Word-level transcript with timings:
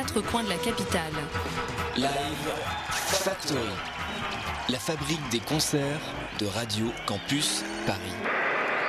quatre 0.00 0.22
coins 0.22 0.42
de 0.42 0.48
la 0.48 0.56
capitale. 0.56 1.12
Live 1.94 2.08
Factory, 2.88 3.60
la 4.70 4.78
fabrique 4.78 5.20
des 5.30 5.40
concerts 5.40 6.00
de 6.38 6.46
Radio 6.46 6.86
Campus 7.04 7.62
Paris. 7.86 8.00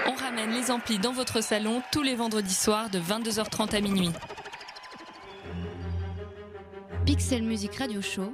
On 0.08 0.13
ramène 0.13 0.52
les 0.52 0.71
amplis 0.71 1.00
dans 1.00 1.12
votre 1.12 1.42
salon 1.42 1.82
tous 1.92 2.02
les 2.02 2.16
vendredis 2.16 2.54
soirs 2.54 2.89
de 2.89 2.97
22h30 2.97 3.76
à 3.76 3.82
minuit. 3.82 4.12
Pixel 7.06 7.44
Music 7.44 7.76
Radio 7.76 8.02
Show, 8.02 8.34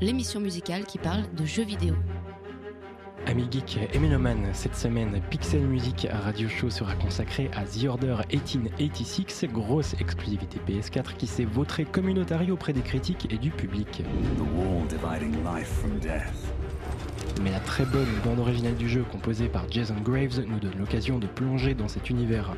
l'émission 0.00 0.40
musicale 0.40 0.86
qui 0.86 0.96
parle 0.96 1.30
de 1.34 1.44
jeux 1.44 1.64
vidéo. 1.64 1.94
Amis 3.26 3.46
geeks 3.50 3.78
et 3.92 3.98
mélomanes, 3.98 4.50
cette 4.52 4.76
semaine, 4.76 5.20
Pixel 5.30 5.62
Music 5.62 6.06
Radio 6.24 6.46
Show 6.46 6.68
sera 6.68 6.94
consacré 6.94 7.50
à 7.54 7.64
The 7.64 7.86
Order 7.88 8.16
1886, 8.30 9.46
grosse 9.50 9.94
exclusivité 9.98 10.58
PS4 10.68 11.16
qui 11.16 11.26
s'est 11.26 11.46
vautrée 11.46 11.86
communautaire 11.86 12.42
auprès 12.50 12.74
des 12.74 12.82
critiques 12.82 13.26
et 13.32 13.38
du 13.38 13.50
public. 13.50 14.02
Mais 17.42 17.50
la 17.50 17.60
très 17.60 17.86
bonne 17.86 18.08
bande 18.24 18.40
originale 18.40 18.76
du 18.76 18.88
jeu 18.88 19.04
composée 19.10 19.48
par 19.48 19.70
Jason 19.70 19.96
Graves 20.04 20.44
nous 20.46 20.60
donne 20.60 20.78
l'occasion 20.78 21.18
de 21.18 21.26
plonger 21.26 21.74
dans 21.74 21.88
cet 21.88 22.10
univers 22.10 22.54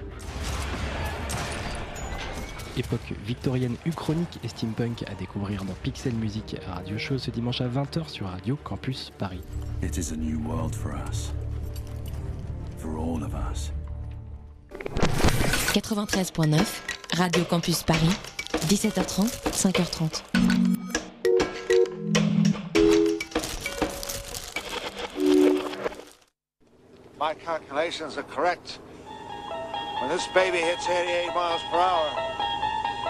époque 2.76 3.14
victorienne 3.24 3.76
uchronique 3.86 4.38
et 4.44 4.48
steampunk 4.48 5.02
à 5.10 5.14
découvrir 5.14 5.64
dans 5.64 5.72
Pixel 5.82 6.14
Music 6.14 6.56
Radio 6.66 6.98
Show 6.98 7.18
ce 7.18 7.30
dimanche 7.30 7.60
à 7.60 7.68
20h 7.68 8.08
sur 8.08 8.26
Radio 8.26 8.56
Campus 8.56 9.10
Paris. 9.18 9.40
It 9.82 9.96
is 9.96 10.12
a 10.12 10.16
new 10.16 10.38
world 10.46 10.74
for 10.74 10.92
us. 10.92 11.32
For 12.78 12.96
all 12.96 13.22
of 13.22 13.34
us. 13.34 13.72
93.9, 15.72 16.64
Radio 17.14 17.44
Campus 17.44 17.82
Paris, 17.82 18.16
17h30, 18.68 19.28
5h30. 19.50 20.22
My 27.18 27.34
calculations 27.34 28.18
are 28.18 28.24
correct. 28.24 28.78
When 30.00 30.10
this 30.10 30.26
baby 30.34 30.58
hits 30.58 30.86
88 30.86 31.34
miles 31.34 31.62
per 31.70 31.78
hour, 31.78 32.36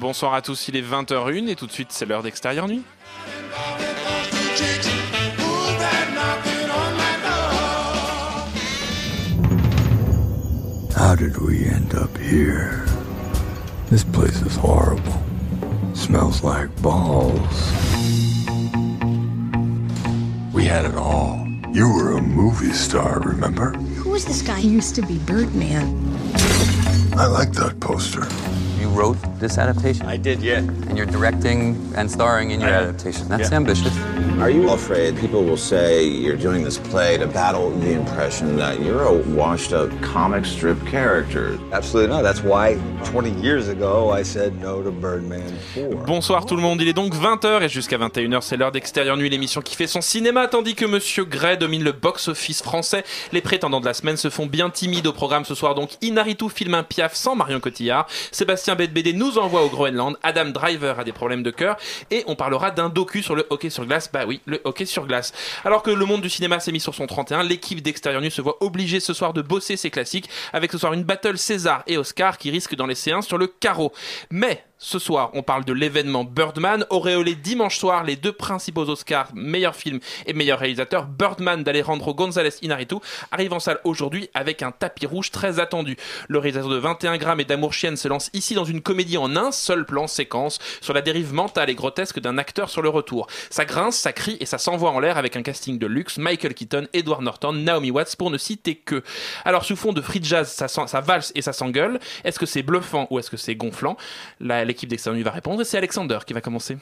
Bonsoir 0.00 0.32
à 0.32 0.40
tous, 0.40 0.68
il 0.68 0.76
est 0.76 0.82
20h01 0.82 1.48
et 1.48 1.56
tout 1.56 1.66
de 1.66 1.72
suite 1.72 1.88
c'est 1.92 2.06
l'heure 2.06 2.22
d'extérieur 2.22 2.66
nuit. 2.66 2.82
How 10.96 11.14
did 11.14 11.36
we 11.36 11.66
end 11.68 11.94
up 11.94 12.16
here? 12.16 12.86
This 13.90 14.02
place 14.02 14.40
is 14.40 14.56
horrible. 14.56 15.02
Smells 15.92 16.42
like 16.42 16.70
balls. 16.80 17.70
We 20.54 20.64
had 20.64 20.86
it 20.86 20.96
all. 20.96 21.46
You 21.74 21.92
were 21.92 22.16
a 22.16 22.22
movie 22.22 22.72
star, 22.72 23.20
remember? 23.20 23.72
Who 24.02 24.14
is 24.14 24.24
this 24.24 24.40
guy? 24.40 24.60
He 24.60 24.68
used 24.68 24.94
to 24.94 25.02
be 25.02 25.18
Birdman. 25.18 25.84
I 27.18 27.26
like 27.26 27.52
that 27.52 27.78
poster. 27.80 28.26
Wrote 28.90 29.16
this 29.38 29.56
adaptation? 29.56 30.06
I 30.06 30.16
did, 30.16 30.42
yeah. 30.42 30.58
And 30.58 30.96
you're 30.96 31.06
directing 31.06 31.92
and 31.96 32.10
starring 32.10 32.50
in 32.50 32.60
your 32.60 32.70
I- 32.70 32.82
adaptation. 32.82 33.28
That's 33.28 33.50
yeah. 33.50 33.56
ambitious. 33.56 33.96
Are 34.40 34.48
you 34.48 34.70
afraid 34.70 35.18
people 35.18 35.44
will 35.44 35.58
say 35.58 36.02
you're 36.02 36.34
doing 36.34 36.64
this 36.64 36.78
play 36.78 37.18
to 37.18 37.26
battle 37.26 37.68
the 37.80 37.92
impression 37.92 38.56
that 38.56 38.80
you're 38.80 39.02
a 39.02 39.12
washed 39.36 39.74
up 39.74 39.90
comic 40.00 40.46
strip 40.46 40.78
character? 40.86 41.58
Absolutely 41.72 42.08
not. 42.08 42.22
That's 42.22 42.42
why 42.42 42.78
20 43.04 43.32
years 43.42 43.68
ago 43.68 44.08
I 44.08 44.24
said 44.24 44.58
no 44.58 44.82
to 44.82 44.90
Birdman 44.90 45.52
4. 45.74 46.06
Bonsoir 46.06 46.46
tout 46.46 46.56
le 46.56 46.62
monde, 46.62 46.80
il 46.80 46.88
est 46.88 46.94
donc 46.94 47.14
20h 47.14 47.64
et 47.64 47.68
jusqu'à 47.68 47.98
21h 47.98 48.40
c'est 48.40 48.56
l'heure 48.56 48.72
d'extérieur 48.72 49.18
nuit, 49.18 49.28
l'émission 49.28 49.60
qui 49.60 49.76
fait 49.76 49.86
son 49.86 50.00
cinéma 50.00 50.48
tandis 50.48 50.74
que 50.74 50.86
Monsieur 50.86 51.26
Gray 51.26 51.58
domine 51.58 51.84
le 51.84 51.92
box-office 51.92 52.62
français. 52.62 53.04
Les 53.32 53.42
prétendants 53.42 53.80
de 53.80 53.86
la 53.86 53.92
semaine 53.92 54.16
se 54.16 54.30
font 54.30 54.46
bien 54.46 54.70
timides 54.70 55.06
au 55.06 55.12
programme 55.12 55.44
ce 55.44 55.54
soir 55.54 55.74
donc 55.74 55.90
Inaritu 56.00 56.48
filme 56.48 56.72
un 56.72 56.82
piaf 56.82 57.14
sans 57.14 57.36
Marion 57.36 57.60
Cotillard, 57.60 58.06
Sébastien 58.32 58.74
Bedbédé 58.74 59.12
nous 59.12 59.36
envoie 59.36 59.62
au 59.62 59.68
Groenland, 59.68 60.16
Adam 60.22 60.46
Driver 60.46 60.98
a 60.98 61.04
des 61.04 61.12
problèmes 61.12 61.42
de 61.42 61.50
cœur 61.50 61.76
et 62.10 62.24
on 62.26 62.36
parlera 62.36 62.70
d'un 62.70 62.88
docu 62.88 63.22
sur 63.22 63.34
le 63.34 63.46
hockey 63.50 63.68
sur 63.68 63.84
glace, 63.84 64.08
bah 64.10 64.29
oui, 64.30 64.40
le 64.46 64.60
hockey 64.62 64.86
sur 64.86 65.08
glace. 65.08 65.32
Alors 65.64 65.82
que 65.82 65.90
le 65.90 66.04
monde 66.06 66.22
du 66.22 66.30
cinéma 66.30 66.60
s'est 66.60 66.70
mis 66.70 66.78
sur 66.78 66.94
son 66.94 67.08
31, 67.08 67.42
l'équipe 67.42 67.82
d'extérieur 67.82 68.22
nuit 68.22 68.30
se 68.30 68.40
voit 68.40 68.62
obligée 68.62 69.00
ce 69.00 69.12
soir 69.12 69.32
de 69.32 69.42
bosser 69.42 69.76
ses 69.76 69.90
classiques 69.90 70.30
avec 70.52 70.70
ce 70.70 70.78
soir 70.78 70.92
une 70.92 71.02
battle 71.02 71.36
César 71.36 71.82
et 71.88 71.98
Oscar 71.98 72.38
qui 72.38 72.52
risque 72.52 72.76
d'en 72.76 72.86
laisser 72.86 73.10
un 73.10 73.22
sur 73.22 73.38
le 73.38 73.48
carreau. 73.48 73.92
Mais 74.30 74.64
ce 74.82 74.98
soir, 74.98 75.30
on 75.34 75.42
parle 75.42 75.66
de 75.66 75.74
l'événement 75.74 76.24
Birdman, 76.24 76.86
auréolé 76.88 77.34
dimanche 77.34 77.78
soir 77.78 78.02
les 78.02 78.16
deux 78.16 78.32
principaux 78.32 78.88
Oscars, 78.88 79.28
meilleur 79.34 79.76
film 79.76 80.00
et 80.24 80.32
meilleur 80.32 80.58
réalisateur. 80.58 81.04
Birdman 81.04 81.62
d'Alejandro 81.62 82.14
González 82.14 82.54
Inarritu 82.62 82.94
arrive 83.30 83.52
en 83.52 83.60
salle 83.60 83.78
aujourd'hui 83.84 84.30
avec 84.32 84.62
un 84.62 84.70
tapis 84.70 85.04
rouge 85.04 85.30
très 85.30 85.60
attendu. 85.60 85.98
Le 86.28 86.38
réalisateur 86.38 86.70
de 86.70 86.78
21 86.78 87.18
grammes 87.18 87.40
et 87.40 87.44
d'amour 87.44 87.74
chienne 87.74 87.98
se 87.98 88.08
lance 88.08 88.30
ici 88.32 88.54
dans 88.54 88.64
une 88.64 88.80
comédie 88.80 89.18
en 89.18 89.36
un 89.36 89.52
seul 89.52 89.84
plan 89.84 90.06
séquence 90.06 90.58
sur 90.80 90.94
la 90.94 91.02
dérive 91.02 91.34
mentale 91.34 91.68
et 91.68 91.74
grotesque 91.74 92.18
d'un 92.18 92.38
acteur 92.38 92.70
sur 92.70 92.80
le 92.80 92.88
retour. 92.88 93.26
Ça 93.50 93.66
grince, 93.66 93.98
ça 93.98 94.14
crie 94.14 94.38
et 94.40 94.46
ça 94.46 94.56
s'envoie 94.56 94.92
en 94.92 94.98
l'air 94.98 95.18
avec 95.18 95.36
un 95.36 95.42
casting 95.42 95.78
de 95.78 95.86
luxe, 95.86 96.16
Michael 96.16 96.54
Keaton, 96.54 96.88
Edward 96.94 97.20
Norton, 97.20 97.52
Naomi 97.52 97.90
Watts 97.90 98.16
pour 98.16 98.30
ne 98.30 98.38
citer 98.38 98.76
que. 98.76 99.02
Alors 99.44 99.66
sous 99.66 99.76
fond 99.76 99.92
de 99.92 100.00
free 100.00 100.20
jazz, 100.22 100.50
ça, 100.50 100.68
ça 100.68 101.00
valse 101.02 101.32
et 101.34 101.42
ça 101.42 101.52
s'engueule. 101.52 102.00
Est-ce 102.24 102.38
que 102.38 102.46
c'est 102.46 102.62
bluffant 102.62 103.06
ou 103.10 103.18
est-ce 103.18 103.28
que 103.28 103.36
c'est 103.36 103.54
gonflant? 103.54 103.98
L'équipe 104.70 104.88
d'extérieur 104.88 105.16
Nuit 105.16 105.24
va 105.24 105.30
répondre 105.32 105.60
et 105.60 105.64
c'est 105.64 105.78
Alexander 105.78 106.18
qui 106.26 106.32
va 106.32 106.40
commencer. 106.40 106.78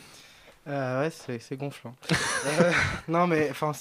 Euh, 0.67 1.01
ouais, 1.03 1.11
c'est 1.11 1.39
c'est 1.39 1.57
gonflant. 1.57 1.95
Euh, 2.61 2.71
non, 3.09 3.27
mais 3.27 3.49
enfin, 3.51 3.73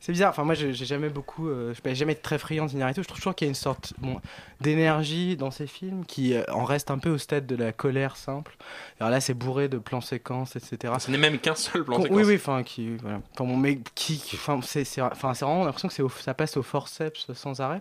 c'est- 0.00 0.12
bizarre. 0.12 0.30
Enfin, 0.30 0.44
moi, 0.44 0.54
j'ai 0.54 0.72
j'ai 0.72 0.84
jamais 0.86 1.08
beaucoup, 1.08 1.48
euh, 1.48 1.74
je 1.74 1.88
n'ai 1.88 1.94
jamais 1.96 2.12
été 2.12 2.22
très 2.22 2.38
friand 2.38 2.64
d'Inarritu. 2.66 3.02
Je 3.02 3.08
trouve 3.08 3.18
toujours 3.18 3.34
qu'il 3.34 3.46
y 3.46 3.48
a 3.48 3.50
une 3.50 3.54
sorte 3.56 3.92
bon, 3.98 4.20
d'énergie 4.60 5.36
dans 5.36 5.50
ces 5.50 5.66
films 5.66 6.04
qui 6.06 6.34
euh, 6.34 6.42
en 6.52 6.64
reste 6.64 6.90
un 6.90 6.98
peu 6.98 7.10
au 7.10 7.18
stade 7.18 7.46
de 7.46 7.56
la 7.56 7.72
colère 7.72 8.16
simple. 8.16 8.56
Alors 9.00 9.10
là, 9.10 9.20
c'est 9.20 9.34
bourré 9.34 9.68
de 9.68 9.78
plans 9.78 10.00
séquences, 10.00 10.54
etc. 10.56 10.92
Ce 11.00 11.10
n'est 11.10 11.18
même 11.18 11.38
qu'un 11.38 11.54
seul 11.56 11.84
plan 11.84 11.96
Con- 11.96 12.02
séquence. 12.04 12.16
Oui, 12.18 12.24
oui, 12.24 12.34
enfin, 12.36 12.62
qui, 12.62 12.96
voilà. 12.96 13.20
Enfin, 13.32 13.44
bon, 13.44 13.56
mais 13.56 13.80
qui, 13.94 14.22
enfin, 14.34 14.60
c'est, 14.62 14.84
c'est, 14.84 15.02
c'est 15.02 15.20
vraiment 15.44 15.64
l'impression 15.64 15.88
que 15.88 15.94
c'est 15.94 16.02
au- 16.02 16.08
ça 16.08 16.34
passe 16.34 16.56
au 16.56 16.62
forceps 16.62 17.32
sans 17.34 17.60
arrêt. 17.60 17.80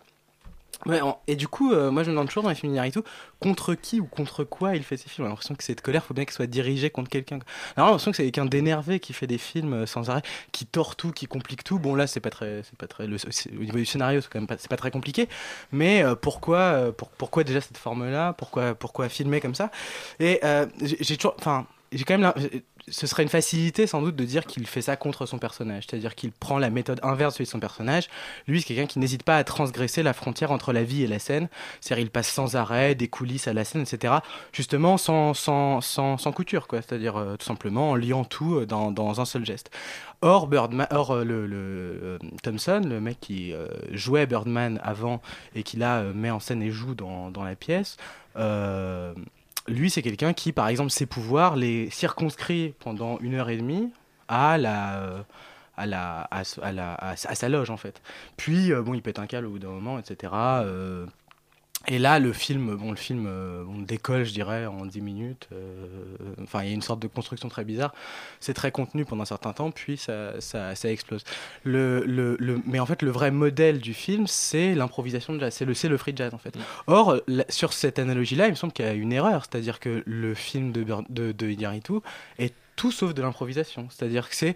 Et 1.27 1.35
du 1.35 1.47
coup, 1.47 1.71
euh, 1.71 1.91
moi 1.91 2.03
je 2.03 2.09
me 2.09 2.13
demande 2.13 2.27
toujours 2.27 2.43
dans 2.43 2.49
les 2.49 2.55
films 2.55 2.73
d'Inarritu, 2.73 2.99
contre 3.39 3.73
qui 3.73 3.99
ou 4.01 4.05
contre 4.05 4.43
quoi 4.43 4.75
il 4.75 4.83
fait 4.83 4.97
ses 4.97 5.07
films? 5.09 5.25
J'ai 5.25 5.29
l'impression 5.29 5.55
que 5.55 5.63
cette 5.63 5.81
colère, 5.81 6.03
faut 6.03 6.13
bien 6.13 6.25
qu'elle 6.25 6.33
soit 6.33 6.47
dirigée 6.47 6.89
contre 6.89 7.09
quelqu'un. 7.09 7.39
Alors, 7.75 7.87
j'ai 7.87 7.91
l'impression 7.91 8.11
que 8.11 8.17
c'est 8.17 8.23
quelqu'un 8.23 8.45
d'énervé 8.45 8.99
qui 8.99 9.13
fait 9.13 9.27
des 9.27 9.37
films 9.37 9.73
euh, 9.73 9.85
sans 9.85 10.09
arrêt, 10.09 10.21
qui 10.51 10.65
tord 10.65 10.95
tout, 10.95 11.11
qui 11.11 11.25
complique 11.25 11.63
tout. 11.63 11.79
Bon, 11.79 11.95
là, 11.95 12.05
c'est 12.07 12.19
pas 12.19 12.29
très. 12.29 12.63
C'est 12.63 12.77
pas 12.77 12.87
très 12.87 13.05
au 13.05 13.63
niveau 13.63 13.77
du 13.77 13.85
scénario, 13.85 14.21
c'est 14.21 14.29
quand 14.29 14.39
même 14.39 14.47
pas, 14.47 14.57
très 14.77 14.91
compliqué. 14.91 15.29
Mais 15.71 16.03
euh, 16.03 16.15
pourquoi, 16.15 16.91
pour- 16.97 17.09
pourquoi 17.09 17.43
déjà 17.43 17.61
cette 17.61 17.77
forme-là? 17.77 18.33
Pourquoi, 18.33 19.09
filmer 19.09 19.39
comme 19.39 19.55
ça? 19.55 19.71
Et 20.19 20.41
j'ai 20.81 21.17
toujours. 21.17 21.35
Enfin, 21.39 21.65
j'ai 21.91 22.03
quand 22.03 22.17
même. 22.17 22.33
Ce 22.89 23.07
serait 23.07 23.23
une 23.23 23.29
facilité 23.29 23.87
sans 23.87 24.01
doute 24.01 24.15
de 24.15 24.25
dire 24.25 24.45
qu'il 24.45 24.67
fait 24.67 24.81
ça 24.81 24.95
contre 24.95 25.25
son 25.25 25.37
personnage, 25.37 25.85
c'est-à-dire 25.89 26.15
qu'il 26.15 26.31
prend 26.31 26.57
la 26.57 26.69
méthode 26.69 26.99
inverse 27.03 27.39
de 27.39 27.45
son 27.45 27.59
personnage. 27.59 28.09
Lui, 28.47 28.61
c'est 28.61 28.67
quelqu'un 28.67 28.87
qui 28.87 28.99
n'hésite 28.99 29.23
pas 29.23 29.37
à 29.37 29.43
transgresser 29.43 30.03
la 30.03 30.13
frontière 30.13 30.51
entre 30.51 30.73
la 30.73 30.83
vie 30.83 31.03
et 31.03 31.07
la 31.07 31.19
scène, 31.19 31.47
c'est-à-dire 31.79 32.03
il 32.05 32.11
passe 32.11 32.27
sans 32.27 32.55
arrêt 32.55 32.95
des 32.95 33.07
coulisses 33.07 33.47
à 33.47 33.53
la 33.53 33.63
scène, 33.63 33.81
etc. 33.81 34.15
Justement 34.51 34.97
sans, 34.97 35.33
sans, 35.33 35.81
sans, 35.81 36.17
sans 36.17 36.31
couture, 36.31 36.67
quoi, 36.67 36.81
c'est-à-dire 36.81 37.17
euh, 37.17 37.37
tout 37.37 37.45
simplement 37.45 37.91
en 37.91 37.95
liant 37.95 38.25
tout 38.25 38.55
euh, 38.55 38.65
dans, 38.65 38.91
dans 38.91 39.21
un 39.21 39.25
seul 39.25 39.45
geste. 39.45 39.71
Or, 40.21 40.47
Birdman, 40.47 40.87
or 40.91 41.11
euh, 41.11 41.23
le, 41.23 41.47
le, 41.47 42.19
Thompson, 42.41 42.81
le 42.85 42.99
mec 42.99 43.19
qui 43.19 43.53
jouait 43.91 44.25
Birdman 44.25 44.79
avant 44.83 45.21
et 45.55 45.63
qui 45.63 45.77
là 45.77 46.03
met 46.13 46.31
en 46.31 46.39
scène 46.39 46.61
et 46.61 46.71
joue 46.71 46.95
dans, 46.95 47.31
dans 47.31 47.43
la 47.43 47.55
pièce, 47.55 47.97
lui, 49.67 49.89
c'est 49.89 50.01
quelqu'un 50.01 50.33
qui, 50.33 50.51
par 50.51 50.67
exemple, 50.67 50.91
ses 50.91 51.05
pouvoirs 51.05 51.55
les 51.55 51.89
circonscrit 51.89 52.73
pendant 52.79 53.19
une 53.19 53.35
heure 53.35 53.49
et 53.49 53.57
demie 53.57 53.91
à 54.27 54.57
la. 54.57 54.99
euh, 55.01 55.23
à, 55.75 55.87
la, 55.87 56.27
à, 56.31 57.15
sa 57.15 57.49
loge 57.49 57.71
en 57.71 57.77
fait. 57.77 58.01
Puis, 58.37 58.71
euh, 58.71 58.83
bon, 58.83 58.93
il 58.93 59.01
pète 59.01 59.17
un 59.17 59.25
câble 59.25 59.47
au 59.47 59.51
bout 59.51 59.59
d'un 59.59 59.69
moment, 59.69 59.97
etc. 59.97 60.31
Et 61.89 61.99
là, 61.99 62.17
le 62.19 62.31
film, 62.31 62.75
bon, 62.77 62.91
le 62.91 62.95
film 62.97 63.25
euh, 63.27 63.65
on 63.67 63.79
décolle, 63.81 64.23
je 64.23 64.31
dirais, 64.31 64.65
en 64.65 64.85
10 64.85 65.01
minutes. 65.01 65.49
euh, 65.51 65.87
Enfin, 66.41 66.63
il 66.63 66.69
y 66.69 66.71
a 66.71 66.73
une 66.73 66.81
sorte 66.81 67.01
de 67.01 67.07
construction 67.07 67.49
très 67.49 67.65
bizarre. 67.65 67.93
C'est 68.39 68.53
très 68.53 68.71
contenu 68.71 69.03
pendant 69.03 69.23
un 69.23 69.25
certain 69.25 69.51
temps, 69.51 69.69
puis 69.69 69.97
ça, 69.97 70.39
ça, 70.39 70.75
ça 70.75 70.89
explose. 70.89 71.25
Le, 71.65 72.05
le, 72.05 72.37
le- 72.39 72.61
mais 72.65 72.79
en 72.79 72.85
fait, 72.85 73.01
le 73.01 73.11
vrai 73.11 73.31
modèle 73.31 73.79
du 73.79 73.93
film, 73.93 74.27
c'est 74.27 74.75
l'improvisation 74.75 75.33
de 75.33 75.39
jazz. 75.39 75.53
C'est 75.53 75.65
le, 75.65 75.73
le 75.89 75.97
free 75.97 76.13
jazz, 76.15 76.33
en 76.33 76.37
fait. 76.37 76.55
Or, 76.87 77.17
la- 77.27 77.45
sur 77.49 77.73
cette 77.73 77.99
analogie-là, 77.99 78.47
il 78.47 78.51
me 78.51 78.55
semble 78.55 78.71
qu'il 78.71 78.85
y 78.85 78.87
a 78.87 78.93
une 78.93 79.11
erreur. 79.11 79.43
C'est-à-dire 79.43 79.81
que 79.81 80.03
le 80.05 80.33
film 80.35 80.71
de, 80.71 80.85
de, 81.09 81.33
de 81.33 81.49
Iñárritu 81.49 81.93
est 82.39 82.53
tout 82.77 82.91
sauf 82.93 83.13
de 83.13 83.21
l'improvisation. 83.21 83.87
C'est-à-dire 83.89 84.29
que 84.29 84.35
c'est 84.35 84.55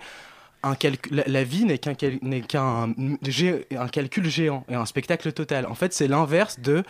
un 0.64 0.76
la, 1.12 1.24
la 1.28 1.44
vie 1.44 1.66
n'est 1.66 1.78
qu'un 1.78 1.94
gé- 1.94 3.66
un 3.78 3.88
calcul 3.88 4.26
géant 4.30 4.66
et 4.70 4.76
un 4.76 4.86
spectacle 4.86 5.32
total. 5.32 5.66
En 5.68 5.76
fait, 5.76 5.94
c'est 5.94 6.08
l'inverse 6.08 6.60
de 6.60 6.84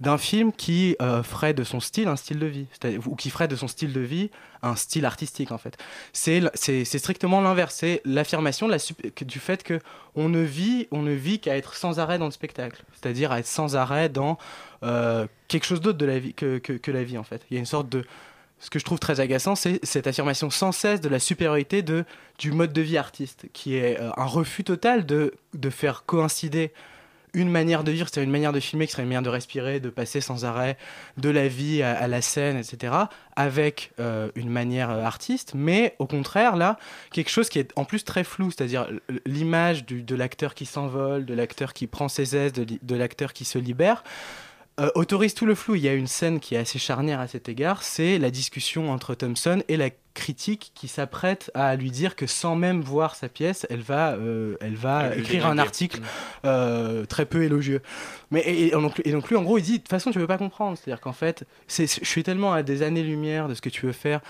d'un 0.00 0.18
film 0.18 0.52
qui 0.52 0.94
euh, 1.00 1.22
ferait 1.22 1.54
de 1.54 1.64
son 1.64 1.80
style 1.80 2.08
un 2.08 2.16
style 2.16 2.38
de 2.38 2.46
vie, 2.46 2.66
ou 3.06 3.16
qui 3.16 3.30
ferait 3.30 3.48
de 3.48 3.56
son 3.56 3.66
style 3.66 3.92
de 3.92 4.00
vie 4.00 4.30
un 4.62 4.76
style 4.76 5.06
artistique 5.06 5.52
en 5.52 5.58
fait. 5.58 5.78
C'est 6.12 6.84
strictement 6.84 7.40
l'inverse, 7.40 7.76
c'est 7.78 8.02
l'affirmation 8.04 8.68
du 8.68 9.38
fait 9.38 9.62
que 9.62 9.80
on 10.14 10.28
ne 10.28 10.40
vit 10.40 10.88
vit 10.92 11.38
qu'à 11.38 11.56
être 11.56 11.74
sans 11.74 11.98
arrêt 11.98 12.18
dans 12.18 12.26
le 12.26 12.30
spectacle, 12.30 12.82
c'est-à-dire 12.92 13.32
à 13.32 13.38
être 13.38 13.46
sans 13.46 13.76
arrêt 13.76 14.08
dans 14.08 14.38
euh, 14.82 15.26
quelque 15.48 15.64
chose 15.64 15.80
d'autre 15.80 15.98
que, 16.36 16.90
la 16.90 17.04
vie 17.04 17.18
en 17.18 17.24
fait. 17.24 17.42
Il 17.50 17.54
y 17.54 17.56
a 17.56 17.60
une 17.60 17.66
sorte 17.66 17.88
de 17.88 18.04
ce 18.58 18.70
que 18.70 18.78
je 18.78 18.84
trouve 18.84 18.98
très 18.98 19.20
agaçant, 19.20 19.54
c'est 19.54 19.84
cette 19.84 20.06
affirmation 20.06 20.50
sans 20.50 20.72
cesse 20.72 21.00
de 21.00 21.10
la 21.10 21.18
supériorité 21.18 21.82
du 21.82 22.52
mode 22.52 22.72
de 22.72 22.80
vie 22.82 22.96
artiste, 22.98 23.46
qui 23.52 23.76
est 23.76 23.98
euh, 23.98 24.10
un 24.16 24.26
refus 24.26 24.64
total 24.64 25.06
de 25.06 25.32
faire 25.70 26.04
coïncider 26.04 26.72
une 27.36 27.50
manière 27.50 27.84
de 27.84 27.92
vivre, 27.92 28.08
c'est 28.10 28.24
une 28.24 28.30
manière 28.30 28.52
de 28.52 28.60
filmer, 28.60 28.86
qui 28.86 28.92
serait 28.92 29.02
une 29.02 29.10
manière 29.10 29.22
de 29.22 29.28
respirer, 29.28 29.78
de 29.78 29.90
passer 29.90 30.22
sans 30.22 30.46
arrêt 30.46 30.78
de 31.18 31.28
la 31.28 31.48
vie 31.48 31.82
à, 31.82 32.08
la 32.08 32.22
scène, 32.22 32.56
etc., 32.56 32.94
avec 33.36 33.92
euh, 34.00 34.30
une 34.34 34.48
manière 34.48 34.90
euh, 34.90 35.04
artiste, 35.04 35.52
mais 35.54 35.94
au 35.98 36.06
contraire, 36.06 36.56
là, 36.56 36.78
quelque 37.12 37.28
chose 37.28 37.50
qui 37.50 37.58
est 37.58 37.72
en 37.76 37.84
plus 37.84 38.04
très 38.04 38.24
flou, 38.24 38.50
c'est-à-dire 38.50 38.88
l'image 39.26 39.84
de 39.84 40.14
l'acteur 40.16 40.54
qui 40.54 40.64
s'envole, 40.64 41.26
de 41.26 41.34
l'acteur 41.34 41.74
qui 41.74 41.86
prend 41.86 42.08
ses 42.08 42.34
aises, 42.34 42.54
de 42.54 42.96
l'acteur 42.96 43.34
qui 43.34 43.44
se 43.44 43.58
libère, 43.58 44.02
euh, 44.78 44.90
autorise 44.94 45.34
tout 45.34 45.46
le 45.46 45.54
flou. 45.54 45.74
Il 45.74 45.82
y 45.82 45.88
a 45.88 45.94
une 45.94 46.06
scène 46.06 46.38
qui 46.38 46.54
est 46.54 46.58
assez 46.58 46.78
charnière 46.78 47.18
à 47.20 47.26
cet 47.26 47.48
égard, 47.48 47.82
c'est 47.82 48.18
la 48.18 48.30
discussion 48.30 48.90
entre 48.90 49.14
Thompson 49.14 49.62
et 49.68 49.76
la 49.76 49.88
critique 50.12 50.72
qui 50.74 50.88
s'apprête 50.88 51.50
à 51.54 51.76
lui 51.76 51.90
dire 51.90 52.16
que 52.16 52.26
sans 52.26 52.56
même 52.56 52.80
voir 52.80 53.14
sa 53.14 53.28
pièce, 53.28 53.66
elle 53.70 53.80
va, 53.80 54.12
euh, 54.12 54.56
elle 54.60 54.74
va 54.74 55.04
Elle 55.04 55.20
écrire 55.20 55.46
un 55.46 55.58
article 55.58 56.00
euh, 56.44 57.06
très 57.06 57.24
peu 57.26 57.42
élogieux. 57.42 57.80
Mais 58.30 58.40
et, 58.40 58.66
et 58.66 58.70
donc, 58.70 59.00
et 59.04 59.12
donc 59.12 59.28
lui, 59.28 59.36
en 59.36 59.42
gros, 59.42 59.58
il 59.58 59.62
dit 59.62 59.72
de 59.72 59.78
toute 59.78 59.88
façon, 59.88 60.10
tu 60.10 60.18
veux 60.18 60.26
pas 60.26 60.38
comprendre. 60.38 60.76
C'est-à-dire 60.76 61.00
qu'en 61.00 61.12
fait, 61.12 61.44
je 61.68 61.84
suis 61.86 62.22
tellement 62.22 62.52
à 62.52 62.62
des 62.62 62.82
années-lumière 62.82 63.48
de 63.48 63.54
ce 63.54 63.62
que 63.62 63.70
tu 63.70 63.86
veux 63.86 63.92
faire. 63.92 64.20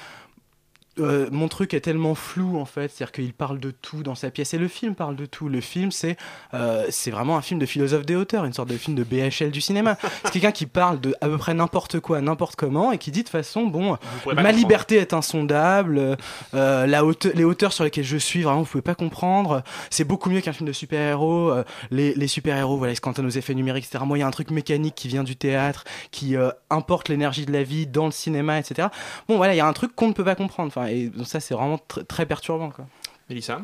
Euh, 0.99 1.29
mon 1.31 1.49
truc 1.49 1.75
est 1.75 1.81
tellement 1.81 2.15
flou 2.15 2.59
en 2.59 2.65
fait, 2.65 2.89
c'est-à-dire 2.89 3.13
qu'il 3.13 3.33
parle 3.35 3.61
de 3.61 3.71
tout 3.71 4.03
dans 4.03 4.15
sa 4.15 4.31
pièce 4.31 4.55
et 4.55 4.59
le 4.59 4.67
film 4.69 4.95
parle 4.95 5.15
de 5.15 5.27
tout. 5.27 5.49
Le 5.51 5.61
film 5.61 5.91
c'est 5.91 6.17
euh, 6.55 6.87
c'est 6.89 7.11
vraiment 7.11 7.37
un 7.37 7.43
film 7.43 7.61
de 7.61 7.67
philosophe 7.67 8.07
des 8.07 8.17
auteurs, 8.17 8.47
une 8.47 8.55
sorte 8.55 8.71
de 8.71 8.77
film 8.79 8.97
de 8.97 9.05
BHL 9.05 9.51
du 9.51 9.61
cinéma. 9.61 9.99
C'est 10.25 10.31
quelqu'un 10.33 10.53
qui 10.53 10.65
parle 10.67 10.99
de 11.01 11.15
à 11.21 11.27
peu 11.29 11.37
près 11.37 11.53
n'importe 11.53 12.01
quoi, 12.01 12.21
n'importe 12.23 12.57
comment 12.57 12.93
et 12.93 12.99
qui 12.99 13.11
dit 13.11 13.23
de 13.25 13.29
façon 13.29 13.67
bon, 13.67 13.91
ma 13.91 13.99
comprendre. 14.25 14.49
liberté 14.57 14.97
est 14.97 15.13
insondable, 15.13 16.17
euh, 16.55 16.87
la 16.87 17.05
haute- 17.05 17.27
les 17.35 17.45
hauteurs 17.45 17.73
sur 17.75 17.85
lesquelles 17.85 18.05
je 18.05 18.17
suis 18.17 18.43
vraiment 18.43 18.61
vous 18.61 18.67
pouvez 18.67 18.81
pas 18.83 18.95
comprendre. 18.95 19.63
C'est 19.91 20.05
beaucoup 20.05 20.31
mieux 20.31 20.41
qu'un 20.41 20.53
film 20.55 20.67
de 20.67 20.73
super-héros. 20.73 21.53
les 21.91 22.15
les 22.15 22.27
super-héros 22.27 22.79
voilà 22.79 22.93
ils 22.95 22.97
se 22.97 23.01
cantonnent 23.03 23.27
aux 23.27 23.31
effets 23.31 23.55
numériques 23.55 23.85
etc. 23.85 24.03
Moi 24.07 24.17
il 24.17 24.21
y 24.23 24.25
a 24.25 24.27
un 24.27 24.31
truc 24.31 24.51
mécanique 24.51 24.95
qui 24.95 25.09
vient 25.09 25.25
du 25.25 25.37
théâtre, 25.37 25.85
qui 26.11 26.37
importe 26.71 27.09
l'énergie 27.11 27.45
de 27.45 27.53
la 27.53 27.63
vie 27.63 27.87
dans 27.87 28.07
le 28.07 28.13
cinéma 28.13 28.59
etc. 28.59 28.89
Bon 29.29 29.37
voilà 29.37 29.55
il 29.55 29.59
y 29.59 29.61
a 29.61 29.67
un 29.67 29.73
truc 29.75 29.95
qu'on 29.95 30.09
ne 30.09 30.13
peut 30.15 30.25
pas 30.25 30.35
comprendre. 30.37 30.69
Enfin 30.75 30.86
et 30.91 31.09
donc 31.09 31.27
ça 31.27 31.41
c'est 31.41 31.55
vraiment 31.55 31.77
tr- 31.89 32.05
très 32.07 32.27
perturbant 32.27 32.71
quoi. 32.71 32.87
Mélissa? 33.29 33.61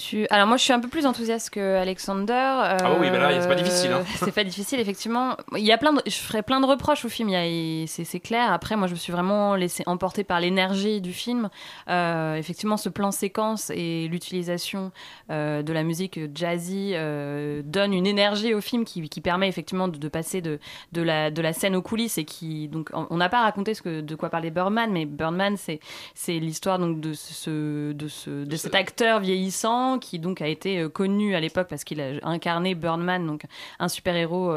Tu... 0.00 0.26
Alors 0.30 0.46
moi 0.46 0.56
je 0.56 0.62
suis 0.62 0.72
un 0.72 0.80
peu 0.80 0.88
plus 0.88 1.04
enthousiaste 1.04 1.50
que 1.50 1.76
Alexander. 1.76 2.32
euh, 2.32 2.76
Ah 2.82 2.96
oui, 2.98 3.10
bah 3.10 3.18
là, 3.18 3.40
c'est 3.40 3.48
pas 3.48 3.54
difficile, 3.54 3.92
hein. 3.92 4.02
c'est 4.16 4.32
pas 4.34 4.44
difficile 4.44 4.80
effectivement. 4.80 5.36
Il 5.56 5.64
y 5.64 5.72
a 5.72 5.78
plein 5.78 5.92
de... 5.92 6.00
Je 6.06 6.16
ferai 6.16 6.42
plein 6.42 6.60
de 6.60 6.66
reproches 6.66 7.04
au 7.04 7.10
film, 7.10 7.28
il 7.28 7.86
c'est 7.86 8.20
clair. 8.20 8.50
Après 8.50 8.76
moi 8.76 8.86
je 8.86 8.94
me 8.94 8.98
suis 8.98 9.12
vraiment 9.12 9.54
laissé 9.56 9.82
emporter 9.86 10.24
par 10.24 10.40
l'énergie 10.40 11.02
du 11.02 11.12
film. 11.12 11.50
Euh, 11.88 12.36
effectivement 12.36 12.78
ce 12.78 12.88
plan 12.88 13.10
séquence 13.10 13.70
et 13.74 14.08
l'utilisation 14.08 14.90
euh, 15.30 15.62
de 15.62 15.72
la 15.72 15.82
musique 15.82 16.18
jazzy 16.34 16.92
euh, 16.94 17.60
donne 17.62 17.92
une 17.92 18.06
énergie 18.06 18.54
au 18.54 18.62
film 18.62 18.86
qui, 18.86 19.06
qui 19.08 19.20
permet 19.20 19.48
effectivement 19.48 19.88
de, 19.88 19.98
de 19.98 20.08
passer 20.08 20.40
de, 20.40 20.58
de, 20.92 21.02
la, 21.02 21.30
de 21.30 21.42
la 21.42 21.52
scène 21.52 21.76
aux 21.76 21.82
coulisses 21.82 22.16
et 22.16 22.24
qui 22.24 22.68
donc 22.68 22.90
on 22.94 23.16
n'a 23.18 23.28
pas 23.28 23.42
raconté 23.42 23.74
ce 23.74 23.82
que, 23.82 24.00
de 24.00 24.14
quoi 24.14 24.30
parlait 24.30 24.50
Birdman 24.50 24.90
mais 24.90 25.04
Birdman 25.04 25.58
c'est 25.58 25.80
c'est 26.14 26.38
l'histoire 26.38 26.78
donc 26.78 27.00
de 27.00 27.12
ce 27.12 27.92
de 27.92 28.08
ce 28.08 28.44
de 28.44 28.56
cet 28.56 28.74
acteur 28.74 29.20
vieillissant 29.20 29.89
qui 29.98 30.18
donc 30.18 30.40
a 30.40 30.46
été 30.48 30.78
euh, 30.78 30.88
connu 30.88 31.34
à 31.34 31.40
l'époque 31.40 31.66
parce 31.68 31.84
qu'il 31.84 32.00
a 32.00 32.12
incarné 32.22 32.74
Birdman 32.74 33.26
donc 33.26 33.42
un 33.78 33.88
super 33.88 34.14
héros 34.16 34.52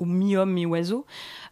mi 0.00 0.36
homme 0.36 0.52
mi 0.52 0.66
oiseau 0.66 1.04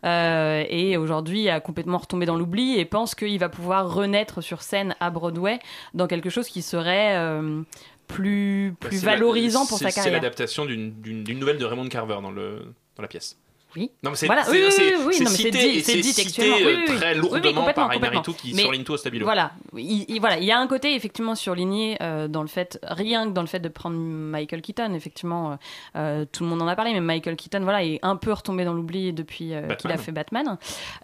et 0.04 0.96
aujourd'hui 0.98 1.48
a 1.48 1.60
complètement 1.60 1.98
retombé 1.98 2.26
dans 2.26 2.36
l'oubli 2.36 2.78
et 2.78 2.84
pense 2.84 3.14
qu'il 3.14 3.38
va 3.38 3.48
pouvoir 3.48 3.92
renaître 3.92 4.42
sur 4.42 4.62
scène 4.62 4.94
à 5.00 5.10
Broadway 5.10 5.58
dans 5.94 6.06
quelque 6.06 6.30
chose 6.30 6.48
qui 6.48 6.62
serait 6.62 7.16
euh, 7.16 7.62
plus 8.06 8.74
plus 8.80 8.98
C'est 8.98 9.06
la- 9.06 9.12
valorisant 9.12 9.66
pour 9.66 9.78
c'est- 9.78 9.84
sa 9.84 9.90
C'est 9.90 9.96
carrière. 10.00 10.14
l'adaptation 10.14 10.66
d'une- 10.66 10.92
d'une 11.00 11.24
d'une 11.24 11.38
nouvelle 11.38 11.58
de 11.58 11.64
Raymond 11.64 11.88
Carver 11.88 12.18
dans, 12.22 12.30
le, 12.30 12.74
dans 12.96 13.02
la 13.02 13.08
pièce. 13.08 13.38
Oui. 13.76 13.90
Non, 14.02 14.10
mais 14.10 14.16
c'est 14.16 14.26
Voilà, 14.26 14.44
c'est- 14.44 14.52
oui, 14.52 14.60
oui, 15.06 15.14
c'est- 15.14 15.24
oui, 15.24 15.26
cité, 15.26 15.50
dit- 15.50 15.72
dit 15.82 15.82
cité 15.82 16.22
textuellement. 16.22 16.56
euh, 16.58 16.84
très 16.96 17.14
lourdement 17.14 17.72
par. 17.72 17.94
Inaritu 17.94 18.32
qui 18.34 18.54
Mais 18.54 18.62
surligne 18.62 18.84
tout 18.84 18.92
au 18.92 18.96
stabilo. 18.96 19.24
Voilà, 19.24 19.52
il, 19.76 20.04
il- 20.08 20.20
voilà, 20.20 20.38
il 20.38 20.44
y 20.44 20.52
a 20.52 20.58
un 20.58 20.66
côté 20.66 20.94
effectivement 20.94 21.34
surligné 21.34 21.96
euh, 22.02 22.28
dans 22.28 22.42
le 22.42 22.48
fait, 22.48 22.78
rien 22.84 23.26
que 23.28 23.32
dans 23.32 23.40
le 23.40 23.46
fait 23.48 23.58
de 23.60 23.68
prendre 23.68 23.96
Michael 23.96 24.62
Keaton, 24.62 24.94
effectivement, 24.94 25.52
euh, 25.52 25.56
euh, 25.96 26.24
tout 26.30 26.42
le 26.44 26.48
monde 26.50 26.62
en 26.62 26.68
a 26.68 26.76
parlé, 26.76 26.92
mais 26.92 27.00
Michael 27.00 27.36
Keaton, 27.36 27.60
voilà, 27.62 27.82
est 27.84 27.98
un 28.02 28.16
peu 28.16 28.32
retombé 28.32 28.64
dans 28.64 28.72
l'oubli 28.74 29.12
depuis 29.12 29.54
euh, 29.54 29.74
qu'il 29.74 29.90
a 29.90 29.96
fait 29.98 30.12
Batman. 30.12 30.56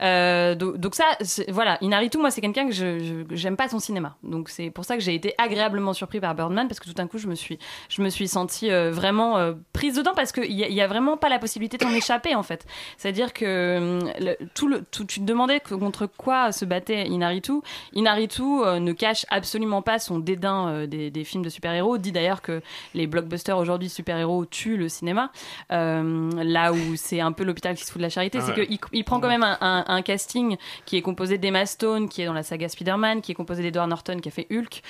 Euh, 0.02 0.54
donc, 0.54 0.76
donc 0.78 0.94
ça, 0.94 1.04
voilà, 1.48 1.78
Inaritu, 1.80 2.18
moi, 2.18 2.30
c'est 2.30 2.40
quelqu'un 2.40 2.66
que 2.66 2.72
je 2.72 3.24
j'aime 3.30 3.56
pas 3.56 3.68
son 3.68 3.78
cinéma, 3.78 4.16
donc 4.22 4.48
c'est 4.48 4.70
pour 4.70 4.84
ça 4.84 4.96
que 4.96 5.02
j'ai 5.02 5.14
été 5.14 5.34
agréablement 5.38 5.92
surpris 5.92 6.20
par 6.20 6.34
Birdman 6.34 6.68
parce 6.68 6.80
que 6.80 6.86
tout 6.86 6.92
d'un 6.94 7.06
coup, 7.06 7.18
je 7.18 7.26
me 7.26 7.34
suis, 7.34 7.58
je 7.88 8.02
me 8.02 8.08
suis 8.08 8.28
sentie 8.28 8.70
vraiment 8.70 9.54
prise 9.72 9.96
dedans 9.96 10.12
parce 10.14 10.32
qu'il 10.32 10.50
y, 10.52 10.72
y 10.72 10.80
a 10.80 10.86
vraiment 10.86 11.16
pas 11.16 11.28
la 11.28 11.38
possibilité 11.38 11.76
d'en 11.78 11.90
échapper 11.94 12.34
en 12.34 12.42
fait. 12.42 12.59
C'est-à-dire 12.96 13.32
que 13.32 13.78
hum, 13.78 14.10
le- 14.20 14.36
tout 14.54 14.68
le, 14.68 14.82
tout, 14.90 15.04
tu 15.04 15.20
te 15.20 15.24
demandais 15.24 15.60
contre 15.60 16.06
quoi 16.06 16.52
se 16.52 16.64
battait 16.64 17.06
Inaritu. 17.06 17.52
Inaritu 17.92 18.42
euh, 18.42 18.78
ne 18.80 18.92
cache 18.92 19.26
absolument 19.30 19.82
pas 19.82 19.98
son 19.98 20.18
dédain 20.18 20.68
euh, 20.68 20.86
des, 20.86 21.10
des 21.10 21.24
films 21.24 21.44
de 21.44 21.48
super-héros. 21.50 21.98
Dit 21.98 22.12
d'ailleurs 22.12 22.42
que 22.42 22.62
les 22.94 23.06
blockbusters 23.06 23.56
aujourd'hui 23.58 23.88
super-héros 23.88 24.44
tuent 24.46 24.76
le 24.76 24.88
cinéma. 24.88 25.30
Euh, 25.72 26.30
là 26.42 26.72
où 26.72 26.78
c'est 26.96 27.20
un 27.20 27.32
peu 27.32 27.44
l'hôpital 27.44 27.74
qui 27.76 27.84
se 27.84 27.90
fout 27.92 27.98
de 27.98 28.02
la 28.02 28.08
charité, 28.10 28.38
Ah 28.40 28.44
c'est 28.46 28.54
qu'il 28.66 28.78
il 28.92 29.04
prend 29.04 29.20
quand 29.20 29.28
même 29.28 29.42
un, 29.42 29.58
un- 29.60 29.84
un 29.86 30.02
casting 30.02 30.56
qui 30.86 30.96
est 30.96 31.02
composé 31.02 31.38
d'Emma 31.38 31.66
Stone, 31.66 32.08
qui 32.08 32.22
est 32.22 32.26
dans 32.26 32.32
la 32.32 32.42
saga 32.42 32.68
Spider-Man, 32.68 33.20
qui 33.20 33.32
est 33.32 33.34
composé 33.34 33.62
d'Edward 33.62 33.88
Norton, 33.88 34.18
qui 34.20 34.28
a 34.28 34.32
fait 34.32 34.46
Hulk, 34.50 34.82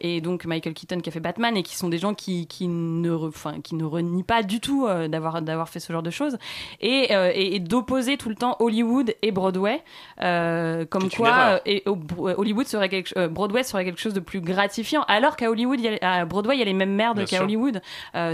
et 0.00 0.20
donc 0.20 0.44
Michael 0.44 0.74
Keaton, 0.74 1.00
qui 1.00 1.08
a 1.08 1.12
fait 1.12 1.20
Batman, 1.20 1.56
et 1.56 1.62
qui 1.62 1.76
sont 1.76 1.88
des 1.88 1.98
gens 1.98 2.14
qui, 2.14 2.46
qui, 2.46 2.68
ne, 2.68 3.10
re- 3.10 3.60
qui 3.62 3.74
ne 3.74 3.84
renient 3.84 4.22
pas 4.24 4.42
du 4.42 4.60
tout 4.60 4.86
d'avoir 5.08 5.42
d'avoir 5.42 5.68
fait 5.68 5.80
ce 5.80 5.92
genre 5.92 6.02
de 6.02 6.10
choses. 6.10 6.38
Et, 6.80 6.93
euh, 7.10 7.30
et, 7.34 7.56
et 7.56 7.60
d'opposer 7.60 8.16
tout 8.16 8.28
le 8.28 8.34
temps 8.34 8.56
Hollywood 8.60 9.14
et 9.22 9.30
Broadway, 9.32 9.82
euh, 10.22 10.84
comme 10.86 11.10
quoi 11.10 11.28
euh, 11.54 11.58
et, 11.66 11.82
oh, 11.86 11.98
Hollywood 12.36 12.66
serait 12.66 12.88
quelque, 12.88 13.26
Broadway 13.28 13.62
serait 13.62 13.84
quelque 13.84 14.00
chose 14.00 14.14
de 14.14 14.20
plus 14.20 14.40
gratifiant, 14.40 15.02
alors 15.08 15.36
qu'à 15.36 15.50
Hollywood, 15.50 15.78
il 15.80 15.84
y 15.92 15.98
a- 16.00 16.12
à 16.20 16.24
Broadway, 16.24 16.56
il 16.56 16.58
y 16.58 16.62
a 16.62 16.66
les 16.66 16.72
mêmes 16.72 16.94
merdes 16.94 17.24
qu'à. 17.26 17.42
Hollywood. 17.42 17.80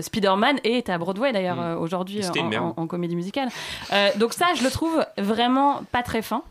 Spider-Man 0.00 0.58
est 0.64 0.88
à 0.88 0.98
Broadway 0.98 1.32
d'ailleurs 1.32 1.56
Mm. 1.56 1.78
aujourd'hui 1.80 2.20
en, 2.38 2.44
merde. 2.44 2.72
en- 2.76 2.82
en 2.82 2.86
comédie 2.86 3.16
musicale. 3.16 3.48
Donc 4.16 4.32
ça, 4.32 4.46
je 4.56 4.62
le 4.64 4.70
trouve 4.70 5.04
vraiment 5.18 5.82
pas 5.92 6.02
très 6.02 6.22
fin. 6.22 6.42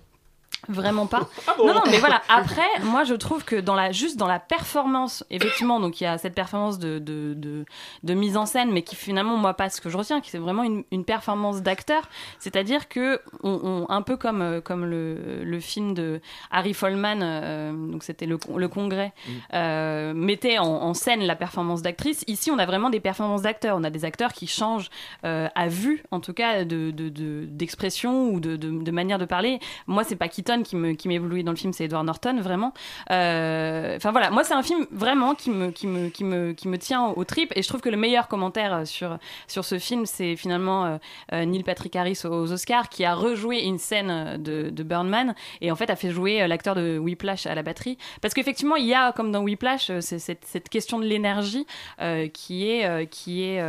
Vraiment 0.68 1.08
pas. 1.08 1.28
Ah 1.48 1.56
Non, 1.58 1.74
non, 1.74 1.82
mais 1.90 1.98
voilà. 1.98 2.22
Après, 2.30 2.62
moi, 2.84 3.04
je 3.04 3.14
trouve 3.16 3.44
que 3.46 3.56
dans 3.56 3.76
la, 3.76 3.92
juste 3.92 4.18
dans 4.18 4.28
la 4.28 4.40
performance, 4.40 5.24
effectivement, 5.30 5.80
donc 5.80 6.00
il 6.02 6.04
y 6.04 6.08
a 6.08 6.18
cette 6.18 6.36
performance 6.36 6.78
de, 6.80 7.00
de, 7.00 7.34
de, 7.36 7.66
de 8.04 8.14
mise 8.14 8.38
en 8.38 8.46
scène, 8.46 8.72
mais 8.72 8.82
qui 8.84 8.96
finalement, 8.96 9.38
moi, 9.38 9.54
pas 9.54 9.70
ce 9.70 9.82
que 9.82 9.90
je 9.90 9.98
retiens, 9.98 10.22
qui 10.22 10.30
c'est 10.30 10.38
vraiment 10.38 10.64
une, 10.64 10.84
une 10.92 11.06
performance 11.06 11.62
d'acteur. 11.62 12.10
C'est-à-dire 12.40 12.88
que, 12.90 13.20
on, 13.44 13.60
on- 13.64 13.90
un 13.90 14.02
peu 14.02 14.18
comme, 14.18 14.42
euh, 14.42 14.62
comme 14.62 14.86
le, 14.86 15.44
le 15.44 15.60
film 15.60 15.94
de 15.94 16.20
Harry 16.52 16.74
Folman, 16.74 17.20
euh, 17.22 17.72
donc 17.92 18.04
c'était 18.04 18.26
le, 18.26 18.38
le 18.56 18.68
congrès, 18.68 19.14
euh, 19.54 20.14
mettait 20.14 20.58
en, 20.60 20.66
en 20.68 20.94
scène 20.94 21.22
la 21.24 21.36
performance 21.36 21.82
d'actrice. 21.82 22.24
Ici, 22.28 22.52
on 22.52 22.60
a 22.60 22.66
vraiment 22.66 22.90
des 22.90 23.00
performances 23.00 23.42
d'acteurs. 23.42 23.78
On 23.78 23.84
a 23.84 23.90
des 23.90 24.06
acteurs 24.06 24.34
qui 24.34 24.48
changent 24.48 24.90
euh, 25.26 25.48
à 25.56 25.68
vue, 25.68 26.04
en 26.12 26.20
tout 26.20 26.34
cas, 26.34 26.64
de, 26.66 26.92
de, 26.92 27.10
de- 27.10 27.46
d'expression 27.46 28.30
ou 28.30 28.40
de, 28.40 28.56
de, 28.58 28.70
de 28.84 28.92
manière 28.92 29.18
de 29.20 29.26
parler. 29.26 29.60
Moi, 29.88 30.04
c'est 30.04 30.16
pas 30.16 30.28
Keaton 30.28 30.49
Qui 30.64 30.76
me 30.76 30.94
qui 30.94 31.08
m'éblouit 31.08 31.44
dans 31.44 31.52
le 31.52 31.58
film, 31.58 31.74
c'est 31.74 31.86
Edward 31.86 32.04
Norton, 32.06 32.40
vraiment. 32.42 32.74
Euh, 33.12 33.96
Enfin 33.98 34.12
voilà, 34.12 34.32
moi 34.32 34.44
c'est 34.44 34.56
un 34.56 34.64
film 34.64 34.88
vraiment 34.92 35.36
qui 35.36 35.52
me 35.52 35.70
qui 35.70 35.86
me 35.86 36.10
qui 36.10 36.24
me 36.24 36.54
qui 36.54 36.68
me 36.68 36.78
tient 36.80 37.06
aux 37.06 37.24
tripes 37.24 37.54
et 37.56 37.62
je 37.62 37.68
trouve 37.68 37.82
que 37.82 37.90
le 37.90 37.98
meilleur 37.98 38.28
commentaire 38.28 38.74
euh, 38.74 38.86
sur 38.86 39.20
sur 39.48 39.64
ce 39.64 39.78
film, 39.78 40.08
c'est 40.08 40.36
finalement 40.36 40.98
euh, 41.34 41.46
Neil 41.46 41.64
Patrick 41.64 41.96
Harris 41.96 42.22
aux 42.26 42.52
Oscars 42.52 42.90
qui 42.90 43.06
a 43.06 43.14
rejoué 43.14 43.62
une 43.62 43.78
scène 43.78 44.42
de, 44.42 44.72
de 44.72 44.86
et 45.62 45.72
en 45.72 45.76
fait 45.76 45.90
a 45.92 45.96
fait 45.96 46.10
jouer 46.10 46.48
l'acteur 46.48 46.74
de 46.74 46.98
Whiplash 46.98 47.46
à 47.46 47.54
la 47.54 47.62
batterie 47.62 47.98
parce 48.22 48.34
qu'effectivement 48.34 48.76
il 48.76 48.88
y 48.88 48.96
a 48.96 49.12
comme 49.12 49.32
dans 49.32 49.44
Whiplash 49.44 49.92
cette, 50.00 50.46
cette 50.46 50.70
question 50.70 50.98
de 50.98 51.06
l'énergie 51.06 51.68
qui 52.34 52.70
est 52.70 53.08
qui 53.10 53.44
est 53.44 53.64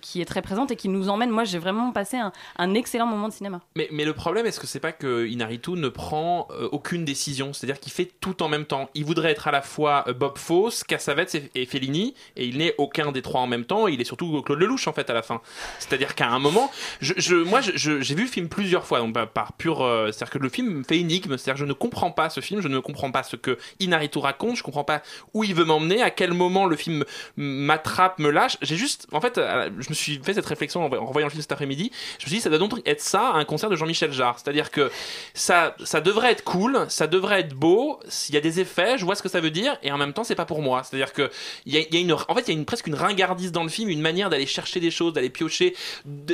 qui 0.00 0.20
est 0.20 0.24
très 0.24 0.42
présente 0.42 0.70
et 0.70 0.76
qui 0.76 0.88
nous 0.88 1.08
emmène. 1.08 1.30
Moi 1.30 1.44
j'ai 1.44 1.58
vraiment 1.58 1.90
passé 1.90 2.16
un, 2.16 2.32
un 2.58 2.74
excellent 2.74 3.06
moment 3.06 3.28
de 3.28 3.32
cinéma. 3.32 3.60
Mais, 3.74 3.88
mais 3.90 4.04
le 4.04 4.12
problème, 4.12 4.46
est-ce 4.46 4.60
que 4.60 4.66
c'est 4.66 4.80
pas 4.80 4.92
que 4.92 5.26
Inaritu 5.26 5.72
ne 5.72 5.88
prend 5.96 6.46
euh, 6.50 6.68
aucune 6.72 7.04
décision 7.04 7.52
C'est-à-dire 7.52 7.80
qu'il 7.80 7.90
fait 7.92 8.10
tout 8.20 8.42
en 8.42 8.48
même 8.48 8.66
temps. 8.66 8.88
Il 8.94 9.04
voudrait 9.04 9.30
être 9.32 9.48
à 9.48 9.50
la 9.50 9.62
fois 9.62 10.04
euh, 10.06 10.12
Bob 10.12 10.36
Fosse, 10.38 10.84
Cassavetes 10.84 11.36
et, 11.54 11.66
Fellini, 11.66 12.14
et 12.36 12.44
il 12.46 12.58
n'est 12.58 12.74
aucun 12.78 13.10
des 13.12 13.22
trois 13.22 13.40
en 13.40 13.46
même 13.46 13.64
temps. 13.64 13.88
Il 13.88 14.00
est 14.00 14.04
surtout 14.04 14.42
Claude 14.42 14.60
Lelouch 14.60 14.86
en 14.86 14.92
fait 14.92 15.08
à 15.10 15.14
la 15.14 15.22
fin. 15.22 15.40
C'est-à-dire 15.78 16.14
qu'à 16.14 16.28
un 16.28 16.38
moment, 16.38 16.70
je, 17.00 17.14
je- 17.16 17.34
moi 17.34 17.60
j'ai 17.62 18.14
vu 18.14 18.22
le 18.22 18.28
film 18.28 18.48
plusieurs 18.48 18.86
fois, 18.86 18.98
donc 19.00 19.12
bah, 19.14 19.26
par 19.26 19.54
pur, 19.54 19.82
euh, 19.82 20.12
c'est-à-dire 20.12 20.30
que 20.30 20.38
le 20.38 20.48
film 20.48 20.84
fait 20.84 20.98
énigme. 20.98 21.36
C'est-à-dire 21.38 21.56
je 21.58 21.64
ne 21.64 21.72
comprends 21.72 22.10
pas 22.10 22.30
ce 22.30 22.40
film, 22.40 22.60
je 22.60 22.68
ne 22.68 22.78
comprends 22.78 23.10
pas 23.10 23.22
ce 23.22 23.36
que 23.36 23.58
Inaritu 23.80 24.18
raconte, 24.18 24.56
je 24.56 24.62
comprends 24.62 24.84
pas 24.84 25.02
où 25.34 25.42
il 25.44 25.54
veut 25.54 25.64
m'emmener, 25.64 26.02
à 26.02 26.10
quel 26.10 26.32
moment 26.32 26.66
le 26.66 26.76
film 26.76 27.04
m'attrape, 27.36 28.18
me 28.18 28.30
lâche. 28.30 28.56
J'ai 28.62 28.76
juste, 28.76 29.06
en 29.12 29.20
fait, 29.20 29.36
je 29.36 29.88
me 29.88 29.94
suis 29.94 30.20
fait 30.22 30.34
cette 30.34 30.46
réflexion 30.46 30.84
en, 30.84 30.92
en 30.94 31.06
revoyant 31.06 31.26
le 31.26 31.30
film 31.30 31.42
cet 31.42 31.52
après-midi. 31.52 31.90
Je 32.18 32.24
me 32.24 32.28
suis 32.28 32.36
dit, 32.36 32.40
ça 32.40 32.50
doit 32.50 32.58
donc 32.58 32.80
être 32.86 33.00
ça, 33.00 33.32
un 33.34 33.44
concert 33.44 33.70
de 33.70 33.76
Jean-Michel 33.76 34.12
Jarre. 34.12 34.38
C'est-à-dire 34.38 34.70
que 34.70 34.90
ça, 35.34 35.74
ça 35.86 36.00
devrait 36.00 36.32
être 36.32 36.44
cool, 36.44 36.84
ça 36.88 37.06
devrait 37.06 37.40
être 37.40 37.54
beau, 37.54 38.00
s'il 38.08 38.34
y 38.34 38.38
a 38.38 38.40
des 38.40 38.60
effets, 38.60 38.98
je 38.98 39.04
vois 39.04 39.14
ce 39.14 39.22
que 39.22 39.28
ça 39.28 39.40
veut 39.40 39.50
dire, 39.50 39.78
et 39.82 39.90
en 39.92 39.98
même 39.98 40.12
temps, 40.12 40.24
c'est 40.24 40.34
pas 40.34 40.44
pour 40.44 40.60
moi. 40.60 40.82
C'est-à-dire 40.82 41.12
que 41.12 41.30
il 41.64 41.74
y 41.74 41.78
a, 41.78 41.80
il 41.80 41.96
une, 41.96 42.12
en 42.12 42.34
fait, 42.34 42.48
il 42.48 42.58
y 42.58 42.60
a 42.60 42.64
presque 42.64 42.86
une 42.86 42.94
ringardise 42.94 43.52
dans 43.52 43.62
le 43.62 43.68
film, 43.70 43.88
une 43.88 44.00
manière 44.02 44.28
d'aller 44.28 44.46
chercher 44.46 44.80
des 44.80 44.90
choses, 44.90 45.12
d'aller 45.12 45.30
piocher. 45.30 45.74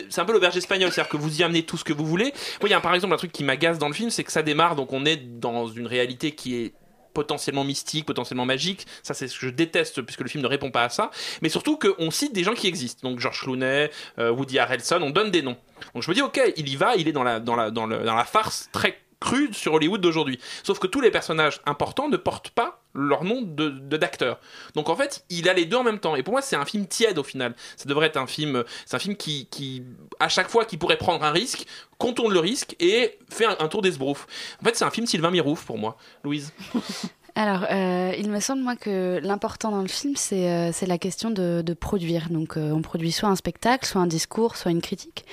C'est 0.09 0.21
un 0.21 0.25
peu 0.25 0.33
l'auberge 0.33 0.57
espagnole, 0.57 0.91
c'est-à-dire 0.91 1.11
que 1.11 1.17
vous 1.17 1.41
y 1.41 1.45
amenez 1.45 1.63
tout 1.63 1.77
ce 1.77 1.85
que 1.85 1.93
vous 1.93 2.07
voulez. 2.07 2.33
Moi, 2.61 2.69
il 2.69 2.71
y 2.71 2.75
a 2.75 2.81
par 2.81 2.95
exemple 2.95 3.15
un 3.15 3.19
truc 3.19 3.33
qui 3.33 3.45
m'agace 3.45 3.79
dans 3.79 3.89
le 3.89 3.95
film, 3.95 4.11
c'est 4.11 4.25
que 4.25 4.33
ça 4.33 4.43
démarre, 4.43 4.75
donc 4.75 4.93
on 4.93 5.05
est 5.05 5.17
dans 5.17 5.69
une 5.69 5.87
réalité 5.87 6.33
qui 6.33 6.57
est 6.57 6.73
potentiellement 7.15 7.63
mystique, 7.65 8.07
potentiellement 8.07 8.47
magique. 8.47 8.87
Ça, 9.03 9.13
c'est 9.13 9.29
ce 9.29 9.39
que 9.39 9.47
je 9.49 9.51
déteste 9.53 10.01
puisque 10.01 10.21
le 10.23 10.29
film 10.29 10.43
ne 10.43 10.49
répond 10.49 10.71
pas 10.71 10.85
à 10.85 10.89
ça. 10.89 11.11
Mais 11.43 11.51
surtout 11.51 11.79
qu'on 11.79 12.11
cite 12.11 12.33
des 12.33 12.43
gens 12.43 12.55
qui 12.55 12.67
existent. 12.69 13.07
Donc 13.07 13.21
George 13.21 13.39
Clooney, 13.43 13.91
euh, 14.19 14.31
Woody 14.31 14.59
Harrelson, 14.59 14.99
on 15.03 15.11
donne 15.11 15.31
des 15.31 15.43
noms. 15.43 15.59
Donc 15.93 16.03
je 16.03 16.09
me 16.11 16.15
dis, 16.15 16.23
ok, 16.23 16.41
il 16.57 16.67
y 16.71 16.77
va, 16.77 16.97
il 16.97 17.09
est 17.09 17.13
dans 17.13 17.23
la, 17.23 17.39
dans 17.39 17.55
la, 17.55 17.71
dans 17.71 17.85
le- 17.85 17.99
dans 18.03 18.15
la 18.15 18.25
farce 18.25 18.71
très 18.73 18.99
crue 19.23 19.53
sur 19.53 19.75
Hollywood 19.75 20.01
d'aujourd'hui. 20.01 20.39
Sauf 20.63 20.79
que 20.79 20.87
tous 20.87 21.01
les 21.01 21.11
personnages 21.11 21.61
importants 21.65 22.09
ne 22.09 22.17
portent 22.17 22.51
pas 22.51 22.83
leur 22.95 23.25
nom 23.25 23.41
de 23.41 23.71
d'acteur. 23.97 24.39
Donc 24.75 24.91
en 24.91 24.97
fait, 24.97 25.25
il 25.31 25.49
a 25.49 25.55
les 25.55 25.65
deux 25.65 25.77
en 25.77 25.83
même 25.83 25.99
temps. 25.99 26.17
Et 26.17 26.23
pour 26.23 26.33
moi, 26.33 26.43
c'est 26.43 26.57
un 26.57 26.65
film 26.65 26.87
tiède 26.87 27.19
au 27.19 27.23
final. 27.23 27.55
Ça 27.77 27.89
devrait 27.89 28.09
être 28.09 28.19
un 28.19 28.27
film, 28.27 28.65
c'est 28.85 28.97
un 28.97 28.99
film 28.99 29.17
qui, 29.17 29.85
à 30.21 30.29
chaque 30.29 30.49
fois 30.49 30.65
qu'il 30.65 30.79
pourrait 30.79 30.99
prendre 30.99 31.25
un 31.25 31.31
risque, 31.31 31.65
contourne 31.99 32.35
le 32.35 32.41
risque 32.41 32.77
et 32.81 33.19
fait 33.31 33.47
un, 33.47 33.57
un 33.61 33.69
tour 33.69 33.81
d'esbrouf. 33.81 34.27
En 34.61 34.65
fait, 34.65 34.77
c'est 34.77 34.85
un 34.85 34.91
film 34.91 35.07
Sylvain 35.07 35.31
Mirouf 35.31 35.65
pour 35.65 35.79
moi. 35.79 35.97
Louise. 36.25 36.53
Alors, 37.35 37.65
euh, 37.71 38.13
il 38.19 38.31
me 38.31 38.41
semble, 38.41 38.63
moi, 38.63 38.77
que 38.77 39.19
l'important 39.23 39.71
dans 39.71 39.81
le 39.81 39.89
film, 39.89 40.17
c'est 40.17 40.51
euh, 40.51 40.71
la 40.87 40.99
question 40.99 41.31
de, 41.31 41.63
de 41.65 41.75
produire. 41.75 42.29
Donc, 42.29 42.57
euh, 42.57 42.73
on 42.73 42.83
produit 42.83 43.11
soit 43.11 43.31
un 43.31 43.37
spectacle, 43.37 43.87
soit 43.87 44.03
un 44.03 44.07
discours, 44.07 44.57
soit 44.57 44.71
une 44.71 44.83
critique. 44.83 45.25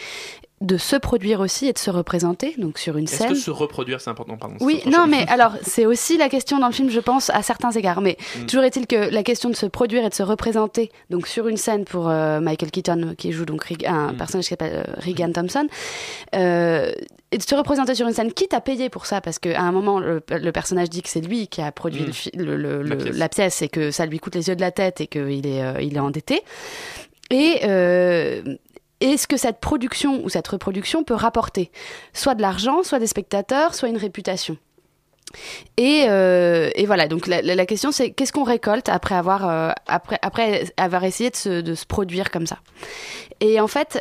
De 0.61 0.75
se 0.77 0.97
produire 0.97 1.39
aussi 1.39 1.67
et 1.67 1.73
de 1.73 1.77
se 1.77 1.89
représenter, 1.89 2.53
donc 2.57 2.79
sur 2.79 2.97
une 2.97 3.05
Est-ce 3.05 3.15
scène. 3.15 3.29
que 3.29 3.33
se 3.35 3.49
reproduire, 3.49 4.01
c'est 4.01 4.09
important 4.09 4.35
Pardon. 4.35 4.57
Oui, 4.59 4.81
non, 4.87 5.07
mais 5.07 5.25
alors, 5.29 5.53
c'est 5.61 5.85
aussi 5.85 6.17
la 6.17 6.27
question 6.27 6.59
dans 6.59 6.67
le 6.67 6.73
film, 6.73 6.89
je 6.89 6.99
pense, 6.99 7.29
à 7.29 7.41
certains 7.43 7.71
égards. 7.71 8.01
Mais 8.01 8.17
Mm. 8.41 8.45
toujours 8.45 8.65
est-il 8.65 8.85
que 8.85 9.09
la 9.09 9.23
question 9.23 9.49
de 9.49 9.55
se 9.55 9.65
produire 9.67 10.03
et 10.05 10.09
de 10.09 10.13
se 10.13 10.21
représenter, 10.23 10.91
donc 11.09 11.27
sur 11.27 11.47
une 11.47 11.55
scène 11.55 11.85
pour 11.85 12.09
euh, 12.09 12.41
Michael 12.41 12.71
Keaton, 12.71 13.15
qui 13.17 13.31
joue 13.31 13.45
donc 13.45 13.63
Rig- 13.63 13.87
un 13.87 14.11
Mm. 14.11 14.17
personnage 14.17 14.43
qui 14.45 14.49
s'appelle 14.49 14.83
euh, 14.85 14.93
Regan 15.05 15.31
Thompson, 15.31 15.67
euh, 16.35 16.91
et 17.31 17.37
de 17.37 17.43
se 17.43 17.55
représenter 17.55 17.95
sur 17.95 18.05
une 18.07 18.13
scène, 18.13 18.33
quitte 18.33 18.53
à 18.53 18.59
payer 18.59 18.89
pour 18.89 19.05
ça, 19.05 19.21
parce 19.21 19.39
qu'à 19.39 19.61
un 19.61 19.71
moment, 19.71 19.99
le, 20.01 20.21
le 20.29 20.51
personnage 20.51 20.89
dit 20.89 21.01
que 21.01 21.09
c'est 21.09 21.21
lui 21.21 21.47
qui 21.47 21.61
a 21.61 21.71
produit 21.71 22.01
Mm. 22.01 22.11
le 22.43 22.57
le- 22.57 22.83
le- 22.83 22.89
La 22.89 22.95
pièce. 22.97 23.15
la 23.17 23.29
pièce 23.29 23.61
et 23.61 23.69
que 23.69 23.91
ça 23.91 24.05
lui 24.05 24.19
coûte 24.19 24.35
les 24.35 24.49
yeux 24.49 24.57
de 24.57 24.61
la 24.61 24.71
tête 24.71 24.99
et 24.99 25.07
qu'il 25.07 25.47
est, 25.47 25.63
euh, 25.63 25.81
il 25.81 25.95
est 25.95 25.99
endetté. 26.01 26.41
Et 27.31 27.59
euh, 29.03 29.07
est-ce 29.07 29.27
que 29.27 29.37
cette 29.37 29.59
production 29.59 30.23
ou 30.23 30.29
cette 30.29 30.47
reproduction 30.47 31.03
peut 31.03 31.13
rapporter. 31.13 31.71
Soit 32.13 32.35
de 32.35 32.41
l'argent, 32.41 32.83
soit 32.83 32.99
des 32.99 33.07
spectateurs, 33.07 33.73
soit 33.73 33.89
une 33.89 33.97
réputation 33.97 34.57
et, 35.77 36.05
euh, 36.09 36.69
et 36.75 36.85
voilà, 36.85 37.07
donc 37.07 37.27
la, 37.27 37.41
la- 37.41 37.65
question 37.65 37.91
c'est 37.91 38.11
qu'est-ce 38.11 38.33
qu'on 38.33 38.43
récolte 38.43 38.89
après 38.89 39.15
avoir, 39.15 39.47
euh, 39.47 39.71
après, 39.87 40.19
après 40.21 40.65
avoir 40.77 41.03
essayé 41.03 41.29
de 41.29 41.35
se, 41.35 41.61
de 41.61 41.75
se 41.75 41.85
produire 41.85 42.31
comme 42.31 42.47
ça? 42.47 42.57
Et 43.41 43.61
en 43.61 43.67
fait, 43.67 43.97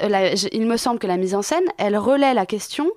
il 0.51 0.67
me 0.67 0.77
semble 0.77 0.99
que 0.99 1.07
la 1.07 1.17
mise 1.17 1.37
en 1.37 1.43
scène, 1.43 1.63
elle 1.77 1.97
relaie 1.97 2.35
la 2.35 2.45
question 2.45 2.91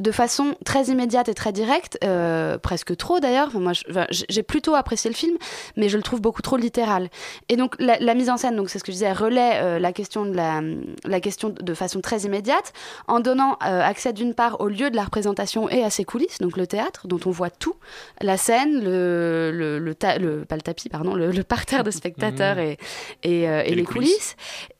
de 0.00 0.10
façon 0.10 0.56
très 0.64 0.86
immédiate 0.86 1.28
et 1.28 1.34
très 1.34 1.52
directe, 1.52 1.98
euh, 2.02 2.58
presque 2.58 2.96
trop 2.96 3.20
d'ailleurs. 3.20 3.46
Enfin, 3.48 3.60
moi, 3.60 3.72
j'ai 4.10 4.42
plutôt 4.42 4.74
apprécié 4.74 5.08
le 5.08 5.14
film, 5.14 5.36
mais 5.76 5.88
je 5.88 5.96
le 5.96 6.02
trouve 6.02 6.20
beaucoup 6.20 6.42
trop 6.42 6.56
littéral. 6.56 7.10
Et 7.48 7.54
donc 7.56 7.76
la, 7.78 8.14
mise 8.14 8.28
en 8.28 8.36
scène, 8.36 8.60
c'est 8.66 8.80
ce 8.80 8.84
que 8.84 8.90
je 8.90 8.96
disais, 8.96 9.06
elle 9.06 9.16
relaie 9.16 9.78
la 9.78 9.92
question 9.92 10.26
de 10.26 10.34
la, 10.34 11.20
question 11.20 11.50
de 11.50 11.74
façon 11.74 12.00
très 12.00 12.22
immédiate, 12.22 12.72
en 13.06 13.20
donnant 13.20 13.54
accès 13.60 14.12
d'une 14.12 14.34
part 14.34 14.60
au 14.60 14.66
lieu 14.66 14.90
de 14.90 14.96
la 14.96 15.04
représentation 15.04 15.68
et 15.68 15.84
à 15.84 15.90
ses 15.90 16.04
coulisses, 16.04 16.38
donc 16.38 16.56
le 16.56 16.66
théâtre, 16.66 17.06
dont 17.06 17.20
on 17.24 17.30
voit 17.30 17.50
tout, 17.50 17.73
la 18.20 18.36
scène, 18.36 18.82
le, 18.84 19.50
le, 19.52 19.78
le, 19.78 19.94
ta- 19.94 20.18
le- 20.18 20.44
pas 20.44 20.56
le 20.56 20.62
tapis, 20.62 20.88
pardon, 20.88 21.14
le, 21.14 21.30
parterre 21.44 21.84
de 21.84 21.90
spectateurs 21.90 22.56
Mhm. 22.56 22.62
et, 22.62 22.78
et, 23.22 23.48
euh, 23.48 23.62
et 23.62 23.66
Et 23.66 23.70
les, 23.70 23.76
les 23.76 23.84
coulisses. 23.84 24.10
coulisses. 24.10 24.36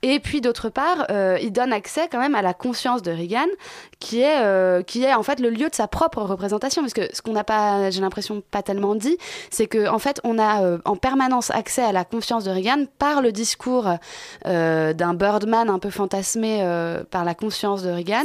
Et 0.07 0.21
puis 0.21 0.43
d'autre 0.43 0.69
part, 0.69 1.07
euh, 1.11 1.39
il 1.41 1.51
donne 1.51 1.73
accès 1.73 2.09
quand 2.13 2.19
même 2.21 2.35
à 2.35 2.43
la 2.43 2.53
conscience 2.53 3.01
de 3.01 3.11
Reagan, 3.11 3.47
qui 4.01 4.21
est, 4.21 4.39
euh, 4.43 4.83
qui 4.83 5.03
est 5.03 5.15
en 5.15 5.23
fait 5.23 5.41
le 5.41 5.49
lieu 5.49 5.71
de 5.71 5.75
sa 5.75 5.89
propre 5.89 6.21
représentation. 6.21 6.83
Parce 6.83 6.93
que 6.93 7.09
ce 7.15 7.23
qu'on 7.23 7.33
n'a 7.33 7.43
pas, 7.43 7.91
j'ai 7.91 8.03
l'impression, 8.03 8.43
pas 8.51 8.63
tellement 8.63 8.95
dit, 8.97 9.17
c'est 9.51 9.67
que 9.67 9.89
en 9.89 9.99
fait, 9.99 10.21
on 10.23 10.39
a 10.39 10.63
euh, 10.63 10.79
en 10.85 10.97
permanence 10.97 11.51
accès 11.51 11.83
à 11.83 11.93
la 11.93 12.05
conscience 12.05 12.45
de 12.45 12.51
Reagan 12.51 12.85
par 12.99 13.23
le 13.23 13.33
discours 13.33 13.89
euh, 14.47 14.93
d'un 14.93 15.15
Birdman 15.15 15.71
un 15.71 15.79
peu 15.79 15.89
fantasmé 15.91 16.59
euh, 16.61 17.03
par 17.11 17.25
la 17.25 17.35
conscience 17.35 17.83
de 17.83 17.89
Reagan. 17.91 18.25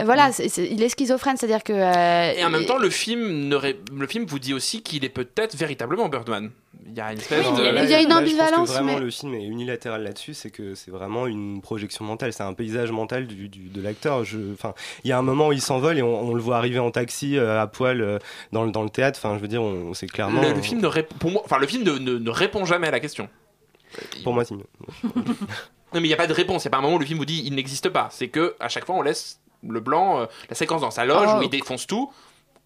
Euh, 0.00 0.04
voilà, 0.04 0.32
c'est- 0.32 0.48
c'est- 0.48 0.66
il 0.68 0.82
est 0.82 0.88
schizophrène, 0.88 1.36
c'est-à-dire 1.36 1.62
que. 1.62 1.72
euh, 1.72 2.32
Et 2.36 2.44
en 2.44 2.50
même 2.50 2.62
il- 2.62 2.66
temps, 2.66 2.78
le 2.78 2.90
film, 2.90 3.48
ne 3.48 3.54
ré- 3.54 3.78
le 3.96 4.06
film 4.08 4.24
vous 4.26 4.40
dit 4.40 4.54
aussi 4.54 4.82
qu'il 4.82 5.04
est 5.04 5.08
peut-être 5.08 5.54
véritablement 5.56 6.08
Birdman. 6.08 6.50
Il 6.88 6.96
y 6.96 7.00
a 7.00 7.12
une 7.12 7.18
espèce 7.18 7.44
Oui, 7.44 7.56
de... 7.58 7.62
il 7.84 7.90
y 7.90 7.94
a- 7.94 8.00
une 8.00 8.08
Là, 8.08 8.16
je 8.20 8.20
pense 8.20 8.20
ambivalence, 8.20 8.68
que 8.68 8.74
vraiment 8.74 8.94
mais- 8.94 9.00
le 9.00 9.10
film 9.10 9.34
est 9.34 9.44
unilatéral 9.44 10.02
là-dessus, 10.04 10.34
c'est 10.34 10.50
que 10.50 10.74
c'est 10.74 10.90
vraiment 10.90 11.26
une 11.26 11.60
projection 11.60 12.04
mentale, 12.04 12.32
c'est 12.32 12.42
un 12.44 12.52
paysage 12.54 12.92
mental 12.92 13.26
du, 13.26 13.48
du- 13.48 13.68
de 13.68 13.80
l'acteur. 13.82 14.24
Je- 14.24 14.52
Enfin, 14.52 14.72
il 15.04 15.08
y 15.08 15.12
a 15.12 15.18
un 15.18 15.22
moment 15.22 15.48
où 15.48 15.52
il 15.52 15.60
s'envole 15.60 15.98
et 15.98 16.02
on, 16.02 16.20
on 16.28 16.34
le 16.34 16.40
voit 16.40 16.56
arriver 16.58 16.78
en 16.78 16.90
taxi 16.90 17.36
euh, 17.36 17.60
à 17.60 17.66
poil 17.66 18.00
euh, 18.00 18.18
dans, 18.52 18.64
le- 18.64 18.70
dans 18.70 18.82
le 18.84 18.90
théâtre. 18.90 19.18
Enfin, 19.22 19.34
je 19.36 19.40
veux 19.40 19.48
dire, 19.48 19.62
on, 19.62 19.94
c'est 19.94 20.06
clairement. 20.06 20.42
le, 20.42 20.52
le 20.52 20.62
film 20.62 20.80
ne 20.80 20.86
rép- 20.88 21.12
pour 21.18 21.30
moi, 21.30 21.42
enfin, 21.44 21.58
le 21.58 21.66
film 21.66 21.82
ne, 21.82 21.92
ne- 21.98 22.18
ne 22.18 22.30
répond 22.30 22.64
jamais 22.64 22.86
à 22.86 22.92
la 22.92 23.00
question. 23.00 23.28
Pour 24.24 24.32
moi, 24.34 24.44
si. 24.44 24.54
Non, 25.94 26.00
mais 26.00 26.08
il 26.08 26.08
n'y 26.08 26.14
a 26.14 26.16
pas 26.18 26.26
de 26.26 26.32
réponse. 26.32 26.64
Il 26.64 26.68
n'y 26.68 26.70
a 26.70 26.72
pas 26.72 26.78
un 26.78 26.82
moment 26.82 26.96
où 26.96 26.98
le 26.98 27.06
film 27.06 27.18
vous 27.18 27.24
dit 27.24 27.42
il 27.46 27.54
n'existe 27.54 27.88
pas. 27.88 28.08
C'est 28.10 28.28
que 28.28 28.54
à 28.60 28.68
chaque 28.68 28.84
fois, 28.84 28.96
on 28.96 29.02
laisse 29.02 29.40
le 29.66 29.80
blanc, 29.80 30.20
euh, 30.20 30.26
la 30.50 30.54
séquence 30.56 30.80
dans 30.82 30.90
sa 30.90 31.04
loge 31.04 31.28
Oh. 31.32 31.38
où 31.38 31.42
il 31.42 31.48
défonce 31.48 31.86
tout. 31.86 32.10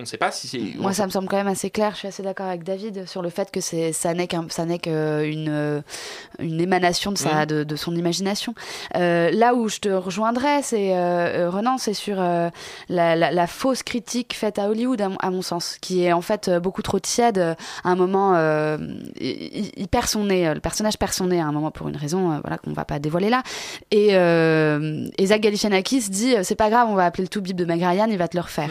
On 0.00 0.04
ne 0.04 0.06
sait 0.06 0.16
pas 0.16 0.30
si 0.32 0.48
c'est. 0.48 0.58
Moi, 0.78 0.94
ça 0.94 1.04
me 1.04 1.10
semble 1.10 1.28
quand 1.28 1.36
même 1.36 1.46
assez 1.46 1.68
clair. 1.68 1.90
Je 1.92 1.98
suis 1.98 2.08
assez 2.08 2.22
d'accord 2.22 2.46
avec 2.46 2.64
David 2.64 3.06
sur 3.06 3.20
le 3.20 3.28
fait 3.28 3.50
que 3.50 3.60
c'est 3.60 3.92
ça 3.92 4.14
n'est 4.14 4.26
qu'un 4.26 4.46
ça 4.48 4.64
n'est 4.64 4.78
qu'une 4.78 5.48
euh, 5.50 5.82
une 6.38 6.58
émanation 6.58 7.12
de 7.12 7.18
sa 7.18 7.40
Mhm. 7.40 7.46
de, 7.46 7.64
de 7.64 7.76
son 7.76 7.94
imagination. 7.94 8.54
Euh, 8.96 9.30
là 9.30 9.54
où 9.54 9.68
je 9.68 9.78
te 9.78 9.90
rejoindrais, 9.90 10.62
c'est 10.62 10.96
euh, 10.96 11.50
Renan, 11.50 11.76
c'est 11.76 11.92
sur 11.92 12.16
euh, 12.18 12.48
la, 12.88 13.14
la, 13.14 13.30
la 13.30 13.46
fausse 13.46 13.82
critique 13.82 14.34
faite 14.34 14.58
à 14.58 14.70
Hollywood, 14.70 15.00
à 15.02 15.10
mon, 15.10 15.16
à 15.18 15.30
mon 15.30 15.42
sens, 15.42 15.76
qui 15.82 16.02
est 16.04 16.12
en 16.14 16.22
fait 16.22 16.48
beaucoup 16.48 16.80
trop 16.80 16.98
tiède. 16.98 17.38
À 17.38 17.56
un 17.90 17.94
moment, 17.94 18.34
il, 19.20 19.70
il 19.76 19.88
perd 19.88 20.06
son 20.06 20.24
nez. 20.24 20.54
Le 20.54 20.60
personnage 20.60 20.96
perd 20.98 21.12
son 21.12 21.26
nez 21.26 21.40
à 21.40 21.44
un 21.46 21.52
moment 21.52 21.70
pour 21.70 21.88
une 21.88 21.96
raison, 21.98 22.40
voilà 22.42 22.56
qu'on 22.56 22.72
va 22.72 22.86
pas 22.86 22.98
dévoiler 22.98 23.28
là. 23.28 23.42
Et, 23.90 24.08
et 24.14 25.26
Zach 25.26 25.40
Galifianakis 25.42 26.08
dit 26.08 26.36
c'est 26.42 26.54
pas 26.54 26.70
grave, 26.70 26.88
on 26.90 26.94
va 26.94 27.04
appeler 27.04 27.24
le 27.24 27.28
tout 27.28 27.42
bip 27.42 27.54
de 27.54 27.66
Meg 27.66 27.82
Ryan, 27.82 28.06
il 28.10 28.16
va 28.16 28.28
te 28.28 28.36
le 28.36 28.42
refaire. 28.42 28.70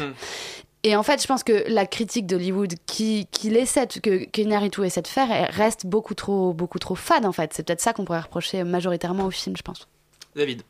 Et 0.84 0.96
en 0.96 1.04
fait, 1.04 1.22
je 1.22 1.28
pense 1.28 1.44
que 1.44 1.66
la 1.68 1.86
critique 1.86 2.26
d'Hollywood 2.26 2.74
qui, 2.86 3.28
qu'il 3.32 3.58
essaie, 3.58 3.86
de- 3.86 4.00
que 4.00 4.24
Kenyaritu 4.26 4.86
essaie 4.86 5.02
de 5.02 5.08
faire, 5.08 5.52
reste 5.52 5.86
beaucoup 5.86 6.14
trop, 6.14 6.54
beaucoup 6.54 6.80
trop 6.80 6.96
fade 6.96 7.26
en 7.26 7.34
fait. 7.34 7.54
C'est 7.54 7.64
peut-être 7.68 7.82
ça 7.82 7.92
qu'on 7.94 8.06
pourrait 8.06 8.22
reprocher 8.22 8.64
majoritairement 8.64 9.26
au 9.26 9.32
film, 9.32 9.58
je 9.58 9.62
pense. 9.62 9.88
David. 10.36 10.62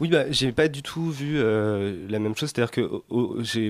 Oui, 0.00 0.08
bah, 0.08 0.24
j'ai 0.30 0.52
pas 0.52 0.68
du 0.68 0.82
tout 0.82 1.10
vu 1.10 1.34
euh, 1.36 2.06
la 2.08 2.18
même 2.18 2.36
chose. 2.36 2.52
C'est-à-dire 2.54 2.70
que 2.70 2.88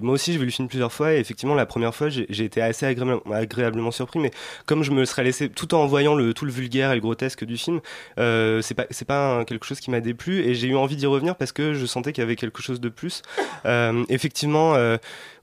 moi 0.00 0.14
aussi, 0.14 0.32
j'ai 0.32 0.38
vu 0.38 0.44
le 0.44 0.50
film 0.50 0.68
plusieurs 0.68 0.92
fois 0.92 1.14
et 1.14 1.18
effectivement, 1.18 1.54
la 1.54 1.66
première 1.66 1.94
fois, 1.94 2.08
j'ai, 2.08 2.26
été 2.44 2.60
assez 2.60 2.86
agréable- 2.86 3.20
agréablement 3.32 3.90
surpris. 3.90 4.18
Mais 4.18 4.30
comme 4.66 4.82
je 4.82 4.90
me 4.90 5.04
serais 5.04 5.24
laissé, 5.24 5.48
tout 5.48 5.74
en 5.74 5.86
voyant 5.86 6.16
tout 6.32 6.44
le 6.44 6.52
vulgaire 6.52 6.92
et 6.92 6.94
le 6.94 7.00
grotesque 7.00 7.44
du 7.44 7.56
film, 7.56 7.80
euh, 8.18 8.60
c'est 8.62 8.74
pas, 8.74 8.86
pas 9.06 9.44
quelque 9.44 9.66
chose 9.66 9.80
qui 9.80 9.90
m'a 9.90 10.00
déplu 10.00 10.40
et 10.40 10.54
j'ai 10.54 10.68
eu 10.68 10.76
envie 10.76 10.96
d'y 10.96 11.06
revenir 11.06 11.36
parce 11.36 11.52
que 11.52 11.74
je 11.74 11.86
sentais 11.86 12.12
qu'il 12.12 12.22
y 12.22 12.26
avait 12.26 12.36
quelque 12.36 12.62
chose 12.62 12.80
de 12.80 12.88
plus. 12.88 13.22
Euh, 13.64 14.04
effectivement, 14.08 14.74
euh, 14.74 14.96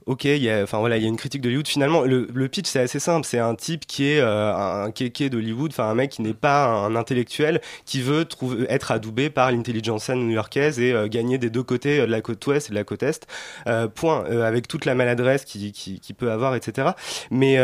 ok, 0.06 0.24
il 0.24 0.42
y 0.42 0.50
a, 0.50 0.62
enfin 0.62 0.78
voilà, 0.78 0.96
il 0.96 1.02
y 1.02 1.06
a 1.06 1.08
une 1.08 1.16
critique 1.16 1.40
d'Hollywood. 1.40 1.68
Finalement, 1.68 2.02
le, 2.02 2.48
pitch 2.48 2.68
c'est 2.68 2.80
assez 2.80 2.98
simple. 2.98 3.26
C'est 3.26 3.38
un 3.38 3.54
type 3.54 3.86
qui 3.86 4.06
est 4.06 4.20
euh, 4.20 4.54
un 4.54 4.90
kéké 4.90 5.30
d'Hollywood, 5.30 5.70
enfin 5.70 5.84
un 5.84 5.94
mec 5.94 6.10
qui 6.10 6.22
n'est 6.22 6.34
pas 6.34 6.66
un 6.66 6.96
intellectuel, 6.96 7.60
qui 7.84 8.00
veut 8.02 8.26
être 8.68 8.90
adoubé 8.90 9.30
par 9.30 9.52
l'intelligence 9.52 10.10
new-yorkaise 10.20 10.78
et 10.80 10.92
euh, 10.92 11.08
gagner 11.08 11.38
des 11.38 11.50
deux 11.50 11.62
côtés 11.62 12.00
euh, 12.00 12.06
de 12.06 12.10
la 12.10 12.20
côte 12.20 12.44
ouest 12.46 12.68
et 12.68 12.70
de 12.70 12.74
la 12.74 12.84
côte 12.84 13.02
est. 13.02 13.26
Euh, 13.66 13.88
point, 13.88 14.24
avec 14.44 14.68
toute 14.68 14.84
la 14.84 14.94
maladresse 14.94 15.44
qu'il 15.44 15.72
qui, 15.72 16.00
qui 16.00 16.12
peut 16.12 16.30
avoir, 16.30 16.54
etc. 16.54 16.88
Mais 17.30 17.58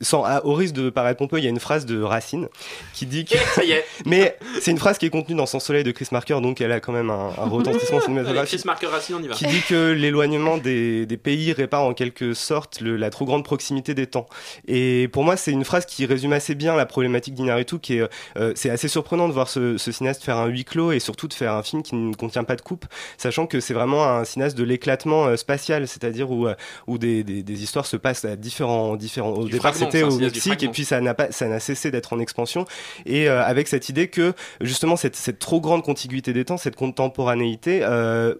sans, 0.00 0.24
à- 0.24 0.44
au 0.44 0.54
risque 0.54 0.74
de 0.74 0.90
paraître 0.90 1.18
pompeux, 1.18 1.38
il 1.38 1.44
y 1.44 1.46
a 1.46 1.50
une 1.50 1.60
phrase 1.60 1.86
de 1.86 2.00
Racine 2.02 2.48
qui 2.94 3.06
dit 3.06 3.24
que. 3.24 3.36
Ça 3.38 3.64
y 3.64 3.72
est. 3.72 3.84
Mais 4.06 4.36
c'est 4.60 4.70
une 4.70 4.78
phrase 4.78 4.98
qui 4.98 5.06
est 5.06 5.10
contenue 5.10 5.36
dans 5.36 5.46
Sans 5.46 5.60
Soleil 5.60 5.84
de 5.84 5.90
Chris 5.92 6.08
Marker, 6.12 6.40
donc 6.40 6.60
elle 6.60 6.72
a 6.72 6.80
quand 6.80 6.92
même 6.92 7.10
un, 7.10 7.30
un 7.38 7.48
retentissement 7.48 8.00
cinématographique 8.00 8.58
Chris 8.60 8.66
Marker 8.66 8.86
Racine, 8.86 9.16
on 9.18 9.22
y 9.22 9.28
va. 9.28 9.34
qui 9.34 9.46
dit 9.46 9.60
que 9.68 9.92
l'éloignement 9.92 10.58
des, 10.58 11.06
des 11.06 11.16
pays 11.16 11.52
répare 11.52 11.82
en 11.82 11.94
quelque 11.94 12.34
sorte 12.34 12.80
le- 12.80 12.96
la 12.96 13.10
trop 13.10 13.24
grande 13.24 13.44
proximité 13.44 13.94
des 13.94 14.06
temps. 14.06 14.26
Et 14.66 15.08
pour 15.12 15.24
moi, 15.24 15.36
c'est 15.36 15.50
une 15.52 15.64
phrase 15.64 15.86
qui 15.86 16.06
résume 16.06 16.32
assez 16.32 16.54
bien 16.54 16.76
la 16.76 16.86
problématique 16.86 17.34
d'Inaritu, 17.34 17.78
qui 17.78 17.98
est, 17.98 18.08
euh, 18.36 18.52
c'est 18.54 18.70
assez 18.70 18.88
surprenant 18.88 19.28
de 19.28 19.32
voir 19.32 19.48
ce, 19.48 19.78
ce 19.78 19.92
cinéaste 19.92 20.22
faire 20.24 20.36
un 20.36 20.46
huis 20.46 20.64
clos 20.64 20.92
et 20.92 20.98
surtout 21.00 21.28
de 21.28 21.34
faire 21.34 21.54
un 21.54 21.62
film 21.62 21.82
qui 21.82 21.89
ne 21.92 22.14
contient 22.14 22.44
pas 22.44 22.56
de 22.56 22.60
coupe, 22.60 22.84
sachant 23.18 23.46
que 23.46 23.60
c'est 23.60 23.74
vraiment 23.74 24.04
un 24.04 24.24
cinéaste 24.24 24.56
de 24.56 24.64
l'éclatement 24.64 25.26
euh, 25.26 25.36
spatial, 25.36 25.88
c'est-à-dire 25.88 26.30
où, 26.30 26.46
euh, 26.46 26.54
où 26.86 26.98
des, 26.98 27.24
des, 27.24 27.42
des 27.42 27.62
histoires 27.62 27.86
se 27.86 27.96
passent 27.96 28.24
à 28.24 28.36
différents, 28.36 28.96
différents. 28.96 29.32
Au 29.32 29.44
Du 29.44 29.52
départ, 29.52 29.74
c'était 29.74 30.02
au 30.02 30.16
Mexique, 30.18 30.62
et 30.62 30.68
puis 30.68 30.84
ça 30.84 31.00
n'a 31.00 31.14
pas, 31.14 31.30
ça 31.32 31.48
n'a 31.48 31.60
cessé 31.60 31.90
d'être 31.90 32.12
en 32.12 32.18
expansion. 32.18 32.64
Et 33.06 33.28
euh, 33.28 33.42
avec 33.44 33.68
cette 33.68 33.88
idée 33.88 34.08
que 34.08 34.32
justement 34.60 34.96
cette, 34.96 35.16
cette 35.16 35.38
trop 35.38 35.60
grande 35.60 35.82
contiguïté 35.82 36.32
des 36.32 36.44
temps, 36.44 36.56
cette 36.56 36.76
contemporanéité 36.76 37.84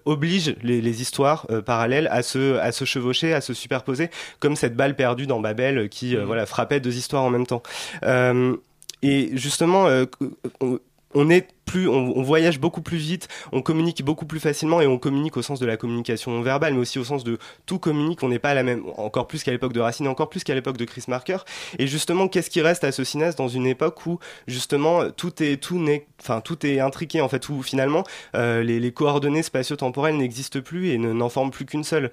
oblige 0.04 0.54
les, 0.62 0.80
les 0.80 1.02
histoires 1.02 1.46
parallèles 1.66 2.08
à 2.10 2.22
se, 2.22 2.58
à 2.58 2.72
se 2.72 2.84
chevaucher, 2.84 3.34
à 3.34 3.40
se 3.40 3.54
superposer, 3.54 4.10
comme 4.38 4.56
cette 4.56 4.74
balle 4.76 4.96
perdue 4.96 5.26
dans 5.26 5.40
Babel 5.40 5.88
qui 5.88 6.16
euh, 6.16 6.20
Mhm. 6.20 6.26
voilà 6.26 6.46
frappait 6.46 6.80
deux 6.80 6.96
histoires 6.96 7.22
en 7.24 7.30
même 7.30 7.46
temps. 7.46 7.62
Euh, 8.04 8.56
et 9.02 9.30
justement, 9.32 9.86
euh, 9.86 10.04
on, 11.14 11.30
est 11.30 11.48
plus, 11.64 11.88
on, 11.88 12.22
voyage 12.22 12.60
beaucoup 12.60 12.82
plus 12.82 12.98
vite, 12.98 13.28
on 13.52 13.62
communique 13.62 14.04
beaucoup 14.04 14.26
plus 14.26 14.40
facilement 14.40 14.80
et 14.80 14.86
on 14.86 14.98
communique 14.98 15.36
au 15.36 15.42
sens 15.42 15.60
de 15.60 15.66
la 15.66 15.76
communication 15.76 16.40
verbale, 16.42 16.74
mais 16.74 16.80
aussi 16.80 16.98
au 16.98 17.04
sens 17.04 17.24
de 17.24 17.38
tout 17.66 17.78
communique. 17.78 18.22
On 18.22 18.28
n'est 18.28 18.38
pas 18.38 18.50
à 18.50 18.54
la 18.54 18.62
même, 18.62 18.82
encore 18.96 19.26
plus 19.26 19.42
qu'à 19.42 19.50
l'époque 19.50 19.72
de 19.72 19.80
Racine, 19.80 20.08
encore 20.08 20.28
plus 20.28 20.44
qu'à 20.44 20.54
l'époque 20.54 20.76
de 20.76 20.84
Chris 20.84 21.04
Marker. 21.08 21.38
Et 21.78 21.86
justement, 21.86 22.28
qu'est-ce 22.28 22.50
qui 22.50 22.60
reste 22.60 22.84
à 22.84 22.92
ce 22.92 23.04
cinéaste 23.04 23.38
dans 23.38 23.48
une 23.48 23.66
époque 23.66 24.04
où 24.06 24.18
justement 24.46 25.10
tout 25.10 25.42
est 25.42 25.56
tout 25.56 25.78
n'est, 25.78 26.06
enfin 26.20 26.40
tout 26.40 26.66
est 26.66 26.80
intriqué 26.80 27.20
en 27.20 27.28
fait, 27.28 27.48
où 27.48 27.62
finalement 27.62 28.04
euh, 28.34 28.62
les, 28.62 28.80
les 28.80 28.92
coordonnées 28.92 29.42
spatio-temporelles 29.42 30.16
n'existent 30.16 30.60
plus 30.60 30.90
et 30.90 30.98
ne- 30.98 31.12
n'en 31.12 31.28
forment 31.28 31.50
plus 31.50 31.66
qu'une 31.66 31.84
seule. 31.84 32.10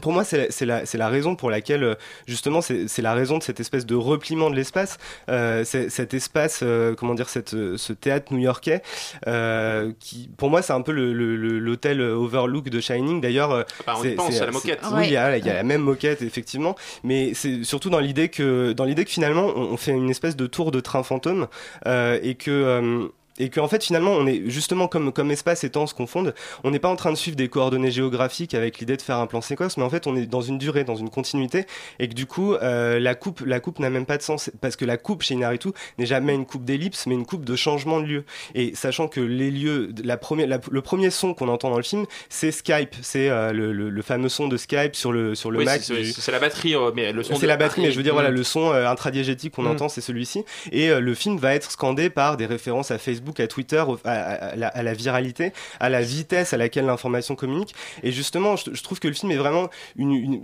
Pour 0.00 0.12
moi, 0.12 0.24
c'est 0.24 0.36
la, 0.38 0.50
c'est 0.50 0.66
la, 0.66 0.86
c'est 0.86 0.98
la 0.98 1.08
raison 1.08 1.36
pour 1.36 1.50
laquelle, 1.50 1.82
euh, 1.84 1.94
justement, 2.26 2.60
c'est 2.60 2.88
c'est 2.88 3.02
la 3.02 3.14
raison 3.14 3.38
de 3.38 3.42
cette 3.42 3.60
espèce 3.60 3.86
de 3.86 3.94
repliement 3.94 4.50
de 4.50 4.56
l'espace, 4.56 4.98
euh, 5.28 5.64
cet 5.64 6.14
espace, 6.14 6.60
euh, 6.62 6.94
comment 6.94 7.14
dire, 7.14 7.28
cette, 7.28 7.54
euh, 7.54 7.76
ce 7.76 7.92
théâtre 7.92 8.32
new-yorkais, 8.32 8.82
euh, 9.26 9.92
qui, 10.00 10.28
pour 10.36 10.50
moi, 10.50 10.62
c'est 10.62 10.72
un 10.72 10.80
peu 10.82 10.92
le- 10.92 11.12
le- 11.12 11.36
le- 11.36 11.58
l'hôtel 11.58 12.00
Overlook 12.00 12.68
de 12.68 12.80
Shining. 12.80 13.20
D'ailleurs, 13.20 13.52
euh, 13.52 13.62
bah, 13.86 13.94
on 13.96 14.02
pense, 14.16 14.34
à 14.42 14.46
la 14.46 14.52
moquette. 14.52 14.80
Oui, 14.98 15.06
il 15.06 15.12
y 15.12 15.16
a, 15.16 15.36
il 15.38 15.44
y 15.46 15.50
a 15.50 15.54
la 15.54 15.62
même 15.62 15.82
moquette, 15.82 16.22
effectivement, 16.22 16.76
mais 17.04 17.32
c'est 17.34 17.64
surtout 17.64 17.90
dans 17.90 18.00
l'idée 18.00 18.28
que, 18.28 18.72
dans 18.72 18.84
l'idée 18.84 19.04
que 19.04 19.10
finalement, 19.10 19.46
on, 19.56 19.62
on 19.72 19.76
fait 19.76 19.92
une 19.92 20.10
espèce 20.10 20.36
de 20.36 20.46
tour 20.46 20.70
de 20.70 20.80
train 20.80 21.02
fantôme 21.02 21.46
euh, 21.86 22.18
et 22.22 22.34
que. 22.34 23.10
Et 23.38 23.50
qu'en 23.50 23.68
fait 23.68 23.82
finalement 23.84 24.12
on 24.12 24.26
est 24.26 24.42
justement 24.46 24.88
comme 24.88 25.12
comme 25.12 25.30
espace 25.30 25.64
et 25.64 25.70
temps 25.70 25.86
se 25.86 25.94
confondent 25.94 26.34
on 26.64 26.70
n'est 26.70 26.78
pas 26.78 26.88
en 26.88 26.96
train 26.96 27.10
de 27.12 27.16
suivre 27.16 27.36
des 27.36 27.48
coordonnées 27.48 27.90
géographiques 27.90 28.54
avec 28.54 28.78
l'idée 28.78 28.96
de 28.96 29.02
faire 29.02 29.18
un 29.18 29.26
plan 29.26 29.40
séquence 29.40 29.76
mais 29.76 29.82
en 29.84 29.90
fait 29.90 30.06
on 30.06 30.16
est 30.16 30.26
dans 30.26 30.40
une 30.40 30.58
durée 30.58 30.84
dans 30.84 30.96
une 30.96 31.10
continuité 31.10 31.66
et 31.98 32.08
que 32.08 32.14
du 32.14 32.26
coup 32.26 32.54
euh, 32.54 32.98
la 32.98 33.14
coupe 33.14 33.40
la 33.44 33.60
coupe 33.60 33.78
n'a 33.78 33.90
même 33.90 34.06
pas 34.06 34.16
de 34.16 34.22
sens 34.22 34.50
parce 34.60 34.76
que 34.76 34.84
la 34.84 34.96
coupe 34.96 35.22
chez 35.22 35.34
Inaritu 35.34 35.68
n'est 35.98 36.06
jamais 36.06 36.34
une 36.34 36.46
coupe 36.46 36.64
d'ellipse 36.64 37.06
mais 37.06 37.14
une 37.14 37.26
coupe 37.26 37.44
de 37.44 37.56
changement 37.56 38.00
de 38.00 38.06
lieu 38.06 38.24
et 38.54 38.74
sachant 38.74 39.08
que 39.08 39.20
les 39.20 39.50
lieux 39.50 39.92
la 40.02 40.16
première 40.16 40.46
la- 40.46 40.60
le 40.70 40.80
premier 40.82 41.10
son 41.10 41.34
qu'on 41.34 41.48
entend 41.48 41.70
dans 41.70 41.76
le 41.76 41.82
film 41.82 42.06
c'est 42.28 42.50
Skype 42.52 42.94
c'est 43.02 43.28
euh, 43.28 43.52
le, 43.52 43.72
le- 43.72 43.90
le 43.90 44.02
fameux 44.02 44.28
son 44.28 44.48
de 44.48 44.56
Skype 44.56 44.94
sur 44.94 45.12
le 45.12 45.34
sur 45.34 45.50
le 45.50 45.58
Oui, 45.58 45.64
Mac 45.64 45.82
c'est- 45.82 46.30
la 46.32 46.38
batterie, 46.38 46.74
euh, 46.74 46.90
mais 46.94 47.12
le 47.12 47.22
son. 47.22 47.34
c'est 47.34 47.42
de- 47.42 47.46
la 47.46 47.56
batterie, 47.56 47.82
mais 47.82 47.90
je 47.90 47.96
veux 47.96 48.02
dire, 48.02 48.12
voilà, 48.14 48.30
le 48.30 48.42
son 48.42 48.72
euh, 48.72 48.86
intradiégétique 48.88 49.54
qu'on 49.54 49.62
Mm. 49.62 49.66
entend, 49.68 49.88
c'est 49.88 50.00
celui-ci. 50.00 50.44
Et 50.72 50.90
euh, 50.90 51.00
le 51.00 51.14
film 51.14 51.36
va 51.38 51.54
être 51.54 51.70
scandé 51.70 52.10
par 52.10 52.36
des 52.36 52.46
références 52.46 52.90
à 52.90 52.98
Facebook, 52.98 53.25
à 53.38 53.46
Twitter, 53.46 53.84
à, 54.04 54.56
la, 54.56 54.94
viralité, 54.94 55.52
à 55.80 55.88
la 55.88 56.02
vitesse 56.02 56.52
à 56.52 56.56
laquelle 56.56 56.86
l'information 56.86 57.34
communique. 57.34 57.74
Et 58.02 58.12
justement, 58.12 58.56
je, 58.56 58.82
trouve 58.82 59.00
que 59.00 59.08
le 59.08 59.14
film 59.14 59.32
est 59.32 59.36
vraiment 59.36 59.68
une. 59.96 60.42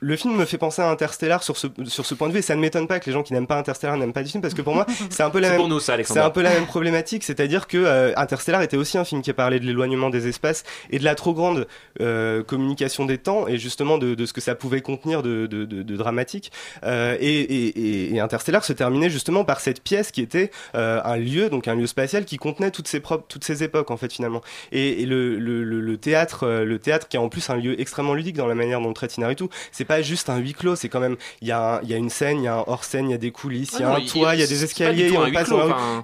Le 0.00 0.16
film 0.16 0.36
me 0.36 0.44
fait 0.44 0.58
penser 0.58 0.82
à 0.82 0.90
Interstellar 0.90 1.42
sur 1.42 1.56
ce, 1.56 1.68
sur 1.86 2.04
ce 2.04 2.14
point 2.14 2.28
de 2.28 2.32
vue 2.32 2.40
et 2.40 2.42
ça 2.42 2.54
ne 2.54 2.60
m'étonne 2.60 2.86
pas 2.86 3.00
que 3.00 3.06
les 3.06 3.12
gens 3.12 3.22
qui 3.22 3.32
n'aiment 3.32 3.46
pas 3.46 3.56
Interstellar 3.56 3.96
n'aiment 3.96 4.12
pas 4.12 4.22
du 4.22 4.30
film 4.30 4.42
parce 4.42 4.54
que 4.54 4.62
pour 4.62 4.74
moi 4.74 4.86
c'est 5.10 5.22
un 5.22 5.30
peu 5.30 5.40
la 5.40 5.50
même 5.50 5.80
c'est 5.80 6.18
un 6.18 6.30
peu 6.30 6.42
la 6.42 6.50
même 6.50 6.66
problématique 6.66 7.24
c'est-à-dire 7.24 7.66
que 7.66 7.78
euh, 7.78 8.12
Interstellar 8.16 8.62
était 8.62 8.76
aussi 8.76 8.98
un 8.98 9.04
film 9.04 9.22
qui 9.22 9.32
parlait 9.32 9.60
de 9.60 9.64
l'éloignement 9.64 10.10
des 10.10 10.28
espaces 10.28 10.64
et 10.90 10.98
de 10.98 11.04
la 11.04 11.14
trop 11.14 11.32
grande 11.32 11.66
euh, 12.00 12.42
communication 12.42 13.06
des 13.06 13.18
temps 13.18 13.48
et 13.48 13.58
justement 13.58 13.98
de, 13.98 14.14
de 14.14 14.26
ce 14.26 14.32
que 14.32 14.40
ça 14.40 14.54
pouvait 14.54 14.80
contenir 14.80 15.22
de, 15.22 15.46
de, 15.46 15.96
dramatique. 15.96 16.52
Euh, 16.84 17.16
et, 17.20 18.14
et, 18.14 18.20
Interstellar 18.20 18.64
se 18.64 18.72
terminait 18.72 19.10
justement 19.10 19.44
par 19.44 19.60
cette 19.60 19.82
pièce 19.82 20.10
qui 20.10 20.20
était 20.20 20.50
un 20.74 21.16
lieu 21.16 21.48
donc 21.48 21.68
un 21.68 21.74
lieu 21.74 21.86
spatial 21.86 22.24
qui 22.24 22.36
contenait 22.36 22.70
toutes 22.70 22.88
ces 22.88 23.00
propres 23.00 23.24
toutes 23.28 23.44
ces 23.44 23.62
époques 23.62 23.90
en 23.90 23.96
fait 23.96 24.12
finalement. 24.12 24.42
Et, 24.72 25.02
et 25.02 25.06
le, 25.06 25.38
le, 25.38 25.64
le, 25.64 25.80
le 25.80 25.96
théâtre 25.96 26.46
le 26.46 26.78
théâtre 26.78 27.08
qui 27.08 27.16
est 27.16 27.20
en 27.20 27.28
plus 27.28 27.48
un 27.50 27.56
lieu 27.56 27.80
extrêmement 27.80 28.14
ludique 28.14 28.36
dans 28.36 28.46
la 28.46 28.54
manière 28.54 28.80
dont 28.80 28.88
le 28.88 28.94
traite 28.94 29.16
Inaritu 29.16 29.44
c'est 29.72 29.85
pas 29.86 30.02
juste 30.02 30.28
un 30.28 30.38
huis 30.38 30.52
clos 30.52 30.76
c'est 30.76 30.88
quand 30.88 31.00
même 31.00 31.16
il 31.40 31.46
y 31.48 31.50
y 31.50 31.52
a 31.52 31.80
une 31.96 32.10
scène 32.10 32.38
il 32.38 32.44
y 32.44 32.48
a 32.48 32.56
un 32.56 32.64
hors 32.66 32.84
scène 32.84 33.08
il 33.08 33.12
y 33.12 33.14
a 33.14 33.18
des 33.18 33.30
coulisses 33.30 33.72
il 33.74 33.80
y 33.80 33.82
a 33.82 33.88
Ah 33.88 33.98
non, 33.98 34.04
un 34.04 34.06
toit 34.06 34.34
il 34.34 34.40
y 34.40 34.44
a 34.44 34.46
des 34.46 34.64
escaliers 34.64 35.16
on 35.16 35.30
passe 35.32 35.50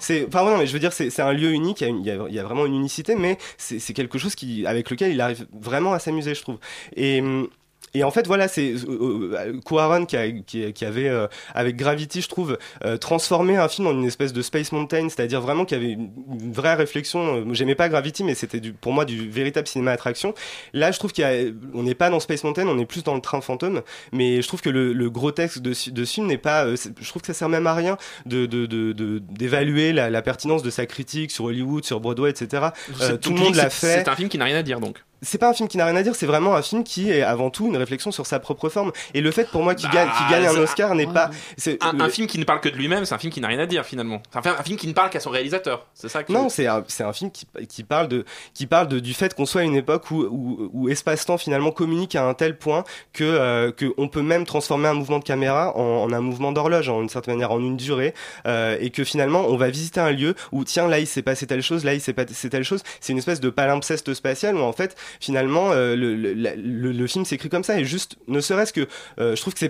c'est 0.00 0.26
enfin 0.26 0.44
non 0.44 0.58
mais 0.58 0.66
je 0.66 0.72
veux 0.72 0.78
dire 0.78 0.92
c'est 0.92 1.10
c'est 1.10 1.22
un 1.22 1.32
lieu 1.32 1.50
unique 1.50 1.80
il 1.82 2.00
y 2.00 2.10
y 2.10 2.34
y 2.34 2.38
a 2.38 2.42
vraiment 2.42 2.66
une 2.66 2.74
unicité 2.74 3.14
mais 3.14 3.38
c'est 3.58 3.78
c'est 3.78 3.92
quelque 3.92 4.18
chose 4.18 4.34
qui 4.34 4.66
avec 4.66 4.90
lequel 4.90 5.12
il 5.12 5.20
arrive 5.20 5.46
vraiment 5.52 5.92
à 5.92 5.98
s'amuser 5.98 6.34
je 6.34 6.42
trouve. 6.42 6.58
Et 6.96 7.20
hum, 7.20 7.48
et 7.94 8.04
en 8.04 8.10
fait, 8.10 8.26
voilà, 8.26 8.48
c'est 8.48 8.72
euh, 8.72 9.34
euh, 9.34 9.60
Cuaron 9.64 10.06
qui, 10.06 10.16
a- 10.16 10.30
qui, 10.30 10.72
qui 10.72 10.84
avait, 10.84 11.08
euh, 11.08 11.26
avec 11.54 11.76
Gravity, 11.76 12.20
je 12.22 12.28
trouve, 12.28 12.58
euh, 12.84 12.96
transformé 12.96 13.56
un 13.56 13.68
film 13.68 13.86
en 13.86 13.92
une 13.92 14.04
espèce 14.06 14.32
de 14.32 14.40
Space 14.42 14.72
Mountain, 14.72 15.08
c'est-à-dire 15.08 15.40
vraiment 15.40 15.64
qu'il 15.64 15.78
y 15.78 15.84
avait 15.84 15.92
une, 15.92 16.10
une 16.40 16.52
vraie 16.52 16.74
réflexion. 16.74 17.36
Euh, 17.36 17.44
J'aimais 17.54 17.74
pas 17.74 17.88
Gravity, 17.88 18.24
mais 18.24 18.34
c'était 18.34 18.60
pour 18.80 18.92
moi 18.92 19.04
du 19.04 19.28
véritable 19.28 19.66
cinéma 19.68 19.92
attraction. 19.92 20.34
Là, 20.72 20.90
je 20.92 20.98
trouve 20.98 21.12
qu'on 21.12 21.82
n'est 21.82 21.94
pas 21.94 22.08
dans 22.10 22.20
Space 22.20 22.44
Mountain, 22.44 22.66
on 22.66 22.78
est 22.78 22.86
plus 22.86 23.04
dans 23.04 23.14
le 23.14 23.20
train 23.20 23.40
fantôme, 23.40 23.82
mais 24.12 24.40
je 24.42 24.48
trouve 24.48 24.62
que 24.62 24.70
le, 24.70 24.92
le 24.92 25.10
gros 25.10 25.30
texte 25.32 25.58
de, 25.60 25.72
ce- 25.74 25.90
de 25.90 26.04
ce 26.04 26.14
film 26.14 26.26
n'est 26.28 26.38
pas. 26.38 26.64
euh, 26.64 26.76
je 27.00 27.08
trouve 27.08 27.22
que 27.22 27.26
ça 27.26 27.34
sert 27.34 27.48
même 27.48 27.66
à 27.66 27.74
rien 27.74 27.96
de 28.26 28.46
de- 28.46 28.66
d'évaluer 29.18 29.92
la, 29.92 30.10
la 30.10 30.22
pertinence 30.22 30.62
de 30.62 30.70
sa 30.70 30.86
critique 30.86 31.30
sur 31.30 31.44
Hollywood, 31.44 31.84
sur 31.84 32.00
Broadway, 32.00 32.30
etc. 32.30 32.68
Euh, 33.00 33.16
tout 33.16 33.32
le 33.34 33.40
monde 33.40 33.54
l'a 33.54 33.70
fait 33.70 33.98
C'est 34.04 34.08
un 34.08 34.16
film 34.16 34.28
qui 34.28 34.38
n'a 34.38 34.44
rien 34.46 34.56
à 34.56 34.62
dire 34.62 34.80
donc. 34.80 35.02
C'est 35.22 35.38
pas 35.38 35.48
un 35.48 35.52
film 35.54 35.68
qui 35.68 35.76
n'a 35.78 35.86
rien 35.86 35.96
à 35.96 36.02
dire, 36.02 36.14
c'est 36.14 36.26
vraiment 36.26 36.54
un 36.54 36.62
film 36.62 36.84
qui 36.84 37.10
est 37.10 37.22
avant 37.22 37.48
tout 37.50 37.66
une 37.68 37.76
réflexion 37.76 38.10
sur 38.12 38.26
sa 38.26 38.40
propre 38.40 38.68
forme. 38.68 38.92
Et 39.14 39.20
le 39.20 39.30
fait 39.30 39.48
pour 39.48 39.62
moi 39.62 39.74
qu'il 39.74 39.88
gagne, 39.90 40.08
qu'il 40.18 40.26
gagne 40.28 40.46
un 40.46 40.52
Bah, 40.54 40.60
Oscar 40.60 40.94
n'est 40.94 41.06
pas. 41.06 41.30
c'est- 41.56 41.82
Un, 41.82 41.92
le- 41.92 42.02
un 42.02 42.08
film 42.08 42.26
qui 42.26 42.38
ne 42.38 42.44
parle 42.44 42.60
que 42.60 42.68
de 42.68 42.76
lui-même, 42.76 43.04
c'est 43.04 43.14
un 43.14 43.18
film 43.18 43.32
qui 43.32 43.40
n'a 43.40 43.48
rien 43.48 43.58
à 43.60 43.66
dire 43.66 43.84
finalement. 43.86 44.20
Enfin, 44.34 44.54
un 44.58 44.62
film 44.62 44.76
qui 44.76 44.86
ne 44.88 44.92
parle 44.92 45.10
qu'à 45.10 45.20
son 45.20 45.30
réalisateur. 45.30 45.86
C'est 45.94 46.08
ça 46.08 46.22
que. 46.24 46.32
Non, 46.32 46.48
c'est 46.48 46.66
un, 46.66 46.84
c'est 46.88 47.04
un 47.04 47.12
film 47.12 47.30
qui, 47.30 47.46
qui 47.68 47.84
parle, 47.84 48.08
de, 48.08 48.24
qui 48.54 48.66
parle 48.66 48.88
de, 48.88 48.98
du 49.00 49.14
fait 49.14 49.34
qu'on 49.34 49.46
soit 49.46 49.60
à 49.60 49.64
une 49.64 49.76
époque 49.76 50.10
où, 50.10 50.22
où, 50.22 50.70
où 50.72 50.88
espace-temps 50.88 51.38
finalement 51.38 51.70
communique 51.70 52.16
à 52.16 52.24
un 52.26 52.34
tel 52.34 52.58
point 52.58 52.84
que, 53.12 53.22
euh, 53.24 53.70
que 53.72 53.92
on 53.98 54.08
peut 54.08 54.22
même 54.22 54.44
transformer 54.44 54.88
un 54.88 54.94
mouvement 54.94 55.18
de 55.20 55.24
caméra 55.24 55.76
en, 55.76 56.02
en 56.04 56.12
un 56.12 56.20
mouvement 56.20 56.52
d'horloge, 56.52 56.88
en 56.88 57.00
une 57.02 57.08
certaine 57.08 57.34
manière, 57.34 57.52
en 57.52 57.60
une 57.60 57.76
durée, 57.76 58.14
euh, 58.46 58.76
et 58.80 58.90
que 58.90 59.04
finalement 59.04 59.44
on 59.46 59.56
va 59.56 59.70
visiter 59.70 60.00
un 60.00 60.10
lieu 60.10 60.34
où 60.50 60.64
tiens 60.64 60.88
là 60.88 60.98
il 60.98 61.06
s'est 61.06 61.22
passé 61.22 61.46
telle 61.46 61.62
chose, 61.62 61.84
là 61.84 61.94
il 61.94 62.00
s'est 62.00 62.12
passé 62.12 62.48
telle 62.50 62.64
chose. 62.64 62.82
C'est 63.00 63.12
une 63.12 63.18
espèce 63.18 63.40
de 63.40 63.50
palimpseste 63.50 64.12
spatial 64.14 64.56
où 64.56 64.60
en 64.60 64.72
fait 64.72 64.96
finalement 65.20 65.70
euh, 65.72 65.96
le, 65.96 67.06
film 67.06 67.24
s'écrit 67.24 67.48
comme 67.48 67.64
ça 67.64 67.78
et 67.78 67.84
juste 67.84 68.16
ne 68.28 68.40
serait-ce 68.40 68.72
que 68.72 68.88
euh, 69.18 69.36
je 69.36 69.40
trouve 69.40 69.54
que 69.54 69.60
les 69.60 69.68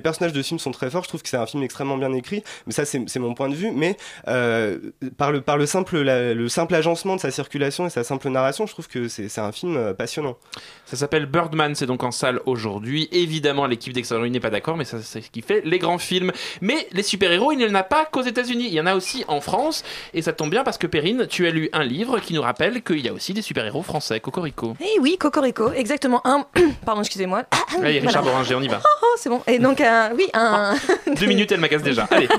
personnages 0.00 0.32
de 0.32 0.42
ce 0.42 0.48
film 0.48 0.58
sont 0.58 0.70
très 0.70 0.90
forts. 0.90 1.04
Je 1.04 1.08
trouve 1.08 1.22
que 1.22 1.28
c'est 1.28 1.36
un 1.36 1.46
film 1.46 1.62
extrêmement 1.62 1.96
bien 1.96 2.12
écrit, 2.12 2.42
mais 2.66 2.72
ça 2.72 2.84
c'est 2.84 3.18
mon 3.18 3.34
point 3.34 3.48
de 3.48 3.54
vue. 3.54 3.70
Mais 3.72 3.96
euh, 4.28 4.78
par 5.16 5.32
le 5.32 5.66
simple 5.66 6.74
agencement 6.74 7.16
de 7.16 7.20
sa 7.20 7.30
circulation 7.30 7.86
et 7.86 7.90
sa 7.90 8.04
simple 8.04 8.28
narration, 8.28 8.66
je 8.66 8.72
trouve 8.72 8.88
que 8.88 9.08
c'est 9.08 9.38
un 9.38 9.52
film 9.52 9.94
passionnant. 9.94 10.36
Ça 10.86 10.96
s'appelle 10.96 11.26
Birdman, 11.26 11.74
c'est 11.74 11.86
donc 11.86 12.02
en 12.02 12.10
salle 12.10 12.40
aujourd'hui. 12.46 13.08
Évidemment, 13.12 13.66
l'équipe 13.66 13.92
d'Extraordinaire 13.92 14.32
n'est 14.32 14.40
pas 14.40 14.50
d'accord, 14.50 14.76
mais 14.76 14.84
ça, 14.84 15.00
c'est 15.02 15.20
ce 15.20 15.30
qui 15.30 15.42
fait 15.42 15.62
les 15.64 15.78
grands 15.78 15.98
films. 15.98 16.32
Mais 16.60 16.86
les 16.92 17.02
super-héros, 17.02 17.52
il 17.52 17.58
n'y 17.58 17.66
en 17.66 17.74
a 17.74 17.82
pas 17.82 18.04
qu'aux 18.04 18.22
États-Unis. 18.22 18.66
Il 18.66 18.74
y 18.74 18.80
en 18.80 18.86
a 18.86 18.94
aussi 18.94 19.24
en 19.28 19.40
France. 19.40 19.84
Et 20.14 20.22
ça 20.22 20.32
tombe 20.32 20.50
bien 20.50 20.64
parce 20.64 20.78
que 20.78 20.86
Perrine, 20.86 21.26
tu 21.28 21.46
as 21.46 21.50
lu 21.50 21.68
un 21.72 21.84
livre 21.84 22.18
qui 22.20 22.34
nous 22.34 22.42
rappelle 22.42 22.82
qu'il 22.82 23.00
y 23.00 23.08
a 23.08 23.12
aussi 23.12 23.34
des 23.34 23.42
super-héros 23.42 23.82
français. 23.82 24.20
Cocorico. 24.20 24.71
Cocorico. 24.72 24.94
Eh 24.96 25.00
oui, 25.00 25.16
Cocorico, 25.18 25.72
exactement. 25.72 26.20
Un... 26.24 26.46
Pardon, 26.84 27.02
excusez-moi. 27.02 27.44
Allez, 27.78 28.00
Richard 28.00 28.22
Voilà. 28.22 28.38
Boringer, 28.38 28.54
on 28.54 28.62
y 28.62 28.68
va. 28.68 28.80
Oh, 29.02 29.06
c'est 29.16 29.28
bon. 29.28 29.42
Et 29.46 29.58
donc, 29.58 29.82
oui, 30.16 30.28
un. 30.34 30.74
Deux 31.18 31.26
minutes, 31.26 31.52
elle 31.52 31.60
m'agace 31.60 31.82
déjà. 31.82 32.06
Allez. 32.10 32.28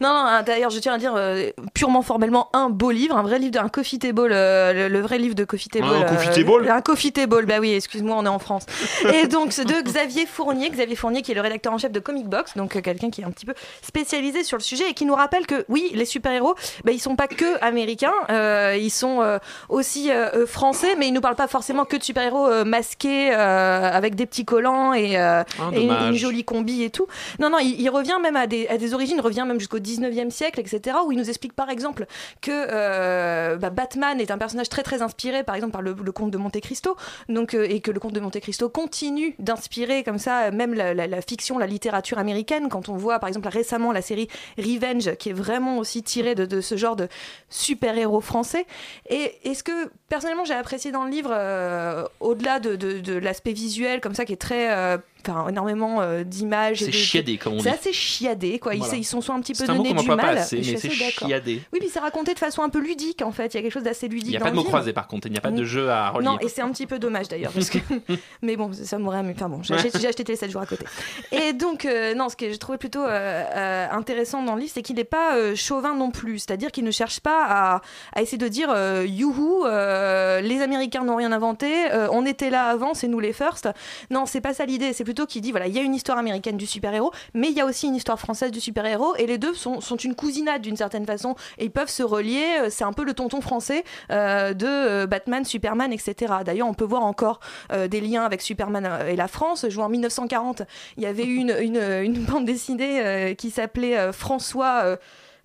Non, 0.00 0.14
non, 0.14 0.42
d'ailleurs, 0.46 0.70
je 0.70 0.78
tiens 0.78 0.94
à 0.94 0.98
dire 0.98 1.12
euh, 1.14 1.50
purement 1.74 2.00
formellement 2.00 2.48
un 2.54 2.70
beau 2.70 2.90
livre, 2.90 3.18
un 3.18 3.22
vrai 3.22 3.38
livre, 3.38 3.52
d'un 3.52 3.68
coffee 3.68 3.98
table, 3.98 4.30
euh, 4.32 4.72
le, 4.72 4.88
le 4.88 5.00
vrai 5.00 5.18
livre 5.18 5.34
de 5.34 5.44
coffee 5.44 5.68
table. 5.68 5.84
Un 5.84 6.04
coffee 6.04 6.30
table 6.42 6.70
Un 6.70 6.80
coffee 6.80 7.12
table, 7.12 7.44
bah 7.44 7.58
oui, 7.60 7.74
excuse-moi, 7.74 8.16
on 8.18 8.24
est 8.24 8.28
en 8.28 8.38
France. 8.38 8.64
Et 9.12 9.26
donc, 9.26 9.52
c'est 9.52 9.66
de 9.66 9.74
Xavier 9.82 10.24
Fournier, 10.24 10.70
Xavier 10.70 10.96
Fournier 10.96 11.20
qui 11.20 11.32
est 11.32 11.34
le 11.34 11.42
rédacteur 11.42 11.74
en 11.74 11.76
chef 11.78 11.92
de 11.92 12.00
Comic 12.00 12.28
Box, 12.28 12.56
donc 12.56 12.76
euh, 12.76 12.80
quelqu'un 12.80 13.10
qui 13.10 13.20
est 13.20 13.24
un 13.24 13.30
petit 13.30 13.44
peu 13.44 13.52
spécialisé 13.82 14.42
sur 14.42 14.56
le 14.56 14.62
sujet 14.62 14.88
et 14.88 14.94
qui 14.94 15.04
nous 15.04 15.14
rappelle 15.14 15.46
que 15.46 15.66
oui, 15.68 15.90
les 15.92 16.06
super-héros, 16.06 16.54
bah, 16.84 16.92
ils 16.92 16.98
sont 17.00 17.16
pas 17.16 17.28
que 17.28 17.62
américains, 17.62 18.14
euh, 18.30 18.78
ils 18.80 18.90
sont 18.90 19.20
euh, 19.20 19.38
aussi 19.68 20.10
euh, 20.10 20.30
euh, 20.34 20.46
français, 20.46 20.94
mais 20.98 21.08
ils 21.08 21.12
nous 21.12 21.19
parlent 21.20 21.36
pas 21.36 21.48
forcément 21.48 21.84
que 21.84 21.96
de 21.96 22.02
super-héros 22.02 22.46
euh, 22.48 22.64
masqués 22.64 23.30
euh, 23.34 23.90
avec 23.92 24.14
des 24.14 24.26
petits 24.26 24.44
collants 24.44 24.92
et, 24.94 25.16
euh, 25.18 25.42
Ah, 25.58 25.70
et 25.72 25.82
une, 25.82 26.14
jolie 26.14 26.44
combi 26.44 26.82
et 26.82 26.90
tout. 26.90 27.06
Non, 27.38 27.50
non, 27.50 27.58
il, 27.58 27.80
il 27.80 27.88
revient 27.90 28.16
même 28.22 28.36
à 28.36 28.46
des, 28.46 28.66
à 28.68 28.78
des 28.78 28.94
origines, 28.94 29.20
revient 29.20 29.44
même 29.46 29.58
jusqu'au 29.58 29.78
19e 29.78 30.30
siècle, 30.30 30.60
etc., 30.60 30.96
où 31.06 31.12
il 31.12 31.18
nous 31.18 31.28
explique 31.28 31.52
par 31.54 31.70
exemple 31.70 32.06
que 32.40 33.56
bah, 33.56 33.70
Batman 33.70 34.20
est 34.20 34.30
un 34.30 34.38
personnage 34.38 34.68
très 34.68 34.82
très 34.82 35.02
inspiré, 35.02 35.42
par 35.44 35.54
exemple, 35.54 35.72
par 35.72 35.82
le, 35.82 35.94
le 36.02 36.12
comte 36.12 36.30
de 36.30 36.38
Monte 36.38 36.60
Cristo, 36.60 36.96
donc, 37.28 37.54
et 37.54 37.80
que 37.80 37.90
le 37.90 38.00
comte 38.00 38.12
de 38.12 38.20
Monte 38.20 38.40
Cristo 38.40 38.68
continue 38.68 39.34
d'inspirer 39.38 40.02
comme 40.04 40.18
ça 40.18 40.50
même 40.50 40.74
la, 40.74 40.94
la- 40.94 41.06
la 41.06 41.20
fiction, 41.22 41.58
la 41.58 41.66
littérature 41.66 42.18
américaine, 42.18 42.68
quand 42.68 42.88
on 42.88 42.96
voit 42.96 43.18
par 43.18 43.28
exemple 43.28 43.48
récemment 43.48 43.92
la 43.92 44.02
série 44.02 44.28
Revenge, 44.58 45.14
qui 45.16 45.30
est 45.30 45.34
vraiment 45.34 45.78
aussi 45.78 46.02
tirée 46.02 46.34
de, 46.34 46.44
de 46.46 46.60
ce 46.60 46.76
genre 46.76 46.96
de 46.96 47.08
super-héros 47.48 48.20
français. 48.20 48.66
Et, 49.08 49.32
et 49.44 49.54
ce 49.54 49.62
que 49.62 49.90
personnellement 50.08 50.44
j'ai 50.44 50.54
apprécié 50.54 50.92
dans 50.92 51.04
le 51.04 51.09
livre, 51.10 51.30
euh, 51.32 52.04
au-delà 52.20 52.60
de, 52.60 53.18
l'aspect 53.18 53.52
visuel, 53.52 54.00
comme 54.00 54.14
ça, 54.14 54.24
qui 54.24 54.32
est 54.32 54.40
très... 54.40 54.98
Enfin, 55.26 55.48
énormément 55.48 56.00
euh, 56.00 56.24
d'images. 56.24 56.78
C'est 56.84 56.92
chiadé, 56.92 57.36
comme 57.36 57.54
on 57.54 57.56
dit. 57.56 57.62
C'est 57.64 57.70
assez 57.70 57.92
chiadé, 57.92 58.58
quoi. 58.58 58.74
Ils- 58.74 58.78
Voilà. 58.78 58.94
Ils, 58.96 59.04
sont 59.04 59.20
soit 59.20 59.34
un 59.34 59.40
petit 59.40 59.52
peu 59.52 59.64
C'est 59.64 59.70
un 59.70 59.74
mot 59.74 59.82
donné 59.82 59.94
qu'on 59.94 60.02
du 60.02 60.08
mal. 60.08 60.38
assez, 60.38 60.56
mais 60.58 60.76
c'est 60.76 60.90
chiadé. 60.90 61.62
Oui, 61.72 61.78
puis 61.80 61.88
c'est 61.92 61.98
raconté 62.00 62.34
de 62.34 62.38
façon 62.38 62.62
un 62.62 62.68
peu 62.68 62.78
ludique, 62.80 63.22
en 63.22 63.32
fait. 63.32 63.52
Il 63.54 63.56
y 63.56 63.60
a 63.60 63.62
quelque 63.62 63.72
chose 63.72 63.82
d'assez 63.82 64.08
ludique. 64.08 64.26
Il 64.28 64.30
n'y 64.30 64.36
a 64.36 64.40
pas 64.40 64.50
de 64.50 64.56
mots 64.56 64.64
croisés 64.64 64.92
par 64.92 65.06
contre, 65.08 65.26
il 65.26 65.32
n'y 65.32 65.38
a 65.38 65.40
pas 65.40 65.50
de 65.50 65.64
jeu 65.64 65.90
à 65.90 66.10
relier. 66.10 66.26
Non, 66.26 66.38
et 66.40 66.48
c'est 66.48 66.62
un 66.62 66.70
petit 66.70 66.86
peu 66.86 66.98
dommage 66.98 67.28
d'ailleurs. 67.28 67.52
parce 67.52 67.70
que... 67.70 67.78
Mais 68.42 68.56
bon, 68.56 68.70
ça 68.72 68.98
m'aurait 68.98 69.18
amusé. 69.18 69.34
Enfin 69.36 69.48
bon, 69.48 69.62
j'ai 69.62 69.74
acheté, 69.74 69.90
j'ai 70.00 70.08
acheté 70.08 70.24
Télé 70.24 70.36
7 70.36 70.50
jours 70.50 70.62
à 70.62 70.66
côté. 70.66 70.84
Et 71.32 71.52
donc, 71.52 71.84
euh, 71.84 72.14
non, 72.14 72.28
ce 72.28 72.36
que 72.36 72.50
j'ai 72.50 72.58
trouvé 72.58 72.78
plutôt 72.78 73.04
euh, 73.04 73.08
euh, 73.08 73.86
intéressant 73.92 74.42
dans 74.42 74.54
le 74.54 74.60
livre, 74.62 74.72
c'est 74.74 74.82
qu'il 74.82 74.96
n'est 74.96 75.04
pas 75.04 75.36
euh, 75.36 75.54
chauvin 75.54 75.94
non 75.94 76.10
plus. 76.10 76.38
C'est-à-dire 76.40 76.70
qu'il 76.72 76.84
ne 76.84 76.90
cherche 76.90 77.20
pas 77.20 77.44
à, 77.48 77.80
à 78.14 78.22
essayer 78.22 78.38
de 78.38 78.48
dire 78.48 78.68
euh, 78.70 79.04
youhou, 79.06 79.64
euh, 79.66 80.40
les 80.40 80.60
Américains 80.62 81.04
n'ont 81.04 81.16
rien 81.16 81.32
inventé, 81.32 81.90
euh, 81.92 82.08
on 82.12 82.24
était 82.26 82.50
là 82.50 82.64
avant, 82.66 82.94
c'est 82.94 83.08
nous 83.08 83.20
les 83.20 83.32
first. 83.32 83.68
Non, 84.10 84.26
c'est 84.26 84.40
pas 84.40 84.54
ça 84.54 84.64
l'idée. 84.66 84.92
C'est 84.92 85.04
plutôt 85.10 85.26
qu'il 85.26 85.42
dit 85.42 85.50
voilà, 85.50 85.66
il 85.66 85.74
y 85.74 85.78
a 85.80 85.82
une 85.82 85.96
histoire 85.96 86.18
américaine 86.18 86.56
du 86.56 86.66
super-héros, 86.66 87.10
mais 87.34 87.48
il 87.48 87.54
y 87.56 87.60
a 87.60 87.66
aussi 87.66 87.88
une 87.88 87.96
histoire 87.96 88.20
française 88.20 88.52
du 88.52 88.60
super-héros, 88.60 89.16
et 89.16 89.26
les 89.26 89.38
deux 89.38 89.54
sont, 89.54 89.80
sont 89.80 89.96
une 89.96 90.14
cousinade 90.14 90.62
d'une 90.62 90.76
certaine 90.76 91.04
façon, 91.04 91.34
et 91.58 91.64
ils 91.64 91.70
peuvent 91.72 91.90
se 91.90 92.04
relier. 92.04 92.44
Euh, 92.60 92.66
C'est 92.70 92.84
un 92.84 92.92
peu 92.92 93.02
le 93.02 93.12
tonton 93.12 93.40
français 93.40 93.82
euh, 94.12 94.54
de 94.54 94.66
euh, 94.68 95.06
Batman, 95.08 95.44
Superman, 95.44 95.92
etc. 95.92 96.32
D'ailleurs, 96.44 96.68
on 96.68 96.74
peut 96.74 96.84
voir 96.84 97.02
encore 97.02 97.40
euh, 97.72 97.88
des 97.88 98.00
liens 98.00 98.22
avec 98.24 98.40
Superman 98.40 98.88
et 99.08 99.16
la 99.16 99.26
France. 99.26 99.66
Je 99.68 99.74
vois 99.74 99.86
en 99.86 99.88
1940, 99.88 100.62
il 100.96 101.02
y 101.02 101.06
avait 101.06 101.24
eu 101.24 101.34
une, 101.40 101.56
une, 101.60 101.82
une 102.04 102.24
bande 102.24 102.44
dessinée 102.44 103.00
euh, 103.04 103.34
qui 103.34 103.50
s'appelait 103.50 104.12
François. 104.12 104.96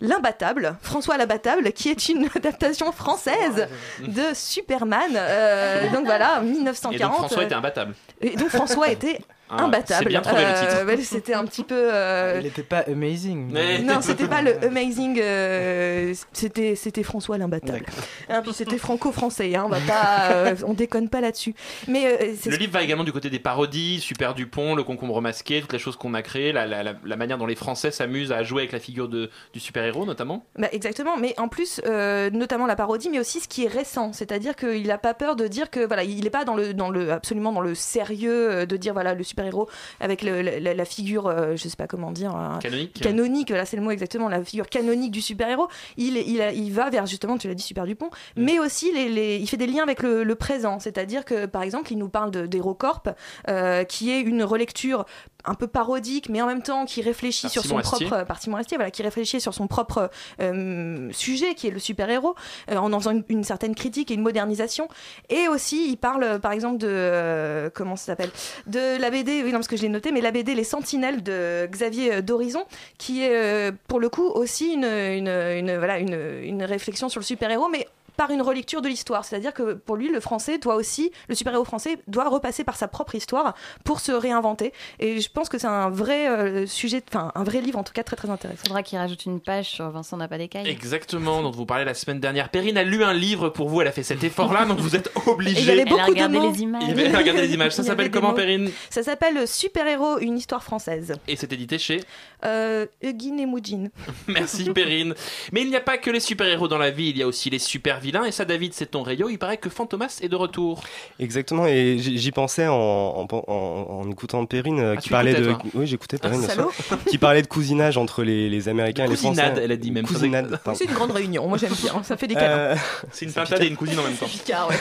L'imbattable, 0.02 0.76
François 0.82 1.16
l'Abattable, 1.16 1.72
qui 1.72 1.88
est 1.90 2.10
une 2.10 2.28
adaptation 2.36 2.92
française 2.92 3.70
de 4.06 4.24
Superman. 4.34 5.12
Euh, 5.16 5.90
donc 5.90 6.04
voilà, 6.06 6.42
1940. 6.42 6.94
Et 6.94 7.00
donc 7.00 7.14
François 7.16 7.44
était 7.46 7.56
imbattable. 7.56 7.96
et 8.20 8.36
donc 8.36 8.50
François 8.50 8.90
était 8.90 9.22
imbattable. 9.50 10.04
c'est 10.04 10.10
bien 10.10 10.22
trouvé, 10.22 10.42
le 10.42 10.60
titre. 10.70 10.86
ouais, 10.86 10.98
c'était 11.04 11.34
un 11.34 11.46
petit 11.46 11.64
peu. 11.64 11.76
euh, 11.94 12.38
Il 12.40 12.44
n'était 12.46 12.64
pas 12.64 12.80
amazing. 12.88 13.52
Mais- 13.52 13.80
non, 13.80 14.02
c'était 14.02 14.28
pas 14.28 14.42
le 14.42 14.64
amazing. 14.66 15.20
euh, 15.22 16.14
c'était 16.34 16.76
c'était 16.76 17.04
François 17.04 17.38
l'imbattable. 17.38 17.86
Hein, 18.30 18.42
puis 18.44 18.54
c'était 18.54 18.78
franco-français. 18.78 19.56
Hein, 19.56 19.64
on 19.66 19.70
va 19.70 19.80
pas, 19.80 20.32
euh, 20.32 20.56
on 20.66 20.74
déconne 20.74 21.10
pas 21.10 21.22
là-dessus. 21.22 21.54
Mais 21.88 22.06
euh, 22.06 22.34
Le 22.46 22.56
livre 22.58 22.74
va 22.74 22.82
également 22.84 23.04
du 23.04 23.12
côté 23.12 23.30
des 23.30 23.40
parodies, 23.40 24.00
Super 24.00 24.34
Dupont, 24.34 24.76
le 24.76 24.84
concombre 24.84 25.22
masqué, 25.22 25.62
toutes 25.62 25.74
les 25.74 25.80
choses 25.80 25.96
qu'on 25.96 26.14
a 26.14 26.22
créées, 26.22 26.52
la, 26.52 26.66
la- 26.66 26.84
la- 26.84 26.94
la 27.04 27.16
manière 27.16 27.38
dont 27.38 27.46
les 27.46 27.56
Français 27.56 27.92
s'amusent 27.92 28.32
à 28.32 28.44
jouer 28.44 28.62
avec 28.64 28.72
la 28.72 28.80
figure 28.80 29.08
de, 29.10 29.30
du 29.54 29.60
super-héros 29.60 30.06
notamment. 30.06 30.46
Bah, 30.58 30.68
exactement, 30.72 31.18
mais 31.18 31.34
en 31.38 31.48
plus, 31.48 31.82
euh, 31.86 32.30
notamment 32.32 32.66
la 32.66 32.76
parodie, 32.76 33.10
mais 33.10 33.20
aussi 33.20 33.40
ce 33.40 33.48
qui 33.48 33.66
est 33.66 33.70
récent, 33.70 34.12
c'est-à-dire 34.14 34.56
qu'il 34.56 34.88
n'a 34.88 34.98
pas 34.98 35.14
peur 35.14 35.36
de 35.36 35.48
dire 35.48 35.70
que 35.70 35.86
voilà, 35.86 36.04
il 36.04 36.24
n'est 36.24 36.30
pas 36.30 36.46
dans 36.46 36.56
le, 36.56 36.74
dans 36.74 36.90
le, 36.90 37.12
absolument 37.12 37.52
dans 37.52 37.62
le 37.62 37.76
sérieux 37.76 38.52
euh, 38.52 38.66
de 38.66 38.78
dire 38.78 38.94
voilà 38.94 39.14
le 39.14 39.24
super-héros 39.36 39.68
avec 40.00 40.22
le- 40.22 40.42
la, 40.42 40.74
la 40.74 40.86
figure, 40.86 41.28
euh, 41.28 41.56
je 41.58 41.68
sais 41.68 41.76
pas 41.76 41.88
comment 41.88 42.12
dire, 42.12 42.34
euh, 42.36 42.58
Canonique. 42.60 43.02
canonique, 43.02 43.50
voilà 43.50 43.66
c'est 43.66 43.76
le 43.76 43.84
mot 43.84 43.92
exactement, 43.92 44.30
la 44.30 44.42
figure 44.44 44.70
canonique 44.70 45.12
du 45.12 45.22
super-héros. 45.22 45.68
Il, 45.98 46.16
il, 46.18 46.72
va 46.72 46.90
vers 46.90 47.06
justement, 47.06 47.38
tu 47.38 47.48
l'as 47.48 47.54
dit, 47.54 47.64
Super 47.64 47.86
Dupont, 47.86 48.10
mais 48.38 48.60
aussi 48.60 48.92
les, 48.94 49.10
les- 49.10 49.38
il 49.38 49.48
fait 49.48 49.58
des 49.58 49.68
liens 49.68 49.84
avec 49.84 50.02
le, 50.02 50.24
le 50.24 50.36
présent, 50.36 50.80
c'est-à-dire 50.80 51.26
que 51.26 51.46
par 51.48 51.64
exemple, 51.64 51.92
il 51.92 51.98
nous 51.98 52.10
parle 52.10 52.32
d'HeroCorp, 52.32 53.10
euh, 53.50 53.84
qui 53.84 54.10
est 54.12 54.22
une 54.22 54.44
relecture 54.44 55.06
un 55.48 55.54
peu 55.54 55.68
parodique, 55.68 56.30
mais 56.30 56.42
en 56.42 56.48
même 56.48 56.64
temps 56.64 56.86
qui 56.86 57.02
réfléchit 57.04 57.44
Par 57.44 57.52
sur 57.52 57.62
Simon 57.64 57.84
son 57.84 57.92
Astier. 57.94 58.08
propre 58.08 58.24
par 58.26 58.42
Simon 58.42 58.58
Astier, 58.58 58.78
voilà, 58.78 58.90
qui 58.90 59.04
réfléchit 59.04 59.40
sur 59.40 59.54
son 59.54 59.68
propre 59.68 60.10
euh, 60.42 61.10
sujet, 61.12 61.54
qui 61.54 61.68
est 61.68 61.72
le 61.72 61.78
super-héros, 61.80 62.34
euh, 62.72 62.78
en 62.78 62.92
en 62.94 63.00
faisant 63.00 63.12
une, 63.12 63.24
une 63.30 63.44
certaine 63.44 63.76
critique 63.76 64.10
et 64.10 64.14
une 64.16 64.22
modernisation. 64.24 64.88
Et 65.30 65.48
aussi, 65.48 65.88
il 65.90 65.98
parle, 65.98 66.40
par 66.40 66.52
exemple, 66.52 66.78
de 66.80 67.70
comment 67.76 67.96
ça 67.96 68.06
s'appelle, 68.06 68.32
de 68.68 69.00
la 69.00 69.10
Oui, 69.32 69.46
non, 69.46 69.54
parce 69.60 69.68
que 69.68 69.78
je 69.78 69.82
l'ai 69.82 69.90
noté, 69.90 70.12
mais 70.12 70.22
la 70.22 70.32
BD 70.32 70.56
Les 70.56 70.64
Sentinelles 70.64 71.24
de 71.24 71.68
Xavier 71.68 72.16
euh, 72.16 72.22
d'Horizon, 72.22 72.64
qui 72.98 73.24
est 73.24 73.30
euh, 73.36 73.72
pour 73.88 74.00
le 74.00 74.10
coup 74.10 74.28
aussi 74.28 74.74
une, 74.74 74.86
une, 74.86 75.28
une- 75.28 75.78
voilà, 75.78 76.00
une, 76.00 76.18
une 76.44 76.64
réflexion 76.64 77.10
sur 77.10 77.20
le 77.20 77.26
super-héros, 77.26 77.68
mais 77.70 77.88
par 78.18 78.32
une 78.32 78.42
relecture 78.42 78.82
de 78.82 78.88
l'histoire. 78.88 79.26
C'est-à-dire 79.26 79.54
que 79.54 79.74
pour 79.74 79.96
lui, 79.96 80.10
le 80.10 80.20
français 80.20 80.58
doit 80.58 80.76
aussi, 80.76 81.12
le 81.28 81.36
super-héros 81.36 81.66
français 81.66 81.98
doit 82.08 82.28
repasser 82.30 82.64
par 82.64 82.76
sa 82.76 82.88
propre 82.88 83.16
histoire 83.16 83.54
pour 83.84 84.00
se 84.00 84.12
réinventer. 84.12 84.74
Et 85.00 85.20
je 85.22 85.30
pense 85.30 85.50
que 85.50 85.58
c'est 85.58 85.68
un 85.68 85.90
vrai 85.90 86.30
euh, 86.30 86.66
sujet, 86.66 87.04
enfin 87.10 87.32
un 87.36 87.44
vrai 87.44 87.62
livre 87.62 87.80
en 87.80 87.84
tout 87.84 87.94
cas 87.94 88.04
très 88.04 88.16
très 88.16 88.30
intéressant. 88.30 88.62
Faudra 88.64 88.84
qu'il 88.84 88.98
rajoute 88.98 89.26
une 89.26 89.40
page 89.40 89.70
sur 89.70 89.90
Vincent 89.90 90.18
n'a 90.18 90.28
pas 90.28 90.38
d'écaille. 90.38 90.68
Exactement, 90.68 91.42
dont 91.42 91.52
vous 91.52 91.66
parlez 91.66 91.86
la 91.86 91.94
semaine 91.94 92.20
dernière. 92.20 92.50
Perrine 92.50 92.78
a 92.78 92.84
lu 92.84 93.04
un 93.04 93.14
livre 93.14 93.50
pour 93.50 93.70
vous, 93.70 93.82
elle 93.82 93.88
a 93.88 93.92
fait 93.92 94.04
cet 94.04 94.24
effort-là, 94.24 94.66
donc 94.66 94.80
vous 94.80 94.96
êtes 94.96 95.10
il 95.16 95.28
y 95.28 95.30
obligé. 95.32 95.72
Elle 95.72 95.80
a 95.82 95.86
de 95.86 95.94
regardé 95.94 96.40
mots. 96.40 96.52
les 96.52 96.62
images. 96.62 96.84
Il 96.86 96.92
avait 96.92 97.16
regardé 97.18 97.42
les 97.42 97.54
images. 97.54 97.72
Ça 97.76 97.82
Il 97.84 97.86
s'appelle 97.86 98.12
comment. 98.12 98.34
Perrine? 98.34 98.70
Ça 98.90 99.04
s'appelle 99.04 99.48
Super-héros, 99.48 100.20
une 100.20 100.38
histoire 100.38 100.64
française. 100.64 101.14
Et 101.28 101.36
c'est 101.36 101.52
édité 101.54 101.78
chez 101.78 102.02
Euh, 102.44 102.86
Eugene 103.04 103.40
et 103.40 103.46
Moudjine. 103.46 103.90
Merci 104.28 104.70
Perrine. 104.72 105.14
Mais 105.52 105.62
il 105.62 105.70
n'y 105.70 105.76
a 105.76 105.82
pas 105.82 105.98
que 105.98 106.10
les 106.12 106.20
super-héros 106.20 106.68
dans 106.68 106.78
la 106.78 106.92
vie, 106.92 107.10
il 107.10 107.18
y 107.18 107.24
a 107.24 107.28
aussi 107.28 107.50
les 107.50 107.60
super-vilains. 108.06 108.26
Et 108.26 108.32
ça, 108.32 108.46
David, 108.46 108.74
c'est 108.74 108.88
ton 108.92 109.04
rayon. 109.04 109.28
Il 109.30 109.38
paraît 109.38 109.58
que 109.58 109.70
Fantomas 109.70 110.20
est 110.22 110.30
de 110.30 110.36
retour. 110.36 110.82
Exactement, 111.20 111.66
et 111.68 111.98
j'y 112.00 112.32
pensais 112.32 112.68
en, 112.68 112.74
en, 112.76 113.28
en- 113.32 114.02
en 114.02 114.10
écoutant 114.12 114.46
Perrine 114.46 114.80
euh, 114.80 114.94
Ah, 114.98 115.02
qui 115.02 115.10
parlait 115.10 115.34
de. 115.34 115.44
toi 115.46 115.58
Oui, 115.74 115.88
j'écoutais 115.88 116.18
Perrine, 116.18 116.42
salaud. 116.42 116.72
sûr. 116.72 116.98
qui 117.10 117.18
parlait 117.18 117.42
de 117.42 117.48
cousinage 117.48 117.98
entre 117.98 118.24
les, 118.24 118.50
les 118.50 118.70
Américains 118.70 119.06
et 119.06 119.08
les 119.10 119.16
Français. 119.16 119.42
Cousinade, 119.42 119.62
elle 119.64 119.72
a 119.72 119.78
dit 119.78 119.92
même. 119.92 120.06
Cousinade. 120.06 120.60
C'est 120.76 120.86
une 120.86 120.94
grande 120.94 121.12
réunion, 121.12 121.48
moi 121.48 121.58
j'aime 121.58 121.74
bien, 121.74 122.02
ça 122.04 122.18
fait 122.18 122.28
des 122.28 122.36
câlins. 122.36 122.48
Euh, 122.56 122.76
C'est 123.12 123.26
une 123.26 123.34
pintade 123.34 123.64
et 123.64 123.68
une 123.68 123.78
cousine 123.78 124.00
en 124.00 124.04
même 124.04 124.14
temps. 124.16 124.26
Picard, 124.28 124.70
ouais. 124.70 124.76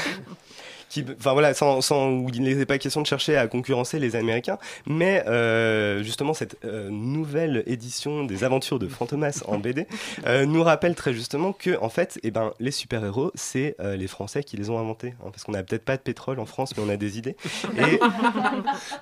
Qui, 0.95 1.05
enfin 1.19 1.33
voilà, 1.33 1.55
sans, 1.55 1.81
sans, 1.81 2.09
où 2.11 2.29
il 2.33 2.43
n'était 2.43 2.67
pas 2.67 2.79
question 2.79 3.01
de 3.03 3.07
chercher 3.07 3.37
à 3.37 3.47
concurrencer 3.49 3.99
les 3.99 4.15
Américains, 4.17 4.59
mais 4.87 5.25
euh, 5.27 6.03
justement 6.05 6.35
cette 6.35 6.57
euh, 6.65 6.89
nouvelle 6.91 7.65
édition 7.67 8.25
des 8.25 8.45
aventures 8.45 8.79
de 8.79 8.87
Fantomas 8.87 9.43
en 9.49 9.59
BD 9.59 9.87
euh, 10.27 10.47
nous 10.47 10.63
rappelle 10.63 10.95
très 10.95 11.13
justement 11.13 11.53
que 11.53 11.77
en 11.81 11.89
fait, 11.89 12.19
eh 12.23 12.31
ben, 12.31 12.53
les 12.61 12.71
super-héros, 12.71 13.33
c'est 13.35 13.75
euh, 13.81 13.97
les 13.97 14.07
Français 14.07 14.45
qui 14.45 14.57
les 14.57 14.71
ont 14.71 14.79
inventés, 14.79 15.15
hein, 15.21 15.31
parce 15.33 15.43
qu'on 15.45 15.53
n'a 15.53 15.63
peut-être 15.65 15.85
pas 15.85 15.97
de 15.97 16.03
pétrole 16.03 16.39
en 16.39 16.47
France, 16.47 16.71
mais 16.77 16.83
on 16.87 16.89
a 16.89 16.97
des 16.97 17.19
idées. 17.19 17.37
Et 17.79 17.99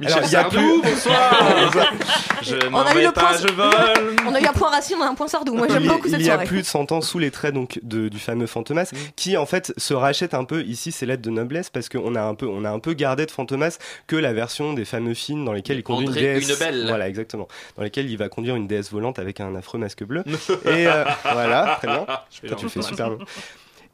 Michel 0.01 0.19
Alors, 0.19 0.29
il 0.29 0.33
y 0.33 0.37
a 0.37 0.43
Sardou, 0.43 0.59
plus- 0.81 0.91
bonsoir 0.91 1.53
Je 2.43 2.57
On 2.73 2.79
a 2.81 2.95
eu 3.01 3.05
le 3.07 3.13
pas, 3.13 3.21
point- 3.21 3.37
je 3.39 3.53
vole 3.53 4.17
On 4.27 4.35
a 4.35 4.41
eu 4.41 4.47
un 4.47 4.53
point 4.53 4.71
racine, 4.71 4.97
on 4.99 5.05
a 5.05 5.09
un 5.09 5.15
point 5.15 5.29
sardou. 5.29 5.55
Moi 5.55 5.67
j'aime 5.69 5.83
il, 5.83 6.11
y 6.21 6.25
a 6.31 6.33
soirée. 6.33 6.47
plus 6.47 6.63
de 6.63 6.67
100 6.67 6.93
ans 6.93 7.01
sous 7.01 7.19
les 7.19 7.31
traits 7.31 7.55
donc 7.55 7.79
de- 7.83 8.09
du 8.09 8.19
fameux 8.19 8.47
Fantomas 8.47 8.91
Mm. 8.93 8.97
qui 9.17 9.37
en 9.37 9.47
fait 9.47 9.73
se 9.77 9.95
rachète 9.95 10.35
un 10.35 10.45
peu 10.45 10.63
ici 10.65 10.93
ses 10.93 11.07
lettres 11.07 11.23
de 11.23 11.31
noblesse 11.31 11.71
parce 11.71 11.82
qu'on 11.89 12.15
a 12.15 12.23
un 12.23 12.35
peu 12.35 12.47
on 12.47 12.65
a 12.65 12.71
un 12.71 12.79
peu 12.79 12.95
gardé 12.95 13.27
de 13.27 13.31
Fantomas 13.31 13.79
que 14.07 14.17
la 14.17 14.33
version 14.33 14.73
des 14.73 14.85
fameux 14.85 15.15
films 15.15 15.45
dans 15.45 15.53
lesquels 15.53 15.79
il 15.79 15.83
conduit 15.83 16.09
André 16.09 16.21
une 16.21 16.41
déesse. 16.41 16.49
Hunebelle. 16.49 16.87
voilà 16.89 17.09
exactement. 17.09 17.49
Dans 17.77 17.83
lesquels 17.83 18.11
il 18.11 18.17
va 18.17 18.29
conduire 18.29 18.57
une 18.57 18.67
déesse 18.67 18.91
volante 18.91 19.19
avec 19.19 19.41
un 19.41 19.55
affreux 19.55 19.79
masque 19.79 20.05
bleu. 20.05 20.25
Et 20.67 20.87
euh, 20.87 21.05
voilà 21.33 21.77
très 21.79 21.89
bien. 21.89 22.07
Je 22.31 22.41
fais 22.41 22.47
Toi, 22.49 22.57
tu 22.57 22.69
fais 22.69 22.83
super 22.83 23.11
bien 23.11 23.27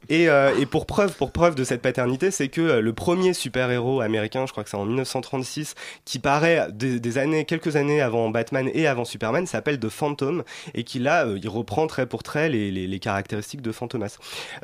et, 0.07 0.29
euh, 0.29 0.57
et 0.59 0.65
pour 0.65 0.85
preuve, 0.85 1.13
pour 1.15 1.31
preuve 1.31 1.55
de 1.55 1.63
cette 1.63 1.81
paternité, 1.81 2.31
c'est 2.31 2.47
que 2.47 2.61
euh, 2.61 2.81
le 2.81 2.93
premier 2.93 3.33
super-héros 3.33 4.01
américain, 4.01 4.45
je 4.45 4.51
crois 4.51 4.63
que 4.63 4.69
c'est 4.69 4.77
en 4.77 4.85
1936, 4.85 5.75
qui 6.05 6.19
paraît 6.19 6.67
des, 6.71 6.99
des 6.99 7.17
années, 7.17 7.45
quelques 7.45 7.75
années 7.75 8.01
avant 8.01 8.29
Batman 8.29 8.69
et 8.73 8.87
avant 8.87 9.05
Superman, 9.05 9.45
s'appelle 9.45 9.79
The 9.79 9.89
Phantom 9.89 10.43
et 10.73 10.83
qui 10.83 10.99
là, 10.99 11.25
euh, 11.27 11.37
il 11.41 11.49
reprend 11.49 11.85
trait 11.87 12.05
pour 12.05 12.23
trait 12.23 12.49
les, 12.49 12.71
les, 12.71 12.87
les 12.87 12.99
caractéristiques 12.99 13.61
de 13.61 13.71
Fantomas. 13.71 14.17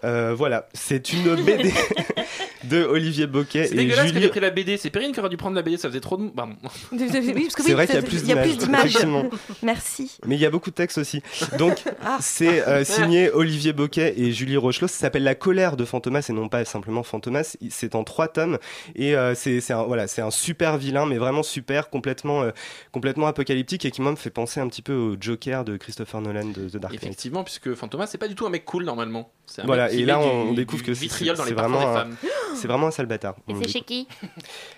Euh, 0.03 0.33
voilà, 0.35 0.67
c'est 0.73 1.11
une 1.13 1.35
BD. 1.43 1.71
de 2.63 2.83
Olivier 2.83 3.27
Boquet 3.27 3.67
C'est 3.67 3.73
et 3.73 3.77
dégueulasse 3.77 4.05
que 4.05 4.07
Julie. 4.13 4.21
j'ai 4.23 4.29
pris 4.29 4.39
la 4.39 4.49
BD. 4.49 4.77
C'est 4.77 4.89
Perrine 4.89 5.11
qui 5.11 5.19
aurait 5.19 5.29
dû 5.29 5.37
prendre 5.37 5.55
la 5.55 5.61
BD, 5.61 5.77
ça 5.77 5.87
faisait 5.87 5.99
trop 5.99 6.17
de. 6.17 6.29
Pardon. 6.29 6.53
Oui, 6.91 6.97
parce 7.43 7.55
que 7.55 7.61
C'est 7.61 7.67
oui, 7.69 7.73
vrai 7.73 7.85
qu'il 7.85 7.95
y 7.95 7.99
a 7.99 8.01
plus 8.01 8.21
il 8.23 8.27
y 8.29 8.31
a 8.33 8.37
plus 8.37 8.57
d'images. 8.57 8.97
Merci. 9.61 10.17
Mais 10.25 10.35
il 10.35 10.41
y 10.41 10.45
a 10.45 10.49
beaucoup 10.49 10.71
de 10.71 10.75
textes 10.75 10.97
aussi. 10.97 11.21
Donc, 11.59 11.83
Ah. 12.03 12.17
c'est 12.21 12.67
euh, 12.67 12.83
signé 12.83 13.29
Olivier 13.31 13.73
Boquet 13.73 14.15
et 14.17 14.31
Julie 14.31 14.57
Rochelot. 14.57 14.87
Ça 14.87 14.97
s'appelle 14.97 15.23
La 15.25 15.35
colère 15.35 15.75
de 15.75 15.85
Fantomas 15.85 16.25
et 16.29 16.33
non 16.33 16.47
pas 16.49 16.63
simplement 16.65 17.03
Fantomas. 17.03 17.57
C'est 17.69 17.95
en 17.95 18.03
trois 18.03 18.27
tomes 18.27 18.59
et 18.95 19.15
euh, 19.15 19.33
c'est 19.35 19.71
un, 19.71 19.83
voilà, 19.83 20.07
c'est 20.07 20.21
un 20.21 20.31
super 20.31 20.77
vilain, 20.77 21.05
mais 21.05 21.17
vraiment 21.17 21.43
super, 21.43 21.89
complètement, 21.89 22.43
euh, 22.43 22.51
complètement 22.91 23.27
apocalyptique 23.27 23.85
et 23.85 23.91
qui 23.91 24.01
moi 24.01 24.11
me 24.11 24.15
fait 24.17 24.29
penser 24.29 24.59
un 24.59 24.67
petit 24.67 24.81
peu 24.81 24.93
au 24.93 25.15
Joker 25.19 25.63
de 25.65 25.77
Christopher 25.77 26.21
Nolan 26.21 26.45
de 26.45 26.69
The 26.69 26.77
Dark 26.77 26.93
Knight. 26.93 27.03
Effectivement, 27.03 27.43
puisque 27.43 27.73
Fantomas, 27.73 28.07
c'est 28.07 28.17
pas 28.17 28.27
du 28.27 28.35
tout 28.35 28.45
un 28.45 28.49
mec 28.49 28.65
cool 28.65 28.85
normalement. 28.85 29.31
Un 29.59 29.65
Voilà, 29.65 29.83
mec 29.85 29.93
qui 29.95 30.01
et 30.01 30.05
là 30.05 30.19
on 30.19 30.49
du- 30.51 30.55
découvre 30.55 30.83
du 30.83 30.87
que 30.89 30.93
c'est 30.95 31.53
vraiment, 31.53 31.95
un- 31.97 32.07
c'est 32.55 32.67
vraiment 32.67 32.87
un 32.87 32.91
sale 32.91 33.05
bâtard. 33.05 33.35
Et 33.47 33.53
c'est 33.61 33.67
chez 33.69 33.81
qui? 33.81 34.07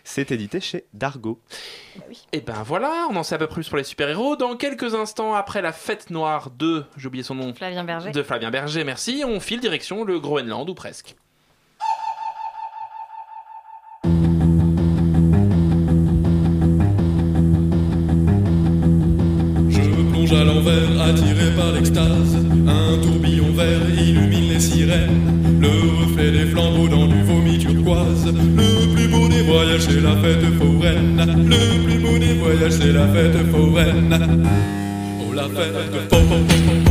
C'est 0.03 0.31
édité 0.31 0.59
chez 0.59 0.85
Dargo. 0.93 1.39
Et 2.33 2.41
ben 2.41 2.63
voilà, 2.65 3.07
on 3.09 3.15
en 3.15 3.23
sait 3.23 3.35
un 3.35 3.39
peu 3.39 3.47
plus 3.47 3.67
pour 3.67 3.77
les 3.77 3.83
super-héros. 3.83 4.35
Dans 4.35 4.55
quelques 4.55 4.93
instants, 4.95 5.33
après 5.33 5.61
la 5.61 5.71
fête 5.71 6.09
noire 6.09 6.51
de, 6.51 6.83
j'ai 6.97 7.07
oublié 7.07 7.23
son 7.23 7.35
nom, 7.35 7.53
Flavien 7.53 7.83
Berger. 7.83 8.11
de 8.11 8.23
Flavien 8.23 8.51
Berger, 8.51 8.83
merci, 8.83 9.23
on 9.25 9.39
file 9.39 9.59
direction 9.59 10.03
le 10.03 10.19
Groenland 10.37 10.69
ou 10.69 10.75
presque. 10.75 11.15
Je 19.69 19.81
me 19.81 20.11
plonge 20.11 20.33
à 20.33 20.43
l'envers, 20.43 21.01
attiré 21.01 21.55
par 21.55 21.71
l'extase. 21.71 22.35
Un 22.67 23.01
tourbillon 23.01 23.51
vert 23.53 23.89
illumine 23.89 24.49
les 24.49 24.59
sirènes. 24.59 25.59
Le 25.59 25.69
reflet 26.03 26.31
des 26.31 26.45
flambeaux 26.45 26.87
dans 26.87 27.07
du 27.07 27.23
vomi 27.23 27.57
turquoise. 27.57 28.27
Le 28.27 28.93
plus 28.93 29.07
beau 29.07 29.27
des 29.27 29.41
voyages, 29.41 29.87
c'est 29.87 30.01
la 30.01 30.15
fête 30.17 30.45
foraine. 30.59 31.47
Le 31.49 31.83
plus 31.83 31.97
beau 31.97 32.19
des 32.19 32.35
voyages, 32.35 32.73
c'est 32.73 32.93
la 32.93 33.07
fête 33.07 33.43
foraine. 33.49 34.47
Oh, 35.19 35.33
la 35.33 35.45
fête 35.45 36.11
foraine. 36.11 36.83